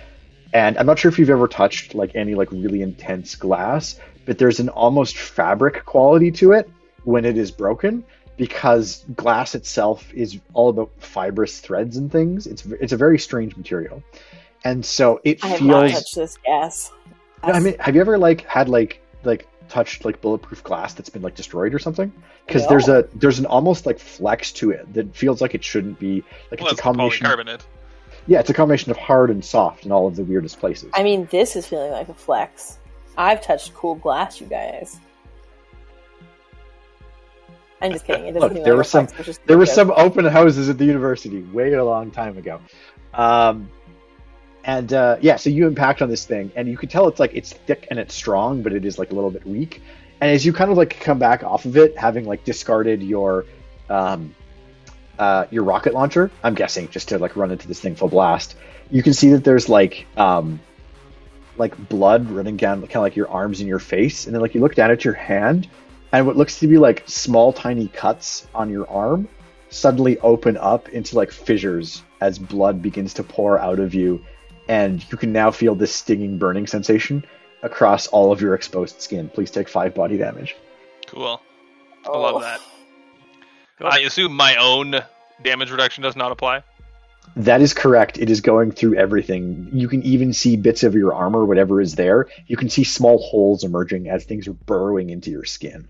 And 0.54 0.78
I'm 0.78 0.86
not 0.86 1.00
sure 1.00 1.10
if 1.10 1.18
you've 1.18 1.32
ever 1.32 1.48
touched 1.48 1.96
like 1.96 2.16
any 2.16 2.36
like 2.36 2.52
really 2.52 2.82
intense 2.82 3.36
glass, 3.36 4.00
but 4.26 4.38
there's 4.38 4.60
an 4.60 4.70
almost 4.70 5.18
fabric 5.18 5.86
quality 5.86 6.32
to 6.32 6.52
it 6.52 6.70
when 7.04 7.26
it 7.26 7.38
is 7.38 7.52
broken 7.52 8.06
because 8.44 9.06
glass 9.16 9.56
itself 9.56 10.14
is 10.14 10.38
all 10.54 10.68
about 10.68 10.92
fibrous 10.98 11.60
threads 11.62 11.96
and 11.96 12.12
things. 12.12 12.46
It's 12.46 12.66
it's 12.66 12.92
a 12.92 12.98
very 12.98 13.18
strange 13.18 13.56
material, 13.56 14.04
and 14.66 14.86
so 14.86 15.22
it 15.24 15.42
I 15.46 15.48
have 15.48 15.62
not 15.62 15.88
feels. 15.88 15.94
touched 15.94 16.16
this 16.16 16.38
gas. 16.46 16.92
I 17.42 17.60
mean, 17.62 17.78
have 17.80 17.96
you 17.96 18.02
ever 18.02 18.18
like 18.18 18.42
had 18.46 18.68
like 18.68 19.02
like 19.24 19.48
touched 19.70 20.04
like 20.04 20.20
bulletproof 20.20 20.62
glass 20.62 20.94
that's 20.94 21.08
been 21.10 21.22
like 21.22 21.36
destroyed 21.36 21.74
or 21.74 21.80
something? 21.80 22.12
Because 22.46 22.64
No. 22.64 22.70
there's 22.70 22.90
a 22.90 23.08
there's 23.16 23.40
an 23.40 23.46
almost 23.46 23.86
like 23.86 23.98
flex 23.98 24.52
to 24.54 24.72
it 24.72 24.94
that 24.94 25.16
feels 25.16 25.40
like 25.40 25.56
it 25.56 25.64
shouldn't 25.64 25.98
be. 25.98 26.22
Like 26.52 26.60
Well, 26.60 26.68
it's 26.68 26.72
it's 26.74 26.80
a 26.82 26.84
combination. 26.84 27.26
polycarbonate. 27.26 27.62
Yeah, 28.28 28.40
it's 28.42 28.50
a 28.50 28.54
combination 28.54 28.92
of 28.92 28.98
hard 28.98 29.30
and 29.30 29.44
soft 29.44 29.86
in 29.86 29.92
all 29.94 30.06
of 30.06 30.18
the 30.18 30.24
weirdest 30.26 30.60
places. 30.60 30.90
I 30.94 31.04
mean, 31.04 31.28
this 31.32 31.56
is 31.56 31.66
feeling 31.66 31.92
like 31.92 32.10
a 32.10 32.14
flex. 32.14 32.78
I've 33.18 33.42
touched 33.42 33.74
cool 33.74 33.96
glass, 33.96 34.42
you 34.42 34.48
guys. 34.48 35.00
I'm 37.84 37.92
just 37.92 38.06
kidding. 38.06 38.26
It 38.28 38.34
doesn't 38.34 38.54
Look, 38.54 38.64
there 38.64 38.76
were 38.76 38.84
some- 38.84 39.08
there 39.46 39.58
were 39.58 39.66
some 39.66 39.92
open 39.92 40.26
houses 40.26 40.70
at 40.70 40.78
the 40.78 40.86
university 40.86 41.42
way 41.42 41.74
a 41.74 41.84
long 41.84 42.12
time 42.12 42.38
ago. 42.38 42.60
Um, 43.14 43.70
and 44.64 44.94
uh, 44.94 45.18
yeah, 45.22 45.36
so 45.36 45.50
you 45.50 45.68
impact 45.68 46.02
on 46.02 46.10
this 46.10 46.26
thing, 46.26 46.52
and 46.56 46.68
you 46.68 46.78
can 46.78 46.88
tell 46.90 47.08
it's 47.10 47.20
like 47.20 47.32
it's 47.34 47.52
thick 47.52 47.88
and 47.90 48.00
it's 48.00 48.16
strong, 48.16 48.62
but 48.62 48.72
it 48.74 48.86
is 48.86 48.98
like 48.98 49.12
a 49.12 49.14
little 49.14 49.30
bit 49.32 49.46
weak. 49.46 49.82
And 50.22 50.32
as 50.32 50.46
you 50.46 50.54
kind 50.54 50.72
of 50.72 50.78
like 50.78 51.00
come 51.02 51.20
back 51.20 51.44
off 51.44 51.66
of 51.66 51.76
it, 51.76 51.98
having 51.98 52.26
like 52.26 52.46
discarded 52.46 53.04
your 53.04 53.46
um, 53.90 54.34
uh, 55.20 55.46
your 55.52 55.64
rocket 55.64 55.94
launcher, 55.94 56.32
I'm 56.44 56.54
guessing 56.54 56.88
just 56.90 57.10
to 57.10 57.20
like 57.20 57.36
run 57.36 57.52
into 57.52 57.68
this 57.68 57.82
thing 57.82 57.96
full 57.96 58.08
blast, 58.08 58.56
you 58.90 59.04
can 59.04 59.14
see 59.14 59.32
that 59.32 59.44
there's 59.44 59.68
like 59.68 60.08
um, 60.16 60.62
like 61.58 61.90
blood 61.90 62.30
running 62.30 62.56
down 62.56 62.80
kind 62.82 62.96
of 62.96 63.02
like 63.02 63.18
your 63.18 63.30
arms 63.30 63.60
and 63.60 63.68
your 63.68 63.80
face, 63.80 64.26
and 64.26 64.34
then 64.34 64.42
like 64.42 64.56
you 64.56 64.62
look 64.62 64.76
down 64.76 64.92
at 64.92 65.04
your 65.04 65.14
hand, 65.14 65.68
and 66.14 66.26
what 66.28 66.38
looks 66.38 66.60
to 66.60 66.68
be 66.68 66.78
like 66.78 67.04
small 67.08 67.52
tiny 67.52 67.88
cuts 67.90 68.48
on 68.56 68.70
your 68.70 68.88
arm 68.90 69.28
suddenly 69.70 70.18
open 70.20 70.56
up 70.58 70.88
into 70.90 71.16
like 71.16 71.32
fissures 71.32 72.04
as 72.22 72.38
blood 72.40 72.82
begins 72.82 73.16
to 73.16 73.24
pour 73.24 73.60
out 73.60 73.80
of 73.80 73.94
you 73.94 74.24
and 74.70 75.04
you 75.12 75.18
can 75.18 75.34
now 75.34 75.52
feel 75.52 75.76
this 75.76 75.94
stinging 75.94 76.38
burning 76.38 76.68
sensation 76.68 77.26
across 77.64 78.08
all 78.08 78.32
of 78.32 78.40
your 78.40 78.54
exposed 78.56 79.02
skin 79.02 79.28
please 79.30 79.52
take 79.52 79.68
five 79.68 79.94
body 79.94 80.16
damage 80.18 80.56
Cool. 81.08 81.42
I 82.06 82.10
Oh. 82.10 82.22
love 82.22 82.42
that. 82.42 82.62
I 83.82 84.00
assume 84.00 84.34
my 84.34 84.56
own 84.56 85.02
damage 85.44 85.70
reduction 85.72 86.02
does 86.04 86.16
not 86.16 86.32
apply. 86.32 86.64
that 87.36 87.62
is 87.62 87.74
correct 87.74 88.18
it 88.20 88.30
is 88.30 88.42
going 88.42 88.72
through 88.72 88.96
everything 88.96 89.70
you 89.74 89.88
can 89.88 90.04
even 90.04 90.32
see 90.34 90.56
bits 90.58 90.84
of 90.84 90.94
your 90.94 91.14
armor 91.14 91.44
whatever 91.46 91.82
is 91.82 91.96
there 91.96 92.28
you 92.48 92.56
can 92.58 92.70
see 92.70 92.84
small 92.84 93.18
holes 93.18 93.64
emerging 93.64 94.08
as 94.10 94.24
things 94.26 94.48
are 94.48 94.54
burrowing 94.54 95.10
into 95.10 95.32
your 95.32 95.46
skin 95.46 95.88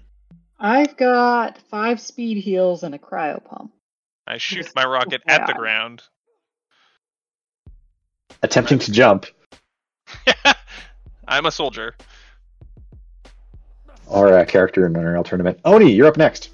I've 0.60 0.96
got 0.98 1.58
five 1.70 2.00
speed 2.00 2.38
heals 2.44 2.84
and 2.84 2.96
a 2.96 3.00
cryo 3.00 3.44
pump. 3.44 3.72
I 4.26 4.38
shoot 4.38 4.64
Just 4.64 4.76
my 4.76 4.86
rocket 4.86 5.22
at 5.28 5.48
the 5.48 5.54
ground. 5.54 6.04
attempting 8.42 8.80
to 8.80 8.92
jump 8.92 9.26
I'm 11.28 11.46
a 11.46 11.52
soldier. 11.52 11.96
our 14.10 14.40
uh, 14.40 14.46
character 14.46 14.86
in 14.86 14.96
Unreal 14.96 15.24
Tournament 15.24 15.60
Oni 15.66 15.92
you're 15.92 16.08
up 16.08 16.18
next 16.18 16.50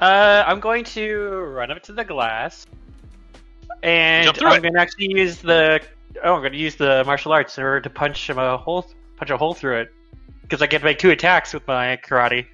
Uh, 0.00 0.44
I'm 0.46 0.60
going 0.60 0.84
to 0.84 1.14
run 1.54 1.70
up 1.70 1.82
to 1.84 1.92
the 1.92 2.04
glass, 2.04 2.66
and 3.82 4.28
I'm 4.28 4.56
it. 4.56 4.62
going 4.62 4.74
to 4.74 4.80
actually 4.80 5.10
use 5.12 5.38
the. 5.38 5.80
Oh, 6.24 6.34
I'm 6.34 6.40
going 6.40 6.52
to 6.52 6.58
use 6.58 6.74
the 6.76 7.04
martial 7.04 7.32
arts 7.32 7.58
in 7.58 7.64
order 7.64 7.80
to 7.82 7.90
punch 7.90 8.28
him 8.30 8.38
a 8.38 8.56
hole, 8.56 8.86
punch 9.16 9.30
a 9.30 9.36
hole 9.36 9.52
through 9.52 9.80
it, 9.82 9.92
because 10.42 10.62
I 10.62 10.66
get 10.66 10.78
to 10.78 10.84
make 10.86 10.98
two 10.98 11.10
attacks 11.10 11.52
with 11.52 11.66
my 11.68 11.98
karate. 12.02 12.46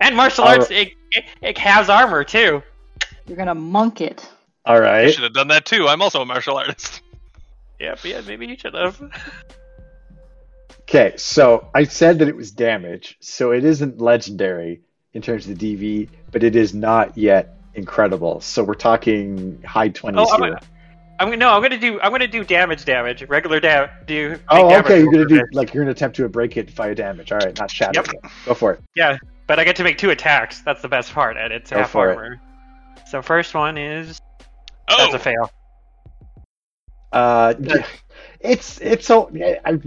And 0.00 0.16
martial 0.16 0.44
All 0.44 0.50
arts, 0.50 0.70
it, 0.70 0.92
it, 1.12 1.24
it 1.40 1.58
has 1.58 1.88
armor 1.88 2.24
too. 2.24 2.62
You're 3.26 3.36
gonna 3.36 3.54
monk 3.54 4.00
it. 4.00 4.28
All 4.66 4.80
right. 4.80 5.06
I 5.06 5.10
should 5.10 5.22
have 5.24 5.32
done 5.34 5.48
that 5.48 5.64
too. 5.66 5.88
I'm 5.88 6.02
also 6.02 6.20
a 6.22 6.26
martial 6.26 6.56
artist. 6.56 7.00
Yeah, 7.80 7.96
but 7.96 8.04
yeah, 8.04 8.20
maybe 8.24 8.46
you 8.46 8.56
should 8.56 8.72
have. 8.74 9.02
Okay, 10.82 11.14
so 11.16 11.68
I 11.74 11.84
said 11.84 12.20
that 12.20 12.28
it 12.28 12.36
was 12.36 12.52
damage, 12.52 13.16
so 13.20 13.50
it 13.50 13.64
isn't 13.64 14.00
legendary 14.00 14.80
in 15.12 15.22
terms 15.22 15.48
of 15.48 15.58
the 15.58 15.76
DV, 15.76 16.08
but 16.30 16.44
it 16.44 16.54
is 16.56 16.72
not 16.72 17.18
yet 17.18 17.56
incredible. 17.74 18.40
So 18.40 18.62
we're 18.62 18.74
talking 18.74 19.60
high 19.66 19.88
twenties 19.88 20.26
Oh, 20.30 20.34
I'm 20.34 20.42
here. 20.42 20.50
gonna, 20.52 20.60
I'm 21.18 21.26
gonna 21.28 21.36
no, 21.38 21.50
I'm 21.52 21.62
gonna 21.62 21.78
do 21.78 22.00
I'm 22.00 22.12
gonna 22.12 22.28
do 22.28 22.44
damage, 22.44 22.84
damage, 22.84 23.22
regular 23.24 23.58
damage. 23.60 23.90
Do 24.06 24.38
Oh, 24.50 24.68
damage 24.70 24.84
okay. 24.86 25.00
You're 25.00 25.12
gonna 25.12 25.26
do 25.26 25.38
for 25.40 25.48
like 25.52 25.74
you're 25.74 25.82
gonna 25.82 25.92
attempt 25.92 26.16
to 26.18 26.28
break 26.28 26.56
it 26.56 26.70
via 26.70 26.94
damage. 26.94 27.32
All 27.32 27.38
right, 27.38 27.58
not 27.58 27.70
shatter. 27.70 28.02
Yep. 28.22 28.32
Go 28.46 28.54
for 28.54 28.72
it. 28.74 28.80
Yeah, 28.94 29.18
but 29.46 29.58
I 29.58 29.64
get 29.64 29.76
to 29.76 29.84
make 29.84 29.98
two 29.98 30.10
attacks. 30.10 30.60
That's 30.62 30.82
the 30.82 30.88
best 30.88 31.12
part, 31.12 31.36
and 31.36 31.52
it's 31.52 31.70
Go 31.70 31.78
half 31.78 31.90
for 31.90 32.32
it. 32.32 32.38
So 33.08 33.22
first 33.22 33.54
one 33.54 33.76
is 33.78 34.20
Oh, 34.88 34.96
that's 34.98 35.14
a 35.14 35.18
fail. 35.18 35.50
Uh, 37.12 37.54
it's 38.40 38.80
it's 38.80 39.06
so. 39.06 39.30
I, 39.64 39.78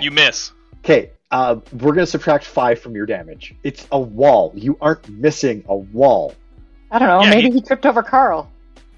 you 0.00 0.10
miss. 0.10 0.52
okay. 0.84 1.10
Uh, 1.30 1.56
we're 1.80 1.92
gonna 1.92 2.06
subtract 2.06 2.44
five 2.44 2.78
from 2.78 2.94
your 2.94 3.06
damage. 3.06 3.54
It's 3.64 3.86
a 3.90 3.98
wall. 3.98 4.52
You 4.54 4.76
aren't 4.80 5.08
missing 5.08 5.64
a 5.68 5.74
wall. 5.74 6.34
I 6.90 6.98
don't 6.98 7.08
know. 7.08 7.22
Yeah, 7.22 7.30
maybe 7.30 7.48
he- 7.48 7.54
he 7.54 7.60
tripped 7.62 7.86
over 7.86 8.02
Carl. 8.02 8.50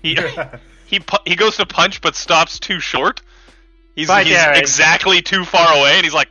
He 0.02 0.18
he 0.86 1.00
pu- 1.00 1.16
he 1.24 1.36
goes 1.36 1.56
to 1.56 1.66
punch 1.66 2.00
but 2.00 2.14
stops 2.14 2.58
too 2.58 2.80
short. 2.80 3.22
He's, 3.94 4.10
he's 4.12 4.36
exactly 4.58 5.22
too 5.22 5.44
far 5.46 5.78
away, 5.78 5.92
and 5.94 6.04
he's 6.04 6.12
like, 6.12 6.28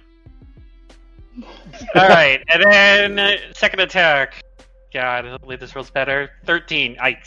All 1.96 2.08
right, 2.08 2.44
and 2.54 2.64
then 2.64 3.20
uh, 3.20 3.38
second 3.54 3.80
attack. 3.80 4.44
God, 4.94 5.26
hopefully 5.26 5.56
this 5.58 5.76
rolls 5.76 5.90
better. 5.90 6.32
Thirteen. 6.46 6.98
I, 7.02 7.18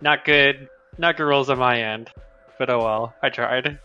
not 0.00 0.24
good. 0.24 0.68
Not 0.98 1.16
good 1.16 1.24
rolls 1.24 1.48
on 1.48 1.58
my 1.58 1.80
end, 1.80 2.10
but 2.58 2.70
oh 2.70 2.78
well. 2.78 3.14
I 3.22 3.30
tried. 3.30 3.78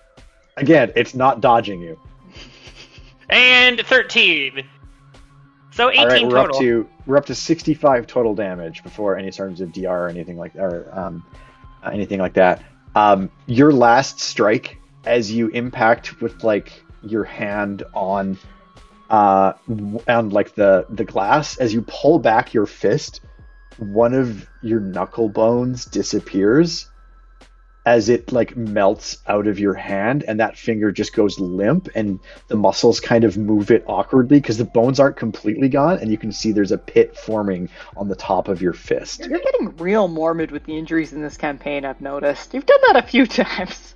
Again, 0.58 0.92
it's 0.96 1.14
not 1.14 1.42
dodging 1.42 1.82
you. 1.82 2.00
And 3.30 3.80
thirteen. 3.82 4.64
So 5.72 5.90
eighteen 5.90 6.02
All 6.02 6.08
right, 6.08 6.24
we're 6.24 6.30
total. 6.30 6.56
up 6.56 6.62
to 6.62 6.90
we're 7.06 7.18
up 7.18 7.26
to 7.26 7.36
65 7.36 8.08
total 8.08 8.34
damage 8.34 8.84
before 8.84 9.18
any 9.18 9.32
sorts 9.32 9.60
of 9.60 9.74
DR 9.74 10.06
or 10.06 10.08
anything 10.08 10.38
like 10.38 10.56
or 10.56 10.88
um, 10.98 11.26
anything 11.92 12.20
like 12.20 12.34
that. 12.34 12.64
Um, 12.96 13.30
your 13.48 13.74
last 13.74 14.20
strike, 14.20 14.78
as 15.06 15.32
you 15.32 15.50
impact 15.50 16.22
with 16.22 16.44
like 16.44 16.84
your 17.02 17.24
hand 17.24 17.84
on 17.94 18.38
uh, 19.10 19.54
on 20.08 20.30
like 20.30 20.56
the 20.56 20.86
the 20.90 21.06
glass, 21.06 21.58
as 21.58 21.74
you 21.74 21.84
pull 21.84 22.20
back 22.20 22.54
your 22.54 22.66
fist, 22.66 23.22
one 23.78 24.14
of 24.14 24.48
your 24.62 24.80
knuckle 24.80 25.30
bones 25.30 25.86
disappears, 25.86 26.90
as 27.86 28.08
it 28.10 28.32
like 28.32 28.56
melts 28.56 29.18
out 29.28 29.48
of 29.48 29.60
your 29.60 29.74
hand 29.74 30.24
and 30.28 30.40
that 30.40 30.58
finger 30.58 30.92
just 30.92 31.14
goes 31.14 31.40
limp 31.40 31.90
and 31.96 32.20
the 32.48 32.56
muscles 32.56 33.00
kind 33.00 33.24
of 33.24 33.38
move 33.38 33.72
it 33.72 33.84
awkwardly 33.88 34.40
because 34.40 34.58
the 34.58 34.66
bones 34.66 35.00
aren't 35.00 35.18
completely 35.18 35.68
gone 35.68 36.00
and 36.00 36.10
you 36.10 36.18
can 36.18 36.32
see 36.32 36.52
there's 36.52 36.72
a 36.72 36.78
pit 36.78 37.18
forming 37.18 37.70
on 37.98 38.08
the 38.08 38.16
top 38.16 38.48
of 38.48 38.62
your 38.62 38.74
fist. 38.74 39.26
You're 39.26 39.40
getting 39.40 39.76
real 39.78 40.08
morbid 40.08 40.52
with 40.52 40.64
the 40.64 40.78
injuries 40.78 41.12
in 41.12 41.22
this 41.22 41.36
campaign, 41.36 41.84
I've 41.84 42.02
noticed. 42.02 42.54
You've 42.54 42.66
done 42.66 42.80
that 42.88 43.04
a 43.04 43.08
few 43.08 43.28
times. 43.28 43.96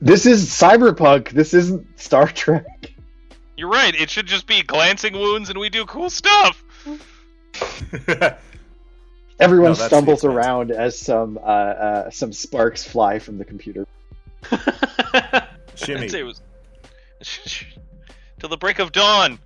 This 0.00 0.26
is 0.26 0.46
cyberpunk. 0.46 1.30
This 1.30 1.52
isn't 1.54 1.98
Star 1.98 2.28
Trek. 2.28 2.94
You're 3.58 3.68
right. 3.68 3.92
It 3.92 4.08
should 4.08 4.26
just 4.26 4.46
be 4.46 4.62
glancing 4.62 5.14
wounds, 5.14 5.50
and 5.50 5.58
we 5.58 5.68
do 5.68 5.84
cool 5.84 6.10
stuff. 6.10 6.62
Everyone 9.40 9.70
No, 9.70 9.74
stumbles 9.74 10.22
around 10.22 10.70
as 10.70 10.96
some 10.96 11.38
uh, 11.38 11.40
uh, 11.40 12.10
some 12.10 12.32
sparks 12.32 12.84
fly 12.84 13.18
from 13.18 13.36
the 13.36 13.44
computer. 13.44 13.84
Shimmy. 15.74 16.04
I'd 16.04 16.10
say 16.12 16.20
it 16.20 16.22
was 16.22 16.40
till 18.38 18.48
the 18.48 18.56
break 18.56 18.78
of 18.78 18.92
dawn. 18.92 19.40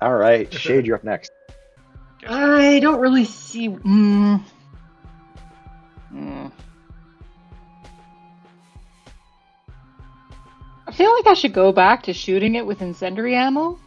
All 0.00 0.14
right, 0.14 0.52
Shade, 0.54 0.86
you're 0.86 0.94
up 0.94 1.02
next. 1.02 1.32
I 2.28 2.78
don't 2.78 3.00
really 3.00 3.24
see. 3.24 3.68
Mm, 3.68 4.44
mm. 6.14 6.52
I 10.92 10.94
feel 10.94 11.10
like 11.14 11.26
I 11.26 11.32
should 11.32 11.54
go 11.54 11.72
back 11.72 12.02
to 12.02 12.12
shooting 12.12 12.54
it 12.54 12.66
with 12.66 12.82
incendiary 12.82 13.34
ammo. 13.34 13.78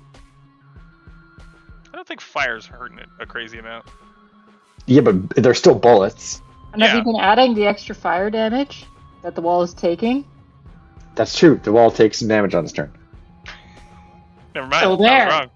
I 1.94 1.96
don't 1.96 2.08
think 2.08 2.20
fire's 2.20 2.66
hurting 2.66 2.98
it 2.98 3.08
a 3.20 3.28
crazy 3.28 3.60
amount. 3.60 3.86
Yeah, 4.88 5.02
but 5.02 5.30
they're 5.36 5.54
still 5.54 5.76
bullets. 5.76 6.42
And 6.74 6.82
have 6.82 6.96
you 6.98 7.04
been 7.04 7.22
adding 7.22 7.54
the 7.54 7.68
extra 7.68 7.94
fire 7.94 8.32
damage 8.32 8.88
that 9.22 9.36
the 9.36 9.42
wall 9.42 9.62
is 9.62 9.72
taking? 9.76 10.26
That's 11.14 11.38
true. 11.38 11.62
The 11.64 11.72
wall 11.72 11.92
takes 11.92 12.18
some 12.18 12.28
damage 12.28 12.56
on 12.56 12.64
its 12.64 12.74
turn. 12.74 12.92
Never 14.56 14.66
mind. 14.66 14.80
Still 14.80 14.90
I 14.90 14.96
was 14.96 15.00
there. 15.00 15.28
wrong. 15.28 15.50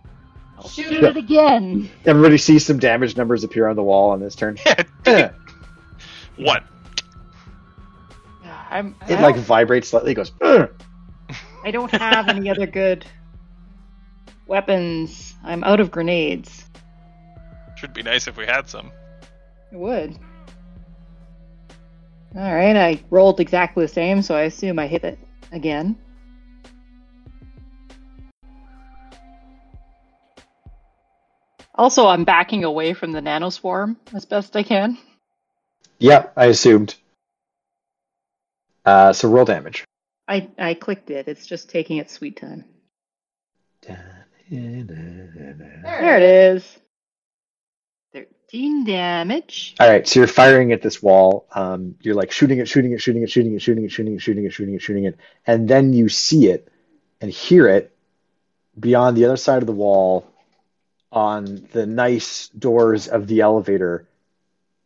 I'll 0.60 0.70
shoot 0.70 1.04
it 1.04 1.18
again. 1.18 1.90
Everybody 2.06 2.38
sees 2.38 2.64
some 2.64 2.78
damage 2.78 3.18
numbers 3.18 3.44
appear 3.44 3.68
on 3.68 3.76
the 3.76 3.84
wall 3.84 4.12
on 4.12 4.20
this 4.20 4.36
turn. 4.36 4.60
it 5.08 5.34
What? 6.38 6.64
I'm, 8.70 8.96
I, 9.02 9.20
like 9.20 9.36
vibrates 9.36 9.90
slightly. 9.90 10.12
It 10.12 10.16
goes. 10.16 10.32
"Ugh." 11.60 11.68
I 11.68 11.72
don't 11.72 11.92
have 11.92 12.28
any 12.30 12.50
other 12.50 12.68
good 12.68 13.06
weapons. 14.48 15.36
I'm 15.44 15.64
out 15.64 15.80
of 15.80 15.92
grenades. 15.92 16.66
Should 17.76 17.94
be 17.94 18.04
nice 18.04 18.28
if 18.28 18.36
we 18.38 18.46
had 18.46 18.68
some. 18.68 18.92
It 19.72 19.78
would. 19.78 20.18
Alright, 22.36 22.76
I 22.76 23.04
rolled 23.10 23.40
exactly 23.40 23.86
the 23.86 23.88
same, 23.88 24.22
so 24.22 24.36
I 24.36 24.42
assume 24.42 24.78
I 24.80 24.88
hit 24.88 25.04
it 25.04 25.18
again. 25.52 25.98
Also, 31.74 32.08
I'm 32.08 32.26
backing 32.26 32.66
away 32.66 32.94
from 32.94 33.14
the 33.14 33.22
nanoswarm 33.22 33.96
as 34.14 34.26
best 34.26 34.56
I 34.56 34.64
can. 34.64 34.98
Yeah, 35.98 36.28
I 36.36 36.48
assumed. 36.48 36.96
Uh, 38.86 39.14
so 39.14 39.30
roll 39.30 39.46
damage. 39.46 39.86
I, 40.30 40.48
I 40.60 40.76
clicked 40.76 41.10
it, 41.10 41.28
it's 41.28 41.48
just 41.48 41.70
taking 41.70 41.98
its 41.98 42.14
sweet 42.14 42.40
time. 42.40 42.64
There 45.84 46.18
it 46.18 46.24
is. 46.24 46.80
13 48.14 48.86
damage. 48.86 49.76
All 49.80 49.90
right, 49.90 50.08
so 50.08 50.20
you're 50.20 50.28
firing 50.28 50.72
at 50.72 50.84
this 50.84 51.02
wall. 51.02 51.48
Um, 51.54 51.96
you're 52.02 52.14
like 52.14 52.32
shooting 52.32 52.60
it, 52.60 52.68
shooting 52.68 52.92
it, 52.92 53.02
shooting 53.02 53.24
it, 53.24 53.32
shooting 53.32 53.56
it, 53.56 53.62
shooting 53.62 53.86
it, 53.86 53.92
shooting 53.92 54.16
it, 54.16 54.22
shooting 54.22 54.46
it, 54.46 54.52
shooting 54.52 54.76
it, 54.76 54.82
shooting 54.82 55.04
it, 55.06 55.18
and 55.48 55.68
then 55.68 55.94
you 55.94 56.10
see 56.10 56.48
it 56.48 56.72
and 57.22 57.32
hear 57.32 57.68
it 57.68 57.96
beyond 58.80 59.18
the 59.18 59.26
other 59.26 59.38
side 59.38 59.64
of 59.64 59.68
the 59.68 59.74
wall 59.74 60.32
on 61.12 61.68
the 61.72 61.88
nice 61.88 62.50
doors 62.50 63.08
of 63.08 63.26
the 63.26 63.42
elevator. 63.42 64.08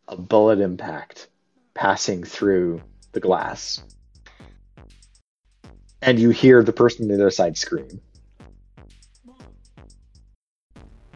A 0.08 0.18
bullet 0.18 0.60
impact 0.60 1.28
passing 1.74 2.24
through 2.24 2.82
the 3.14 3.22
glass, 3.22 3.82
and 6.04 6.20
you 6.20 6.30
hear 6.30 6.64
the 6.64 6.74
person 6.74 7.04
on 7.04 7.08
the 7.10 7.16
other 7.16 7.32
side 7.32 7.58
scream. 7.58 8.02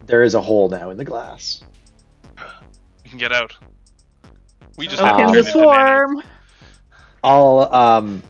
There 0.06 0.24
is 0.24 0.36
a 0.36 0.42
hole 0.42 0.70
now 0.70 0.90
in 0.90 0.98
the 0.98 1.04
glass. 1.04 1.62
We 3.04 3.10
can 3.10 3.20
get 3.20 3.34
out. 3.34 3.56
We 4.78 4.88
just 4.88 5.02
Oh, 5.02 5.06
have 5.06 5.34
to 5.34 5.44
the 5.44 5.50
swarm! 5.50 6.24
I'll 7.24 7.74
um 7.74 8.24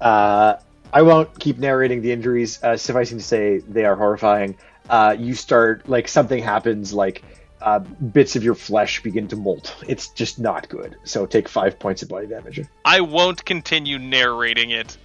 uh 0.00 0.56
I 0.92 1.02
won't 1.02 1.38
keep 1.38 1.58
narrating 1.58 2.02
the 2.02 2.12
injuries. 2.12 2.62
Uh, 2.62 2.76
sufficing 2.76 3.18
to 3.18 3.24
say, 3.24 3.58
they 3.58 3.84
are 3.84 3.94
horrifying. 3.94 4.56
Uh, 4.88 5.14
you 5.18 5.34
start 5.34 5.86
like 5.86 6.08
something 6.08 6.42
happens, 6.42 6.94
like 6.94 7.22
uh, 7.60 7.78
bits 7.80 8.36
of 8.36 8.42
your 8.42 8.54
flesh 8.54 9.02
begin 9.02 9.28
to 9.28 9.36
molt. 9.36 9.76
It's 9.86 10.08
just 10.08 10.38
not 10.38 10.68
good. 10.70 10.96
So 11.04 11.26
take 11.26 11.46
five 11.46 11.78
points 11.78 12.02
of 12.02 12.08
body 12.08 12.26
damage. 12.26 12.62
I 12.86 13.02
won't 13.02 13.44
continue 13.44 13.98
narrating 13.98 14.70
it. 14.70 14.96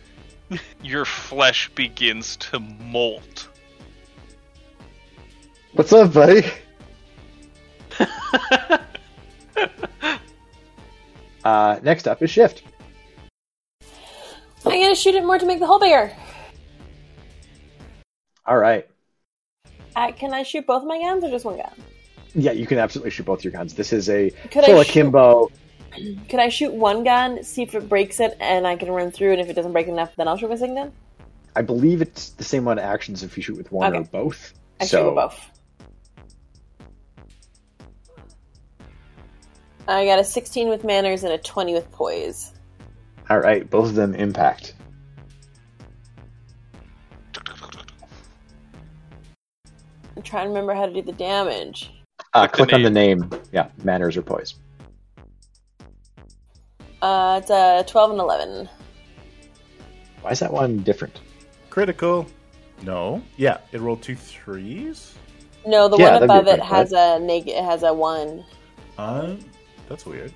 Your 0.84 1.06
flesh 1.06 1.70
begins 1.76 2.38
to 2.38 2.60
molt. 2.60 3.48
What's 5.74 5.94
up, 5.94 6.14
buddy? 6.14 6.44
Uh, 11.44 11.78
next 11.84 12.08
up 12.08 12.22
is 12.24 12.30
shift. 12.32 12.64
I'm 14.66 14.72
gonna 14.82 14.96
shoot 14.96 15.14
it 15.14 15.26
more 15.26 15.38
to 15.38 15.46
make 15.46 15.60
the 15.60 15.66
hole 15.66 15.78
bigger. 15.80 16.16
All 18.46 18.58
right. 18.58 18.88
Uh, 19.96 20.14
can 20.14 20.34
I 20.34 20.44
shoot 20.44 20.66
both 20.66 20.86
my 20.86 21.00
guns 21.02 21.22
or 21.24 21.30
just 21.30 21.44
one 21.44 21.58
gun? 21.58 21.74
Yeah, 22.34 22.54
you 22.54 22.66
can 22.66 22.78
absolutely 22.80 23.12
shoot 23.12 23.26
both 23.26 23.44
your 23.44 23.52
guns. 23.52 23.74
This 23.74 23.92
is 23.92 24.10
a 24.10 24.30
Could 24.52 24.64
I 24.64 24.68
full 24.68 24.84
shoot- 24.84 24.94
akimbo. 25.94 26.22
Could 26.30 26.40
I 26.40 26.50
shoot 26.50 26.74
one 26.74 27.04
gun, 27.04 27.44
see 27.44 27.62
if 27.64 27.76
it 27.76 27.88
breaks 27.90 28.20
it, 28.20 28.36
and 28.40 28.66
I 28.68 28.76
can 28.76 28.90
run 28.92 29.12
through, 29.12 29.32
and 29.34 29.42
if 29.42 29.50
it 29.50 29.54
doesn't 29.54 29.72
break 29.74 29.88
enough, 29.88 30.16
then 30.16 30.28
I'll 30.28 30.38
shoot 30.38 30.50
my 30.50 30.56
second 30.56 30.76
gun? 30.76 30.92
I 31.56 31.62
believe 31.62 32.02
it's 32.02 32.30
the 32.30 32.44
same 32.44 32.64
amount 32.64 32.80
of 32.80 32.86
actions 32.86 33.24
if 33.24 33.38
you 33.38 33.44
shoot 33.44 33.58
with 33.58 33.72
one 33.72 33.96
or 33.96 34.04
both. 34.04 34.54
I 34.82 34.86
so 34.86 34.98
shoot 34.98 35.06
with 35.06 35.16
both. 35.16 35.50
I 39.88 40.06
got 40.06 40.20
a 40.20 40.24
16 40.24 40.70
with 40.70 40.84
manners 40.84 41.24
and 41.24 41.34
a 41.34 41.38
20 41.38 41.74
with 41.74 41.92
poise. 41.92 42.54
all 43.30 43.40
right, 43.40 43.70
both 43.70 43.90
of 43.90 43.96
them 43.96 44.16
impact. 44.16 44.76
I'm 50.16 50.22
trying 50.24 50.46
to 50.46 50.50
remember 50.50 50.74
how 50.74 50.86
to 50.86 50.94
do 50.94 51.02
the 51.02 51.12
damage. 51.14 51.92
Uh, 52.34 52.48
Click 52.48 52.52
the 52.52 52.58
click 52.58 52.74
on 52.74 52.82
the 52.84 52.90
name. 52.90 53.30
Yeah, 53.52 53.70
manners 53.84 54.16
or 54.18 54.22
poise. 54.22 54.56
Uh, 57.04 57.38
it's 57.42 57.50
a 57.50 57.84
12 57.86 58.12
and 58.12 58.20
11. 58.22 58.70
Why 60.22 60.32
is 60.32 60.40
that 60.40 60.54
one 60.54 60.78
different? 60.84 61.20
Critical. 61.70 62.26
No. 62.82 63.22
Yeah, 63.36 63.58
it 63.74 63.82
rolled 63.82 64.02
two 64.02 64.16
threes. 64.16 65.14
No, 65.68 65.90
the 65.90 65.98
Yeah, 65.98 66.12
one 66.12 66.14
that'd 66.14 66.30
be 66.30 66.34
above 66.34 66.48
it 66.48 66.62
different, 66.62 66.70
has 66.74 66.94
a 66.94 67.20
neg- 67.20 67.50
it 67.50 67.62
has 67.62 67.84
a 67.84 67.94
one. 67.94 68.46
Uh, 68.98 69.36
that's 69.90 70.06
weird. 70.06 70.34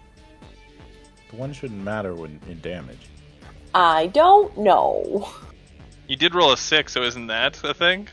The 1.31 1.37
one 1.37 1.53
shouldn't 1.53 1.81
matter 1.81 2.13
when 2.15 2.37
in 2.49 2.59
damage. 2.59 3.07
I 3.73 4.07
don't 4.07 4.57
know. 4.57 5.29
You 6.09 6.17
did 6.17 6.35
roll 6.35 6.51
a 6.51 6.57
six, 6.57 6.91
so 6.91 7.01
isn't 7.03 7.27
that 7.27 7.63
a 7.63 7.73
thing? 7.73 8.09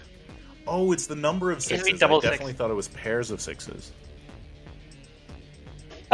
Oh, 0.69 0.93
it's 0.93 1.09
the 1.09 1.17
number 1.17 1.51
of 1.51 1.59
It'd 1.59 1.81
sixes. 1.81 1.99
double 1.99 2.19
I 2.19 2.21
six. 2.21 2.31
definitely 2.31 2.53
thought 2.55 2.71
it 2.71 2.75
was 2.75 2.87
pairs 2.89 3.33
of 3.33 3.41
sixes. 3.41 3.91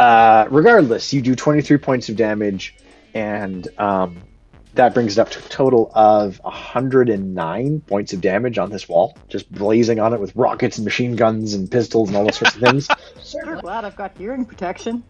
Uh, 0.01 0.47
regardless, 0.49 1.13
you 1.13 1.21
do 1.21 1.35
23 1.35 1.77
points 1.77 2.09
of 2.09 2.15
damage, 2.15 2.75
and 3.13 3.67
um, 3.77 4.17
that 4.73 4.95
brings 4.95 5.15
it 5.15 5.21
up 5.21 5.29
to 5.29 5.37
a 5.37 5.43
total 5.43 5.91
of 5.93 6.39
109 6.43 7.81
points 7.81 8.11
of 8.11 8.19
damage 8.19 8.57
on 8.57 8.71
this 8.71 8.89
wall, 8.89 9.15
just 9.29 9.51
blazing 9.51 9.99
on 9.99 10.11
it 10.15 10.19
with 10.19 10.35
rockets 10.35 10.79
and 10.79 10.85
machine 10.85 11.15
guns 11.15 11.53
and 11.53 11.69
pistols 11.69 12.09
and 12.09 12.17
all 12.17 12.23
those 12.23 12.37
sorts 12.37 12.55
of 12.55 12.61
things. 12.61 12.87
Sure 13.23 13.55
glad 13.57 13.85
I've 13.85 13.95
got 13.95 14.17
hearing 14.17 14.43
protection. 14.43 15.03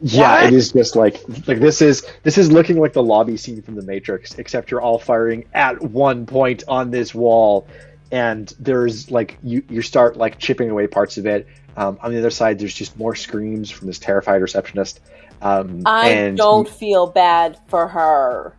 Yeah, 0.00 0.34
What? 0.34 0.44
it 0.44 0.52
is 0.54 0.70
just 0.72 0.94
like 0.94 1.20
like 1.48 1.58
this 1.58 1.82
is 1.82 2.06
this 2.22 2.38
is 2.38 2.52
looking 2.52 2.78
like 2.78 2.92
the 2.92 3.02
lobby 3.02 3.36
scene 3.36 3.62
from 3.62 3.74
the 3.74 3.82
Matrix, 3.82 4.38
except 4.38 4.70
you're 4.70 4.80
all 4.80 5.00
firing 5.00 5.44
at 5.52 5.82
one 5.82 6.24
point 6.24 6.62
on 6.68 6.92
this 6.92 7.12
wall, 7.12 7.66
and 8.12 8.54
there's 8.60 9.10
like 9.10 9.38
you 9.42 9.64
you 9.68 9.82
start 9.82 10.16
like 10.16 10.38
chipping 10.38 10.70
away 10.70 10.86
parts 10.86 11.18
of 11.18 11.26
it. 11.26 11.48
Um, 11.76 11.98
on 12.02 12.12
the 12.12 12.18
other 12.18 12.30
side, 12.30 12.58
there's 12.58 12.74
just 12.74 12.96
more 12.96 13.14
screams 13.14 13.70
from 13.70 13.86
this 13.86 13.98
terrified 13.98 14.40
receptionist. 14.42 15.00
Um, 15.42 15.82
I 15.84 16.10
and 16.10 16.36
don't 16.36 16.68
feel 16.68 17.06
bad 17.08 17.58
for 17.68 17.88
her. 17.88 18.56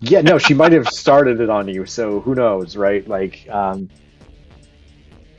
Yeah, 0.00 0.20
no, 0.22 0.38
she 0.38 0.54
might 0.54 0.72
have 0.72 0.88
started 0.88 1.40
it 1.40 1.50
on 1.50 1.68
you, 1.68 1.86
so 1.86 2.20
who 2.20 2.34
knows, 2.34 2.76
right? 2.76 3.06
Like, 3.06 3.46
um, 3.48 3.88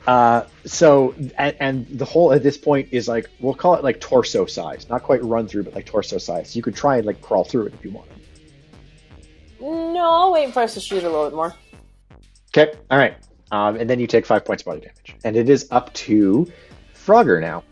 Uh, 0.06 0.46
so 0.64 1.14
and, 1.36 1.54
and 1.60 1.86
the 1.98 2.04
hole 2.04 2.32
at 2.32 2.42
this 2.42 2.56
point 2.56 2.88
is 2.92 3.08
like 3.08 3.28
we'll 3.40 3.52
call 3.52 3.74
it 3.74 3.84
like 3.84 4.00
torso 4.00 4.46
size, 4.46 4.88
not 4.88 5.02
quite 5.02 5.22
run 5.22 5.46
through, 5.46 5.64
but 5.64 5.74
like 5.74 5.84
torso 5.84 6.16
size. 6.16 6.56
You 6.56 6.62
could 6.62 6.74
try 6.74 6.96
and 6.96 7.04
like 7.06 7.20
crawl 7.20 7.44
through 7.44 7.66
it 7.66 7.74
if 7.74 7.84
you 7.84 7.90
want. 7.90 8.08
No, 9.60 10.10
I'll 10.10 10.32
wait 10.32 10.54
for 10.54 10.62
us 10.62 10.72
to 10.74 10.80
shoot 10.80 11.02
a 11.02 11.10
little 11.10 11.26
bit 11.26 11.36
more. 11.36 11.54
Okay, 12.56 12.72
all 12.90 12.96
right. 12.96 13.16
Um, 13.50 13.76
and 13.76 13.88
then 13.88 14.00
you 14.00 14.06
take 14.06 14.24
five 14.24 14.46
points 14.46 14.62
body 14.62 14.80
damage, 14.80 15.16
and 15.24 15.36
it 15.36 15.50
is 15.50 15.68
up 15.70 15.92
to 15.94 16.50
Frogger 17.08 17.40
now. 17.40 17.64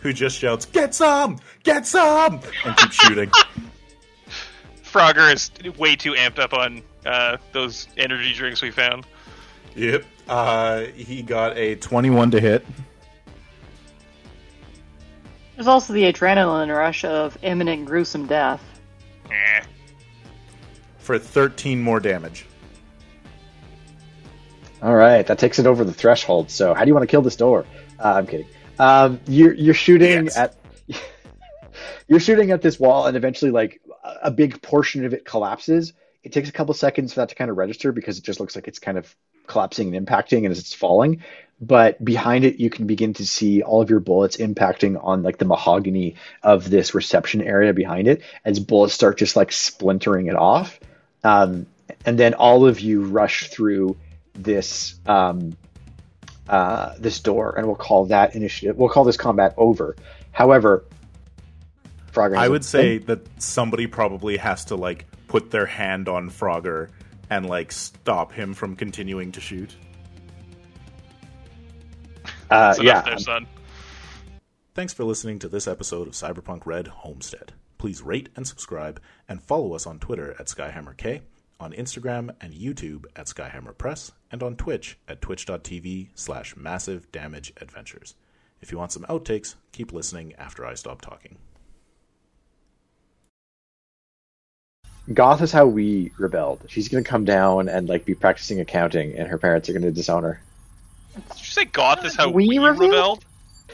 Who 0.00 0.12
just 0.12 0.36
shouts, 0.36 0.66
"Get 0.66 0.94
some! 0.94 1.38
Get 1.62 1.86
some!" 1.86 2.40
and 2.66 2.76
keeps 2.76 2.94
shooting. 2.94 3.30
Frogger 4.84 5.32
is 5.32 5.50
way 5.78 5.96
too 5.96 6.12
amped 6.12 6.38
up 6.38 6.52
on 6.52 6.82
uh, 7.06 7.38
those 7.52 7.88
energy 7.96 8.34
drinks 8.34 8.60
we 8.60 8.70
found. 8.70 9.06
Yep. 9.76 10.04
Uh, 10.28 10.82
he 10.94 11.22
got 11.22 11.56
a 11.56 11.76
21 11.76 12.32
to 12.32 12.40
hit. 12.40 12.66
There's 15.54 15.66
also 15.66 15.94
the 15.94 16.12
adrenaline 16.12 16.74
rush 16.74 17.04
of 17.04 17.38
imminent 17.42 17.86
gruesome 17.86 18.26
death. 18.26 18.62
Eh. 19.30 19.62
for 20.98 21.18
13 21.18 21.80
more 21.80 22.00
damage. 22.00 22.44
All 24.82 24.94
right, 24.94 25.26
that 25.26 25.38
takes 25.38 25.58
it 25.58 25.66
over 25.66 25.84
the 25.84 25.92
threshold. 25.92 26.50
So, 26.50 26.74
how 26.74 26.84
do 26.84 26.88
you 26.88 26.94
want 26.94 27.04
to 27.04 27.10
kill 27.10 27.22
this 27.22 27.36
door? 27.36 27.64
Uh, 28.02 28.14
I'm 28.14 28.26
kidding. 28.26 28.46
Um, 28.78 29.20
you're 29.26 29.52
you're 29.52 29.74
shooting 29.74 30.24
Yes. 30.24 30.36
at 30.36 30.56
you're 32.08 32.20
shooting 32.20 32.50
at 32.50 32.62
this 32.62 32.80
wall, 32.80 33.06
and 33.06 33.16
eventually, 33.16 33.50
like 33.50 33.80
a- 34.22 34.30
big 34.30 34.62
portion 34.62 35.04
of 35.04 35.12
it 35.14 35.24
collapses. 35.24 35.92
It 36.22 36.32
takes 36.32 36.48
a 36.48 36.52
couple 36.52 36.74
seconds 36.74 37.12
for 37.14 37.20
that 37.20 37.30
to 37.30 37.34
kind 37.34 37.50
of 37.50 37.56
register 37.56 37.92
because 37.92 38.18
it 38.18 38.24
just 38.24 38.40
looks 38.40 38.54
like 38.54 38.68
it's 38.68 38.78
kind 38.78 38.98
of 38.98 39.14
collapsing 39.46 39.94
and 39.94 40.06
impacting, 40.06 40.38
and 40.38 40.48
as 40.48 40.58
it's 40.58 40.74
falling. 40.74 41.22
But 41.62 42.02
behind 42.02 42.44
it, 42.46 42.58
you 42.58 42.70
can 42.70 42.86
begin 42.86 43.12
to 43.14 43.26
see 43.26 43.62
all 43.62 43.82
of 43.82 43.90
your 43.90 44.00
bullets 44.00 44.38
impacting 44.38 44.98
on 45.02 45.22
like 45.22 45.36
the 45.36 45.44
mahogany 45.44 46.16
of 46.42 46.70
this 46.70 46.94
reception 46.94 47.42
area 47.42 47.74
behind 47.74 48.08
it, 48.08 48.22
as 48.46 48.58
bullets 48.60 48.94
start 48.94 49.18
just 49.18 49.36
like 49.36 49.52
splintering 49.52 50.26
it 50.28 50.36
off. 50.36 50.80
Um, 51.22 51.66
and 52.06 52.18
then 52.18 52.32
all 52.32 52.66
of 52.66 52.80
you 52.80 53.02
rush 53.02 53.48
through 53.50 53.96
this 54.32 54.98
um, 55.04 55.54
uh, 56.50 56.94
this 56.98 57.20
door, 57.20 57.54
and 57.56 57.66
we'll 57.66 57.76
call 57.76 58.04
that 58.06 58.34
initiative. 58.34 58.76
We'll 58.76 58.88
call 58.90 59.04
this 59.04 59.16
combat 59.16 59.54
over. 59.56 59.96
However, 60.32 60.84
Frogger, 62.12 62.34
has 62.34 62.42
I 62.42 62.46
a- 62.46 62.50
would 62.50 62.64
say 62.64 62.98
that 62.98 63.20
somebody 63.40 63.86
probably 63.86 64.36
has 64.36 64.64
to 64.66 64.76
like 64.76 65.06
put 65.28 65.50
their 65.50 65.64
hand 65.66 66.08
on 66.08 66.28
Frogger 66.28 66.88
and 67.30 67.46
like 67.48 67.70
stop 67.72 68.32
him 68.32 68.52
from 68.52 68.74
continuing 68.76 69.30
to 69.32 69.40
shoot. 69.40 69.74
uh, 72.50 72.72
So 72.74 72.82
yeah, 72.82 72.94
that's 72.94 73.06
their 73.06 73.18
son. 73.18 73.46
Thanks 74.74 74.92
for 74.92 75.04
listening 75.04 75.38
to 75.40 75.48
this 75.48 75.66
episode 75.68 76.08
of 76.08 76.14
Cyberpunk 76.14 76.66
Red 76.66 76.88
Homestead. 76.88 77.52
Please 77.78 78.02
rate 78.02 78.28
and 78.36 78.46
subscribe 78.46 79.00
and 79.28 79.42
follow 79.42 79.74
us 79.74 79.86
on 79.86 79.98
Twitter 79.98 80.32
at 80.38 80.46
SkyhammerK, 80.46 81.20
on 81.60 81.72
Instagram 81.72 82.34
and 82.40 82.54
YouTube 82.54 83.04
at 83.14 83.26
Skyhammer 83.26 83.76
Press, 83.76 84.10
and 84.32 84.42
on 84.42 84.56
Twitch 84.56 84.98
at 85.06 85.20
twitch.tv 85.20 86.08
slash 86.14 86.56
massive 86.56 87.12
damage 87.12 87.52
adventures. 87.60 88.14
If 88.60 88.72
you 88.72 88.78
want 88.78 88.92
some 88.92 89.04
outtakes, 89.04 89.54
keep 89.72 89.92
listening 89.92 90.34
after 90.34 90.66
I 90.66 90.74
stop 90.74 91.00
talking. 91.00 91.38
Goth 95.12 95.42
is 95.42 95.50
how 95.52 95.66
we 95.66 96.12
rebelled. 96.18 96.64
She's 96.68 96.88
gonna 96.88 97.02
come 97.04 97.24
down 97.24 97.68
and 97.68 97.88
like 97.88 98.04
be 98.04 98.14
practicing 98.14 98.60
accounting, 98.60 99.16
and 99.16 99.28
her 99.28 99.38
parents 99.38 99.68
are 99.68 99.72
gonna 99.72 99.90
disown 99.90 100.22
her. 100.22 100.40
Did 101.14 101.38
you 101.38 101.44
say 101.44 101.64
goth 101.64 102.04
is 102.04 102.14
how 102.14 102.30
We 102.30 102.48
we, 102.48 102.58
revealed? 102.58 102.80
rebelled? 102.80 103.24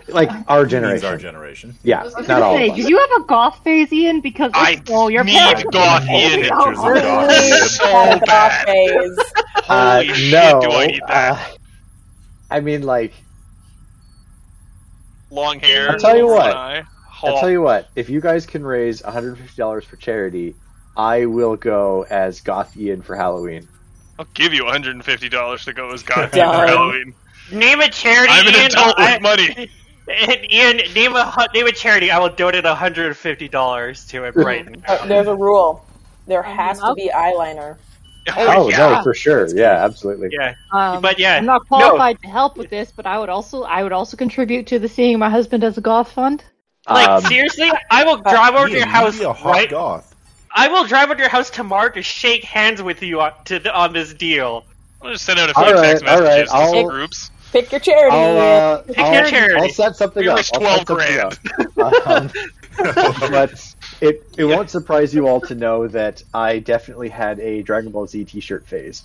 Like 0.08 0.30
our 0.48 0.60
Means 0.60 0.70
generation. 0.70 1.06
our 1.08 1.16
generation. 1.18 1.74
yeah, 1.82 2.08
not 2.28 2.42
all 2.42 2.56
say, 2.56 2.66
of 2.68 2.72
us. 2.74 2.76
did 2.78 2.88
you 2.88 2.96
have 2.98 3.22
a 3.22 3.24
goth 3.24 3.62
phase, 3.64 3.92
Ian? 3.92 4.20
Because 4.20 4.52
I 4.54 4.72
if 4.72 4.88
your 4.88 5.24
need 5.24 5.36
parents 5.36 5.64
goth 5.72 6.06
Ian. 6.08 6.40
Pictures 6.42 6.50
of 6.52 6.84
Oh, 6.84 6.94
Goth. 6.94 7.70
So 7.70 7.86
Had 7.86 8.16
a 8.22 8.26
bad. 8.26 8.66
phase. 8.66 9.18
Uh, 9.68 9.94
Holy 10.04 10.14
shit, 10.14 10.32
no, 10.32 10.60
do 10.60 10.70
I 10.70 10.86
need 10.86 11.00
that? 11.08 11.40
uh, 11.40 11.54
I 12.52 12.60
mean, 12.60 12.82
like, 12.82 13.12
Long 15.30 15.58
hair. 15.58 15.90
I'll 15.90 15.98
tell 15.98 16.16
you 16.16 16.26
what. 16.28 16.54
eye. 16.56 16.84
I'll 17.22 17.40
tell 17.40 17.50
you 17.50 17.62
what. 17.62 17.88
If 17.96 18.08
you 18.08 18.20
guys 18.20 18.46
can 18.46 18.64
raise 18.64 19.02
$150 19.02 19.84
for 19.84 19.96
charity, 19.96 20.54
I 20.96 21.26
will 21.26 21.56
go 21.56 22.06
as 22.08 22.40
Goth 22.40 22.76
Ian 22.76 23.02
for 23.02 23.16
Halloween. 23.16 23.66
I'll 24.18 24.28
give 24.34 24.54
you 24.54 24.64
$150 24.64 25.64
to 25.64 25.72
go 25.72 25.90
as 25.92 26.02
goth 26.04 26.30
Done. 26.32 26.54
for 26.54 26.66
Halloween. 26.72 27.14
Name 27.50 27.80
a 27.80 27.88
charity. 27.90 28.32
I'm 28.32 28.46
an 28.46 28.54
adult 28.54 28.98
with 28.98 29.22
money. 29.22 29.70
Ian, 30.08 30.76
name 30.94 31.16
a 31.16 31.48
name 31.54 31.66
a 31.66 31.72
charity. 31.72 32.10
I 32.10 32.18
will 32.18 32.28
donate 32.28 32.64
hundred 32.64 33.06
and 33.06 33.16
fifty 33.16 33.48
dollars 33.48 34.04
to 34.08 34.24
it 34.24 34.36
right 34.36 34.66
now. 34.88 35.04
There's 35.06 35.26
a 35.26 35.34
rule. 35.34 35.84
There 36.26 36.42
has 36.42 36.78
to 36.80 36.94
be 36.94 37.10
eyeliner. 37.14 37.76
Oh, 38.36 38.68
yeah. 38.68 38.78
no, 38.78 39.02
for 39.04 39.14
sure. 39.14 39.46
Yeah, 39.54 39.84
absolutely. 39.84 40.30
Yeah, 40.32 40.56
Um, 40.72 41.00
But 41.00 41.16
yeah, 41.20 41.36
I'm 41.36 41.44
not 41.46 41.62
no. 41.70 41.78
qualified 41.78 42.20
to 42.22 42.26
help 42.28 42.56
with 42.56 42.68
this, 42.70 42.90
but 42.90 43.06
I 43.06 43.20
would 43.20 43.28
also 43.28 43.62
I 43.62 43.84
would 43.84 43.92
also 43.92 44.16
contribute 44.16 44.66
to 44.66 44.80
the 44.80 44.88
seeing 44.88 45.16
my 45.20 45.30
husband 45.30 45.62
as 45.62 45.78
a 45.78 45.80
goth 45.80 46.10
fund. 46.10 46.42
like 46.90 47.08
Um, 47.08 47.22
seriously, 47.22 47.70
I 47.88 48.02
will 48.02 48.16
drive 48.16 48.56
over 48.56 48.66
to 48.66 48.74
your 48.76 48.84
house 48.86 49.20
a 49.20 49.32
hot 49.32 49.52
right. 49.52 49.70
goth. 49.70 50.12
I 50.52 50.66
will 50.66 50.84
drive 50.84 51.04
over 51.04 51.14
to 51.14 51.20
your 51.20 51.30
house 51.30 51.50
tomorrow 51.50 51.88
to 51.90 52.02
shake 52.02 52.42
hands 52.42 52.82
with 52.82 53.00
you 53.00 53.20
on, 53.20 53.30
to 53.44 53.72
on 53.72 53.92
this 53.92 54.12
deal. 54.12 54.64
I'll 55.00 55.12
just 55.12 55.24
send 55.24 55.38
out 55.38 55.50
a 55.50 55.54
few 55.54 55.62
All 55.62 55.74
right, 55.74 55.82
text 55.84 56.04
all 56.06 56.16
right, 56.20 56.24
messages 56.24 56.50
to 56.50 56.56
some 56.56 56.74
I'll- 56.78 56.88
groups. 56.90 57.30
Pick 57.62 57.72
your 57.72 57.80
charity. 57.80 58.16
I'll, 58.16 58.38
uh, 58.38 58.82
Pick 58.82 58.98
I'll, 58.98 59.14
your 59.14 59.24
charity. 59.26 59.60
I'll 59.62 59.68
set 59.70 59.96
something 59.96 60.22
We 60.22 60.28
up. 60.28 60.36
raised 60.36 60.54
I'll 60.54 60.84
12 60.84 60.86
something 60.86 61.18
up. 61.20 61.34
Um, 62.78 62.90
but 63.30 63.74
it, 64.02 64.22
it 64.36 64.44
won't 64.44 64.68
surprise 64.68 65.14
you 65.14 65.26
all 65.26 65.40
to 65.40 65.54
know 65.54 65.88
that 65.88 66.22
I 66.34 66.58
definitely 66.58 67.08
had 67.08 67.40
a 67.40 67.62
Dragon 67.62 67.90
Ball 67.90 68.06
Z 68.06 68.24
T-shirt 68.26 68.66
phase. 68.66 69.04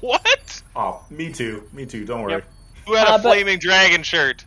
What? 0.00 0.62
Oh, 0.74 1.04
me 1.10 1.32
too. 1.32 1.62
Me 1.72 1.86
too. 1.86 2.04
Don't 2.04 2.22
worry. 2.22 2.32
Yep. 2.32 2.44
Who 2.86 2.94
had 2.94 3.06
Uh, 3.06 3.14
a 3.14 3.18
but- 3.18 3.22
flaming 3.22 3.58
dragon 3.60 4.02
shirt? 4.02 4.44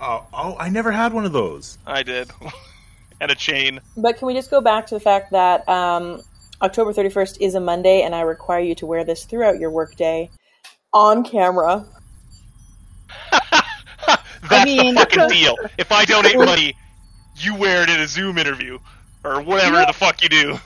Oh, 0.00 0.24
oh, 0.32 0.56
I 0.58 0.68
never 0.68 0.90
had 0.92 1.12
one 1.12 1.24
of 1.24 1.32
those. 1.32 1.78
I 1.86 2.02
did. 2.04 2.30
and 3.20 3.30
a 3.30 3.34
chain. 3.34 3.80
But 3.96 4.18
can 4.18 4.26
we 4.26 4.34
just 4.34 4.50
go 4.50 4.60
back 4.60 4.86
to 4.86 4.94
the 4.94 5.00
fact 5.00 5.32
that 5.32 5.68
um, 5.68 6.22
October 6.60 6.92
31st 6.92 7.38
is 7.40 7.54
a 7.56 7.60
Monday, 7.60 8.02
and 8.02 8.14
I 8.14 8.20
require 8.22 8.60
you 8.60 8.74
to 8.76 8.86
wear 8.86 9.04
this 9.04 9.24
throughout 9.24 9.58
your 9.58 9.70
workday 9.70 10.30
on 10.92 11.24
camera. 11.24 11.84
That's 14.48 14.64
mean- 14.64 14.94
the 14.94 15.00
fucking 15.00 15.28
deal. 15.28 15.56
If 15.78 15.92
I 15.92 16.04
donate 16.04 16.36
money, 16.36 16.74
you 17.36 17.54
wear 17.54 17.82
it 17.82 17.88
in 17.88 18.00
a 18.00 18.06
Zoom 18.06 18.38
interview. 18.38 18.78
Or 19.24 19.40
whatever 19.40 19.66
You 19.76 19.80
know- 19.82 19.86
the 19.86 19.92
fuck 19.92 20.22
you 20.22 20.28
do. 20.28 20.58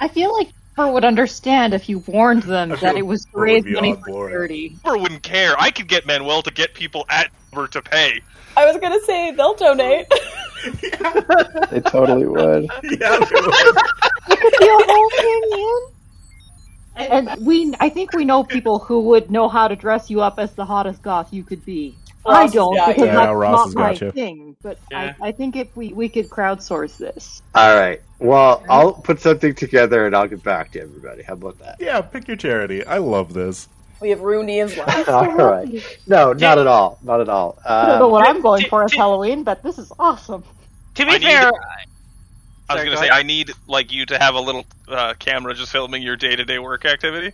I 0.00 0.08
feel 0.08 0.32
like 0.32 0.48
Her 0.76 0.90
would 0.90 1.04
understand 1.04 1.72
if 1.72 1.88
you 1.88 2.00
warned 2.00 2.42
them 2.44 2.72
I 2.72 2.74
that 2.76 2.80
feel 2.94 2.96
it 2.96 3.06
was 3.06 3.24
to 3.26 3.30
raise 3.38 3.64
money 3.64 3.94
for 4.04 4.28
charity. 4.28 4.76
Uber 4.84 4.98
wouldn't 4.98 5.22
care. 5.22 5.54
I 5.56 5.70
could 5.70 5.86
get 5.86 6.04
Manuel 6.04 6.42
to 6.42 6.50
get 6.50 6.74
people 6.74 7.04
at 7.08 7.30
Uber 7.52 7.68
to 7.68 7.80
pay. 7.82 8.20
I 8.56 8.66
was 8.66 8.76
gonna 8.78 8.98
say 9.06 9.30
they'll 9.32 9.54
donate. 9.54 10.06
They 11.70 11.80
totally 11.80 12.26
would. 12.26 12.64
yeah, 12.82 13.18
Your 14.60 14.84
whole 14.86 15.10
thing, 15.10 15.42
Ian? 15.58 15.82
And 16.96 17.46
we, 17.46 17.74
I 17.80 17.88
think 17.90 18.12
we 18.14 18.24
know 18.24 18.44
people 18.44 18.78
who 18.78 19.00
would 19.00 19.30
know 19.30 19.48
how 19.48 19.68
to 19.68 19.76
dress 19.76 20.08
you 20.10 20.22
up 20.22 20.38
as 20.38 20.54
the 20.54 20.64
hottest 20.64 21.02
goth 21.02 21.32
you 21.32 21.42
could 21.44 21.64
be. 21.64 21.96
Ross 22.26 22.50
I 22.50 22.54
don't 22.54 22.74
got 22.76 22.86
because. 22.88 23.06
Yeah, 23.06 23.14
that's 23.14 23.32
Ross 23.34 23.52
not 23.58 23.64
has 23.66 23.74
my 23.74 23.82
got 23.92 24.00
you. 24.00 24.10
thing. 24.12 24.56
But 24.62 24.78
Yeah. 24.90 25.14
I, 25.20 25.28
I 25.28 25.32
think 25.32 25.56
if 25.56 25.76
we 25.76 25.92
we 25.92 26.08
could 26.08 26.28
crowdsource 26.30 26.96
this. 26.96 27.42
All 27.54 27.76
right. 27.76 28.00
Well, 28.18 28.62
I'll 28.68 28.92
put 28.94 29.20
something 29.20 29.54
together 29.54 30.06
and 30.06 30.16
I'll 30.16 30.28
get 30.28 30.42
back 30.42 30.72
to 30.72 30.80
everybody. 30.80 31.22
How 31.22 31.34
about 31.34 31.58
that? 31.58 31.76
yeah. 31.80 32.00
Pick 32.00 32.26
your 32.28 32.36
charity. 32.36 32.84
I 32.86 32.98
love 32.98 33.32
this. 33.34 33.68
we 34.00 34.10
have 34.10 34.20
ruined 34.20 34.48
Ian's 34.50 34.76
life. 34.76 35.08
All 35.08 35.32
right. 35.36 35.98
No, 36.06 36.32
not 36.32 36.58
at 36.58 36.66
all. 36.66 36.98
Not 37.02 37.20
at 37.20 37.28
all. 37.28 37.58
I 37.66 37.86
don't 37.86 37.98
know 37.98 38.06
Um, 38.06 38.12
what 38.12 38.26
I'm 38.28 38.40
going 38.40 38.66
for 38.66 38.84
as 38.84 38.92
Halloween, 38.92 39.42
but 39.44 39.62
this 39.62 39.78
is 39.78 39.92
awesome. 39.98 40.44
To 40.94 41.04
be 41.04 41.10
I 41.12 41.18
need- 41.18 41.22
fair, 41.24 41.46
I 41.46 41.50
was 41.50 41.52
Sorry, 42.68 42.78
gonna 42.84 42.90
go 42.96 43.00
say 43.02 43.08
ahead. 43.08 43.18
I 43.18 43.22
need 43.24 43.50
like 43.66 43.92
you 43.92 44.06
to 44.06 44.18
have 44.18 44.34
a 44.36 44.40
little 44.40 44.64
uh, 44.88 45.12
camera 45.18 45.52
just 45.54 45.70
filming 45.72 46.02
your 46.02 46.16
day 46.16 46.34
to 46.34 46.44
day 46.46 46.58
work 46.58 46.86
activity 46.86 47.32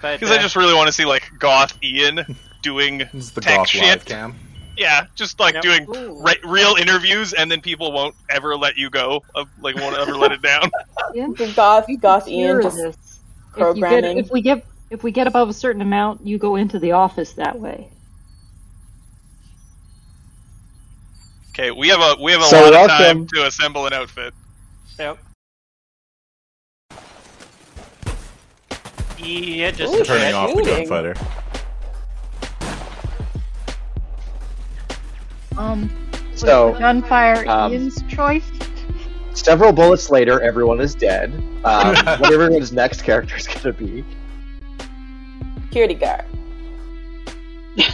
but, 0.00 0.18
because 0.18 0.32
I 0.34 0.38
uh, 0.40 0.42
just 0.42 0.56
really 0.56 0.74
want 0.74 0.88
to 0.88 0.92
see 0.92 1.04
like 1.04 1.30
Goth 1.38 1.78
Ian 1.84 2.36
doing 2.62 2.98
the 2.98 3.40
tech 3.40 3.66
shit. 3.66 3.82
live 3.82 4.04
cam. 4.04 4.34
Yeah, 4.76 5.04
just 5.14 5.38
like 5.38 5.54
Yep. 5.54 5.62
doing 5.62 5.86
re- 6.22 6.40
real 6.44 6.76
interviews, 6.76 7.34
and 7.34 7.50
then 7.50 7.60
people 7.60 7.92
won't 7.92 8.14
ever 8.30 8.56
let 8.56 8.76
you 8.78 8.88
go. 8.88 9.22
uh, 9.34 9.44
Like 9.60 9.76
won't 9.76 9.96
ever 9.96 10.16
let 10.16 10.32
it 10.32 10.40
down. 10.40 10.70
Goth, 11.54 11.86
Goth 12.00 12.28
Ian 12.28 12.62
just 12.62 12.76
this. 12.78 12.96
If, 12.96 13.58
you 13.58 13.58
get, 13.58 13.74
programming. 13.74 14.18
if 14.18 14.30
we 14.30 14.40
get 14.40 14.64
if 14.90 15.02
we 15.02 15.10
get 15.10 15.26
above 15.26 15.48
a 15.50 15.52
certain 15.52 15.82
amount, 15.82 16.26
you 16.26 16.38
go 16.38 16.56
into 16.56 16.78
the 16.78 16.92
office 16.92 17.34
that 17.34 17.58
way. 17.60 17.88
Okay, 21.50 21.70
we 21.70 21.88
have 21.88 22.00
a 22.00 22.22
we 22.22 22.32
have 22.32 22.40
a 22.40 22.44
So 22.44 22.70
lot 22.70 22.84
of 22.84 22.88
time 22.88 23.26
to 23.34 23.46
assemble 23.46 23.86
an 23.86 23.92
outfit. 23.92 24.32
Yep. 24.98 25.18
Yeah, 29.18 29.70
just 29.70 29.94
Ooh, 29.94 30.04
Turning 30.04 30.34
off 30.34 30.54
the 30.54 30.62
gunfighter. 30.62 31.14
Um, 35.56 35.90
So, 36.34 36.72
gunfire 36.78 37.46
um, 37.48 37.72
Ian's 37.72 38.02
choice? 38.08 38.44
several 39.34 39.72
bullets 39.72 40.10
later, 40.10 40.40
everyone 40.40 40.80
is 40.80 40.94
dead. 40.94 41.32
Um, 41.64 41.94
what 42.20 42.32
everyone's 42.32 42.72
next 42.72 43.02
character 43.02 43.36
is 43.36 43.46
going 43.46 43.60
to 43.60 43.72
be. 43.72 44.04
Security 45.66 45.94
guard. 45.94 46.24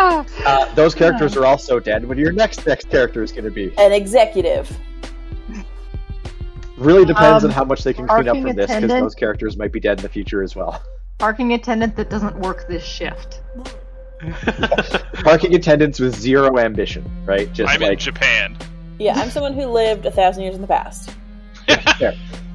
Uh, 0.00 0.74
those 0.74 0.94
characters 0.94 1.36
are 1.36 1.44
also 1.44 1.78
dead. 1.78 2.08
What 2.08 2.16
your 2.16 2.32
next 2.32 2.66
next 2.66 2.88
character 2.88 3.22
is 3.22 3.32
going 3.32 3.44
to 3.44 3.50
be. 3.50 3.70
An 3.76 3.92
executive. 3.92 4.74
Really 6.78 7.04
depends 7.04 7.44
Um, 7.44 7.50
on 7.50 7.54
how 7.54 7.64
much 7.64 7.84
they 7.84 7.92
can 7.92 8.08
clean 8.08 8.20
up 8.20 8.26
parking 8.28 8.42
from 8.46 8.56
this, 8.56 8.66
because 8.74 8.88
those 8.88 9.14
characters 9.14 9.58
might 9.58 9.72
be 9.72 9.78
dead 9.78 9.98
in 9.98 10.02
the 10.02 10.08
future 10.08 10.42
as 10.42 10.56
well. 10.56 10.82
Parking 11.18 11.52
attendant 11.52 11.94
that 11.96 12.08
doesn't 12.08 12.34
work 12.38 12.66
this 12.66 12.82
shift. 12.82 13.42
Parking 15.24 15.54
attendants 15.54 16.00
with 16.00 16.14
zero 16.14 16.58
ambition, 16.58 17.04
right? 17.24 17.52
Just 17.52 17.72
I'm 17.72 17.82
in 17.82 17.88
like 17.88 17.98
Japan. 17.98 18.56
Yeah, 18.98 19.14
I'm 19.14 19.30
someone 19.30 19.54
who 19.54 19.66
lived 19.66 20.04
a 20.06 20.10
thousand 20.10 20.42
years 20.42 20.54
in 20.54 20.60
the 20.60 20.66
past. 20.66 21.16